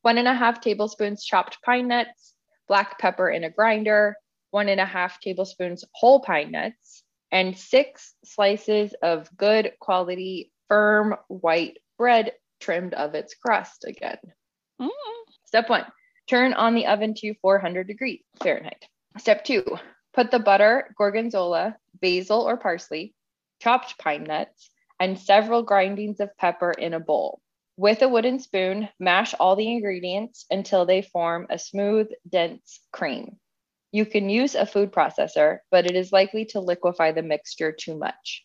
one 0.02 0.18
and 0.18 0.26
a 0.26 0.34
half 0.34 0.60
tablespoons 0.60 1.24
chopped 1.24 1.58
pine 1.64 1.86
nuts, 1.86 2.34
black 2.66 2.98
pepper 2.98 3.30
in 3.30 3.44
a 3.44 3.50
grinder, 3.50 4.16
one 4.50 4.68
and 4.68 4.80
a 4.80 4.84
half 4.84 5.20
tablespoons 5.20 5.84
whole 5.94 6.18
pine 6.18 6.50
nuts, 6.50 7.04
and 7.30 7.56
six 7.56 8.14
slices 8.24 8.92
of 9.04 9.28
good 9.36 9.72
quality 9.78 10.50
firm 10.66 11.14
white 11.28 11.78
bread 11.96 12.32
trimmed 12.60 12.94
of 12.94 13.14
its 13.14 13.34
crust 13.34 13.84
again. 13.86 14.18
Mm. 14.82 14.88
Step 15.44 15.70
one, 15.70 15.86
turn 16.28 16.52
on 16.54 16.74
the 16.74 16.86
oven 16.86 17.14
to 17.14 17.34
400 17.34 17.86
degrees 17.86 18.20
Fahrenheit. 18.42 18.86
Step 19.18 19.44
two, 19.44 19.64
put 20.12 20.30
the 20.30 20.38
butter, 20.38 20.94
gorgonzola, 20.96 21.76
basil 22.00 22.42
or 22.42 22.56
parsley, 22.56 23.14
chopped 23.60 23.98
pine 23.98 24.24
nuts, 24.24 24.70
and 25.00 25.18
several 25.18 25.62
grindings 25.62 26.20
of 26.20 26.36
pepper 26.36 26.70
in 26.70 26.94
a 26.94 27.00
bowl. 27.00 27.40
With 27.76 28.02
a 28.02 28.08
wooden 28.08 28.38
spoon, 28.38 28.88
mash 29.00 29.34
all 29.40 29.56
the 29.56 29.70
ingredients 29.70 30.46
until 30.50 30.86
they 30.86 31.02
form 31.02 31.46
a 31.50 31.58
smooth, 31.58 32.08
dense 32.28 32.80
cream. 32.92 33.36
You 33.90 34.06
can 34.06 34.28
use 34.28 34.54
a 34.54 34.66
food 34.66 34.92
processor, 34.92 35.58
but 35.70 35.86
it 35.86 35.96
is 35.96 36.12
likely 36.12 36.44
to 36.46 36.60
liquefy 36.60 37.12
the 37.12 37.22
mixture 37.22 37.72
too 37.72 37.96
much. 37.96 38.44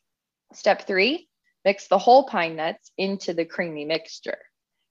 Step 0.53 0.87
three, 0.87 1.27
mix 1.63 1.87
the 1.87 1.97
whole 1.97 2.27
pine 2.27 2.55
nuts 2.55 2.91
into 2.97 3.33
the 3.33 3.45
creamy 3.45 3.85
mixture. 3.85 4.39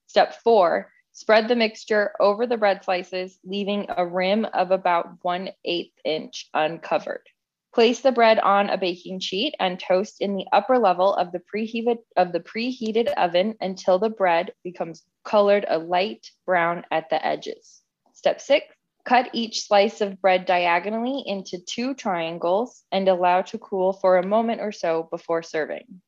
Step 0.07 0.35
four, 0.43 0.91
spread 1.19 1.49
the 1.49 1.55
mixture 1.55 2.13
over 2.21 2.47
the 2.47 2.55
bread 2.55 2.81
slices, 2.81 3.39
leaving 3.43 3.85
a 3.89 4.05
rim 4.05 4.45
of 4.53 4.71
about 4.71 5.21
1 5.21 5.49
8 5.65 5.91
inch 6.05 6.49
uncovered. 6.53 7.27
Place 7.73 7.99
the 7.99 8.13
bread 8.13 8.39
on 8.39 8.69
a 8.69 8.77
baking 8.77 9.19
sheet 9.19 9.53
and 9.59 9.77
toast 9.77 10.21
in 10.21 10.37
the 10.37 10.47
upper 10.53 10.79
level 10.79 11.13
of 11.13 11.33
the 11.33 11.41
preheated 11.53 11.97
of 12.15 12.31
the 12.31 12.39
preheated 12.39 13.09
oven 13.17 13.55
until 13.59 13.99
the 13.99 14.09
bread 14.09 14.53
becomes 14.63 15.03
colored 15.25 15.65
a 15.67 15.77
light 15.77 16.31
brown 16.45 16.85
at 16.89 17.09
the 17.09 17.23
edges. 17.23 17.81
Step 18.13 18.39
6, 18.39 18.65
Cut 19.03 19.29
each 19.33 19.67
slice 19.67 19.99
of 19.99 20.21
bread 20.21 20.45
diagonally 20.45 21.21
into 21.25 21.59
two 21.59 21.95
triangles 21.95 22.85
and 22.93 23.09
allow 23.09 23.41
to 23.41 23.57
cool 23.57 23.91
for 23.91 24.17
a 24.17 24.25
moment 24.25 24.61
or 24.61 24.71
so 24.71 25.03
before 25.11 25.43
serving. 25.43 26.01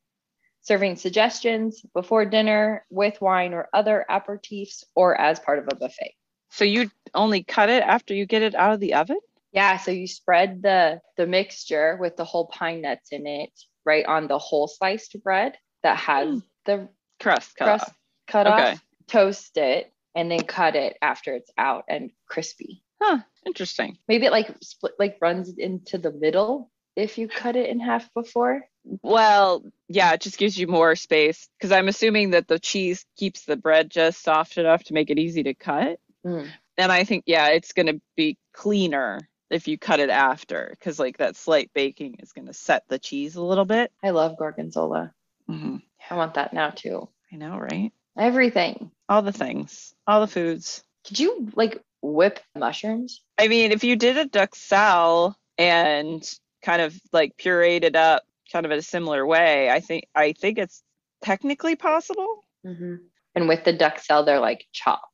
Serving 0.62 0.96
suggestions 0.96 1.84
before 1.94 2.26
dinner 2.26 2.86
with 2.90 3.20
wine 3.20 3.54
or 3.54 3.68
other 3.74 4.06
aperitifs 4.10 4.84
or 4.96 5.20
as 5.20 5.40
part 5.40 5.60
of 5.60 5.68
a 5.72 5.76
buffet. 5.76 6.14
So 6.52 6.66
you 6.66 6.92
only 7.14 7.44
cut 7.44 7.70
it 7.70 7.82
after 7.82 8.14
you 8.14 8.26
get 8.26 8.44
it 8.44 8.54
out 8.54 8.74
of 8.74 8.80
the 8.80 8.94
oven? 8.94 9.20
Yeah, 9.52 9.78
so 9.78 9.92
you 9.92 10.08
spread 10.08 10.62
the 10.62 11.02
the 11.18 11.28
mixture 11.28 11.98
with 12.00 12.16
the 12.16 12.26
whole 12.26 12.48
pine 12.48 12.82
nuts 12.82 13.10
in 13.12 13.26
it 13.26 13.52
right 13.86 14.06
on 14.06 14.28
the 14.28 14.38
whole 14.38 14.68
sliced 14.68 15.16
bread 15.24 15.58
that 15.84 15.98
has 15.98 16.28
mm. 16.30 16.44
the 16.66 16.88
crust 17.20 17.56
cut 17.56 17.66
crust 17.66 17.90
off. 17.90 17.96
cut 18.28 18.48
okay. 18.48 18.72
off. 18.74 18.84
Toast 19.08 19.58
it 19.58 19.92
and 20.16 20.32
then 20.32 20.42
cut 20.42 20.76
it 20.76 20.98
after 21.02 21.34
it's 21.34 21.52
out 21.58 21.86
and 21.90 22.12
crispy. 22.28 22.84
Huh, 23.02 23.20
interesting. 23.46 23.98
Maybe 24.08 24.26
it 24.26 24.32
like 24.32 24.56
split 24.62 24.94
like 25.00 25.18
runs 25.22 25.54
into 25.58 25.98
the 25.98 26.12
middle 26.12 26.72
if 26.96 27.18
you 27.18 27.28
cut 27.28 27.56
it 27.56 27.70
in 27.70 27.80
half 27.80 28.12
before. 28.14 28.64
Well, 29.02 29.64
yeah, 29.88 30.14
it 30.14 30.22
just 30.22 30.38
gives 30.38 30.58
you 30.58 30.68
more 30.68 30.96
space 30.96 31.48
because 31.58 31.72
I'm 31.72 31.88
assuming 31.88 32.32
that 32.32 32.48
the 32.48 32.60
cheese 32.60 33.06
keeps 33.18 33.46
the 33.46 33.56
bread 33.56 33.92
just 33.92 34.24
soft 34.24 34.58
enough 34.58 34.84
to 34.86 34.94
make 34.94 35.10
it 35.10 35.20
easy 35.20 35.44
to 35.44 35.54
cut. 35.54 36.00
Mm. 36.26 36.50
And 36.78 36.92
I 36.92 37.04
think 37.04 37.24
yeah, 37.28 37.48
it's 37.50 37.74
going 37.74 37.88
to 37.88 38.02
be 38.16 38.38
cleaner 38.54 39.20
if 39.50 39.68
you 39.68 39.78
cut 39.78 40.00
it 40.00 40.10
after 40.10 40.70
because 40.72 41.00
like 41.00 41.18
that 41.18 41.36
slight 41.36 41.70
baking 41.74 42.18
is 42.20 42.32
going 42.32 42.48
to 42.48 42.54
set 42.54 42.84
the 42.88 42.98
cheese 43.00 43.36
a 43.36 43.44
little 43.44 43.66
bit. 43.66 43.92
I 44.04 44.12
love 44.12 44.38
gorgonzola. 44.38 45.14
Mm-hmm. 45.50 45.78
I 46.10 46.16
want 46.16 46.36
that 46.36 46.54
now 46.54 46.72
too. 46.72 47.10
I 47.32 47.36
know, 47.36 47.58
right? 47.58 47.92
Everything. 48.18 48.92
All 49.08 49.22
the 49.22 49.32
things, 49.32 49.94
all 50.08 50.22
the 50.22 50.28
foods. 50.28 50.84
Did 51.06 51.20
you 51.20 51.50
like 51.56 51.82
whip 52.02 52.40
mushrooms? 52.56 53.22
I 53.38 53.48
mean, 53.48 53.72
if 53.72 53.84
you 53.84 53.96
did 53.96 54.18
a 54.18 54.26
duxelle 54.26 55.36
and 55.58 56.24
kind 56.62 56.82
of 56.82 57.00
like 57.12 57.38
pureed 57.38 57.84
it 57.84 57.96
up 57.96 58.24
kind 58.52 58.66
of 58.66 58.72
in 58.72 58.80
a 58.80 58.84
similar 58.84 59.26
way, 59.26 59.70
I 59.70 59.80
think 59.80 60.08
I 60.16 60.34
think 60.34 60.58
it's 60.58 60.84
technically 61.22 61.76
possible. 61.76 62.44
Mm-hmm. 62.66 62.96
And 63.36 63.48
with 63.48 63.64
the 63.64 63.74
duxelle, 63.74 64.26
they're 64.26 64.40
like 64.40 64.68
chopped. 64.74 65.06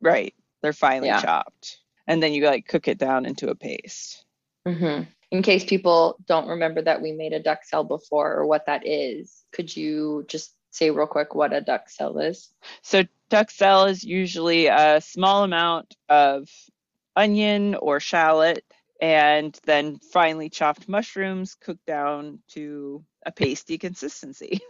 Right. 0.00 0.34
They're 0.62 0.72
finely 0.72 1.08
yeah. 1.08 1.22
chopped. 1.22 1.78
And 2.06 2.22
then 2.22 2.32
you 2.32 2.44
like 2.44 2.66
cook 2.66 2.88
it 2.88 2.98
down 2.98 3.24
into 3.24 3.48
a 3.48 3.54
paste. 3.54 4.24
Mm-hmm. 4.66 5.04
In 5.30 5.42
case 5.42 5.64
people 5.64 6.16
don't 6.26 6.48
remember 6.48 6.82
that 6.82 7.00
we 7.00 7.12
made 7.12 7.32
a 7.32 7.42
duxelle 7.42 7.86
before 7.86 8.34
or 8.34 8.46
what 8.46 8.66
that 8.66 8.86
is, 8.86 9.44
could 9.52 9.74
you 9.74 10.24
just 10.28 10.54
say 10.70 10.90
real 10.90 11.06
quick 11.06 11.34
what 11.34 11.52
a 11.52 11.60
duxelle 11.60 12.28
is? 12.28 12.50
So 12.82 13.04
duxelle 13.30 13.88
is 13.88 14.04
usually 14.04 14.66
a 14.66 15.00
small 15.00 15.44
amount 15.44 15.96
of 16.08 16.48
onion 17.16 17.76
or 17.76 18.00
shallot 18.00 18.64
and 19.00 19.58
then 19.64 19.98
finely 19.98 20.48
chopped 20.48 20.88
mushrooms 20.88 21.54
cooked 21.54 21.86
down 21.86 22.40
to 22.48 23.04
a 23.24 23.32
pasty 23.32 23.78
consistency 23.78 24.60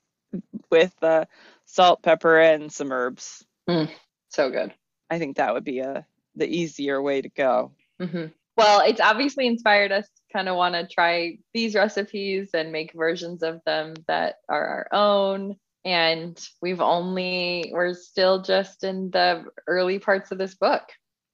with 0.70 0.94
uh, 1.02 1.24
salt, 1.64 2.02
pepper, 2.02 2.38
and 2.38 2.72
some 2.72 2.92
herbs. 2.92 3.44
Mm, 3.68 3.90
so 4.28 4.50
good. 4.50 4.72
I 5.10 5.18
think 5.18 5.36
that 5.36 5.54
would 5.54 5.64
be 5.64 5.80
a 5.80 6.06
the 6.34 6.46
easier 6.46 7.00
way 7.00 7.22
to 7.22 7.28
go. 7.30 7.72
Mm-hmm. 8.00 8.26
Well, 8.56 8.82
it's 8.86 9.00
obviously 9.00 9.46
inspired 9.46 9.92
us 9.92 10.06
to 10.06 10.32
kind 10.32 10.48
of 10.48 10.56
want 10.56 10.74
to 10.74 10.86
try 10.86 11.38
these 11.52 11.74
recipes 11.74 12.50
and 12.54 12.72
make 12.72 12.92
versions 12.92 13.42
of 13.42 13.60
them 13.64 13.94
that 14.06 14.36
are 14.48 14.66
our 14.66 14.88
own. 14.92 15.56
And 15.84 16.38
we've 16.60 16.80
only, 16.80 17.70
we're 17.72 17.94
still 17.94 18.42
just 18.42 18.82
in 18.82 19.10
the 19.10 19.44
early 19.66 19.98
parts 19.98 20.32
of 20.32 20.38
this 20.38 20.54
book. 20.54 20.82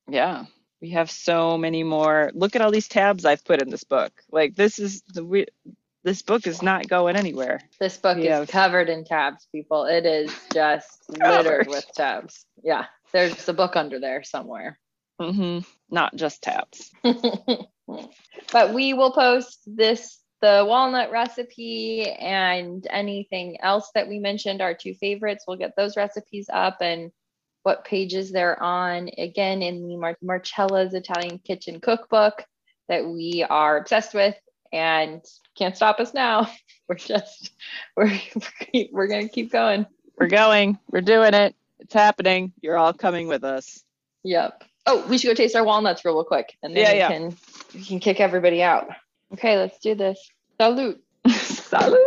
Yeah. 0.08 0.44
We 0.82 0.90
have 0.90 1.12
so 1.12 1.56
many 1.56 1.84
more. 1.84 2.32
Look 2.34 2.56
at 2.56 2.60
all 2.60 2.72
these 2.72 2.88
tabs 2.88 3.24
I've 3.24 3.44
put 3.44 3.62
in 3.62 3.70
this 3.70 3.84
book. 3.84 4.12
Like, 4.32 4.56
this 4.56 4.80
is 4.80 5.02
the, 5.02 5.24
we, 5.24 5.46
this 6.02 6.22
book 6.22 6.48
is 6.48 6.60
not 6.60 6.88
going 6.88 7.14
anywhere. 7.14 7.60
This 7.78 7.96
book 7.96 8.16
we 8.16 8.24
is 8.24 8.30
have... 8.30 8.48
covered 8.48 8.88
in 8.88 9.04
tabs, 9.04 9.46
people. 9.52 9.84
It 9.84 10.04
is 10.04 10.34
just 10.52 11.08
littered 11.08 11.68
with 11.68 11.86
tabs. 11.94 12.44
Yeah. 12.64 12.86
There's 13.12 13.48
a 13.48 13.52
book 13.52 13.76
under 13.76 14.00
there 14.00 14.24
somewhere. 14.24 14.76
Mm-hmm. 15.20 15.60
Not 15.88 16.16
just 16.16 16.42
tabs. 16.42 16.90
but 18.52 18.74
we 18.74 18.92
will 18.92 19.12
post 19.12 19.60
this 19.66 20.18
the 20.40 20.64
walnut 20.66 21.12
recipe 21.12 22.10
and 22.10 22.84
anything 22.90 23.60
else 23.60 23.92
that 23.94 24.08
we 24.08 24.18
mentioned 24.18 24.60
our 24.60 24.74
two 24.74 24.92
favorites 24.92 25.44
we'll 25.46 25.56
get 25.56 25.76
those 25.76 25.96
recipes 25.96 26.50
up 26.52 26.78
and 26.80 27.12
what 27.62 27.84
pages 27.84 28.30
they're 28.32 28.60
on 28.62 29.08
again 29.18 29.62
in 29.62 29.86
the 29.86 29.96
Mar- 29.96 30.18
marcella's 30.22 30.94
italian 30.94 31.38
kitchen 31.38 31.80
cookbook 31.80 32.44
that 32.88 33.06
we 33.06 33.44
are 33.48 33.78
obsessed 33.78 34.14
with 34.14 34.34
and 34.72 35.22
can't 35.56 35.76
stop 35.76 36.00
us 36.00 36.14
now 36.14 36.48
we're 36.88 36.96
just 36.96 37.52
we're 37.96 38.12
we're 38.92 39.08
gonna 39.08 39.28
keep 39.28 39.52
going 39.52 39.86
we're 40.18 40.26
going 40.26 40.78
we're 40.90 41.00
doing 41.00 41.34
it 41.34 41.54
it's 41.78 41.94
happening 41.94 42.52
you're 42.60 42.76
all 42.76 42.92
coming 42.92 43.28
with 43.28 43.44
us 43.44 43.82
yep 44.22 44.64
Oh, 44.86 45.06
we 45.06 45.18
should 45.18 45.28
go 45.28 45.34
taste 45.34 45.54
our 45.54 45.64
walnuts 45.64 46.04
real 46.04 46.22
quick, 46.24 46.56
and 46.62 46.76
then 46.76 46.82
yeah, 46.82 46.92
we 46.92 46.98
yeah. 46.98 47.08
can 47.08 47.36
we 47.74 47.84
can 47.84 48.00
kick 48.00 48.20
everybody 48.20 48.62
out. 48.62 48.88
Okay, 49.32 49.56
let's 49.56 49.78
do 49.78 49.94
this. 49.94 50.18
Salute. 50.60 51.02
Salute. 51.30 51.98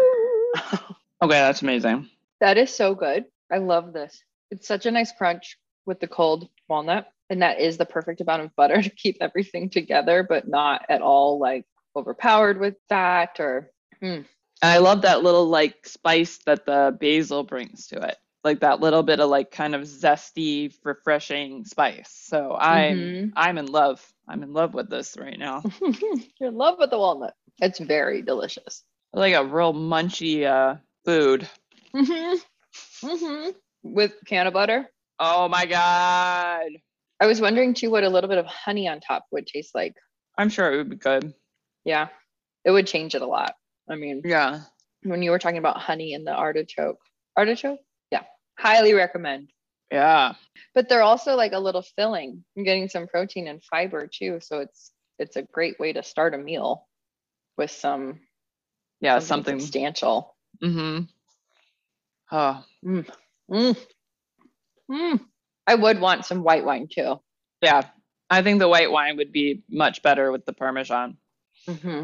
okay, 1.21 1.39
that's 1.39 1.61
amazing. 1.61 2.09
That 2.41 2.57
is 2.57 2.75
so 2.75 2.93
good. 2.93 3.25
I 3.51 3.59
love 3.59 3.93
this. 3.93 4.21
It's 4.51 4.67
such 4.67 4.85
a 4.85 4.91
nice 4.91 5.11
crunch 5.11 5.57
with 5.85 5.99
the 5.99 6.07
cold 6.07 6.49
walnut, 6.67 7.07
and 7.29 7.41
that 7.41 7.59
is 7.59 7.77
the 7.77 7.85
perfect 7.85 8.21
amount 8.21 8.43
of 8.43 8.55
butter 8.55 8.81
to 8.81 8.89
keep 8.89 9.17
everything 9.21 9.69
together, 9.69 10.23
but 10.27 10.47
not 10.47 10.85
at 10.89 11.01
all 11.01 11.39
like 11.39 11.65
overpowered 11.95 12.59
with 12.59 12.75
fat 12.89 13.39
or. 13.39 13.71
Mm. 14.01 14.25
I 14.61 14.77
love 14.79 15.01
that 15.03 15.21
little 15.23 15.47
like 15.47 15.85
spice 15.85 16.39
that 16.45 16.65
the 16.65 16.95
basil 16.99 17.43
brings 17.43 17.87
to 17.87 17.99
it. 18.01 18.17
like 18.43 18.59
that 18.61 18.79
little 18.79 19.01
bit 19.03 19.19
of 19.19 19.29
like 19.29 19.51
kind 19.51 19.73
of 19.75 19.81
zesty, 19.83 20.73
refreshing 20.83 21.65
spice. 21.65 22.09
So 22.11 22.55
I'm 22.59 22.97
Mhm. 22.97 23.31
I'm 23.35 23.57
in 23.57 23.65
love. 23.67 24.05
I'm 24.27 24.43
in 24.43 24.53
love 24.53 24.73
with 24.73 24.89
this 24.89 25.17
right 25.17 25.37
now. 25.37 25.63
You're 26.39 26.49
in 26.49 26.55
love 26.55 26.77
with 26.79 26.89
the 26.91 26.97
walnut. 26.97 27.33
It's 27.61 27.79
very 27.79 28.21
delicious. 28.21 28.83
like 29.13 29.33
a 29.33 29.43
real 29.45 29.73
munchy 29.73 30.45
uh 30.45 30.77
food. 31.05 31.47
hmm 31.93 32.35
hmm 33.03 33.49
With 33.85 34.13
cannabutter. 34.25 34.85
Oh 35.19 35.47
my 35.47 35.67
god. 35.67 36.71
I 37.21 37.27
was 37.27 37.39
wondering 37.39 37.75
too 37.75 37.91
what 37.91 38.03
a 38.03 38.09
little 38.09 38.27
bit 38.27 38.39
of 38.39 38.47
honey 38.47 38.87
on 38.87 38.99
top 38.99 39.25
would 39.31 39.45
taste 39.45 39.75
like. 39.75 39.93
I'm 40.39 40.49
sure 40.49 40.73
it 40.73 40.77
would 40.77 40.89
be 40.89 40.95
good. 40.95 41.33
Yeah, 41.85 42.07
it 42.65 42.71
would 42.71 42.87
change 42.87 43.13
it 43.13 43.21
a 43.21 43.27
lot. 43.27 43.53
I 43.87 43.93
mean, 43.95 44.23
Yeah. 44.25 44.61
when 45.03 45.21
you 45.21 45.29
were 45.29 45.37
talking 45.37 45.59
about 45.59 45.77
honey 45.77 46.13
in 46.13 46.23
the 46.25 46.33
artichoke, 46.33 46.97
artichoke, 47.37 47.79
yeah, 48.11 48.23
highly 48.57 48.93
recommend. 48.93 49.51
Yeah. 49.91 50.33
But 50.73 50.89
they're 50.89 51.03
also 51.03 51.35
like 51.35 51.53
a 51.53 51.59
little 51.59 51.83
filling. 51.83 52.43
You're 52.55 52.65
getting 52.65 52.89
some 52.89 53.07
protein 53.07 53.47
and 53.47 53.63
fiber 53.63 54.07
too, 54.11 54.39
so 54.41 54.61
it's 54.61 54.91
it's 55.19 55.35
a 55.35 55.43
great 55.43 55.79
way 55.79 55.93
to 55.93 56.01
start 56.01 56.33
a 56.33 56.39
meal 56.39 56.87
with 57.55 57.69
some 57.69 58.19
Yeah, 58.99 59.19
something 59.19 59.27
something. 59.27 59.59
substantial. 59.59 60.35
Mm-hmm. 60.63 61.03
Oh, 62.31 62.65
Mm. 62.83 63.07
Mm. 63.51 63.77
Mm. 64.91 65.19
I 65.67 65.75
would 65.75 65.99
want 65.99 66.25
some 66.25 66.43
white 66.43 66.65
wine 66.65 66.87
too. 66.91 67.19
yeah. 67.61 67.83
I 68.27 68.41
think 68.41 68.57
the 68.57 68.67
white 68.67 68.89
wine 68.91 69.17
would 69.17 69.31
be 69.31 69.63
much 69.69 70.01
better 70.01 70.31
with 70.31 70.45
the 70.45 70.53
Parmesan. 70.53 71.17
Mm-hmm. 71.67 72.01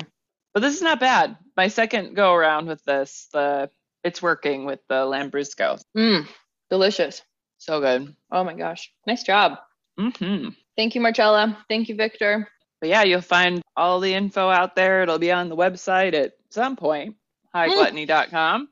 But 0.53 0.59
this 0.59 0.75
is 0.75 0.81
not 0.83 0.99
bad. 0.99 1.35
My 1.57 1.67
second 1.67 2.15
go 2.15 2.33
around 2.35 2.67
with 2.67 2.83
this, 2.85 3.27
the 3.33 3.71
it's 4.03 4.21
working 4.21 4.65
with 4.65 4.79
the 4.87 5.03
Lambrusco. 5.05 5.81
Mm. 5.97 6.27
Delicious. 6.69 7.23
So 7.57 7.79
good. 7.81 8.15
Oh 8.31 8.43
my 8.43 8.53
gosh. 8.53 8.91
Nice 9.07 9.23
job. 9.23 9.57
Mm-hmm. 9.99 10.49
Thank 10.77 10.95
you, 10.95 11.01
Marcella. 11.01 11.57
Thank 11.69 11.89
you, 11.89 11.95
Victor. 11.95 12.47
But 12.79 12.89
yeah, 12.89 13.03
you'll 13.03 13.21
find 13.21 13.61
all 13.75 13.99
the 13.99 14.13
info 14.13 14.49
out 14.49 14.75
there. 14.75 15.01
It'll 15.03 15.19
be 15.19 15.31
on 15.31 15.49
the 15.49 15.55
website 15.55 16.13
at 16.13 16.33
some 16.49 16.75
point, 16.75 17.15
highgluttony.com. 17.55 18.69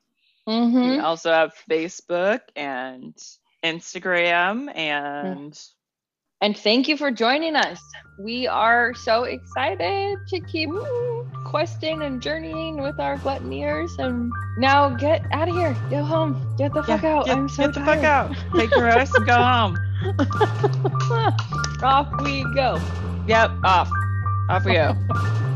We 0.50 0.56
Mm-hmm. 0.56 1.06
also 1.06 1.32
have 1.32 1.54
Facebook 1.70 2.39
and 2.56 3.14
Instagram 3.64 4.76
and 4.76 5.60
And 6.41 6.58
thank 6.58 6.88
you 6.88 6.97
for 6.97 7.12
joining 7.12 7.56
us. 7.56 7.80
We 8.20 8.47
are 8.47 8.93
so 8.95 9.26
excited 9.26 10.18
to 10.30 10.39
keep 10.41 10.70
questing 11.45 12.02
and 12.02 12.20
journeying 12.22 12.82
with 12.82 13.00
our 13.00 13.18
gluttoneers. 13.18 13.91
And 14.00 14.32
now 14.58 14.89
get 14.89 15.22
out 15.32 15.50
of 15.50 15.56
here. 15.56 15.76
Go 15.91 16.04
home. 16.04 16.56
Get 16.58 16.74
the 16.74 16.82
fuck 16.82 17.04
Yeah, 17.04 17.18
out. 17.20 17.26
Get, 17.26 17.38
I'm 17.38 17.47
so 17.50 17.66
get 17.66 17.74
the 17.76 17.86
fuck 17.86 18.04
out. 18.04 18.36
Take 18.56 18.72
your 18.72 18.86
rest 18.86 19.14
and 19.16 19.28
go 19.28 19.36
home. 19.36 19.78
Off 21.84 22.10
we 22.24 22.43
go. 22.56 22.80
Yep, 23.28 23.52
off. 23.64 23.89
Off 24.50 24.66
we 24.66 24.74
go. 24.74 24.95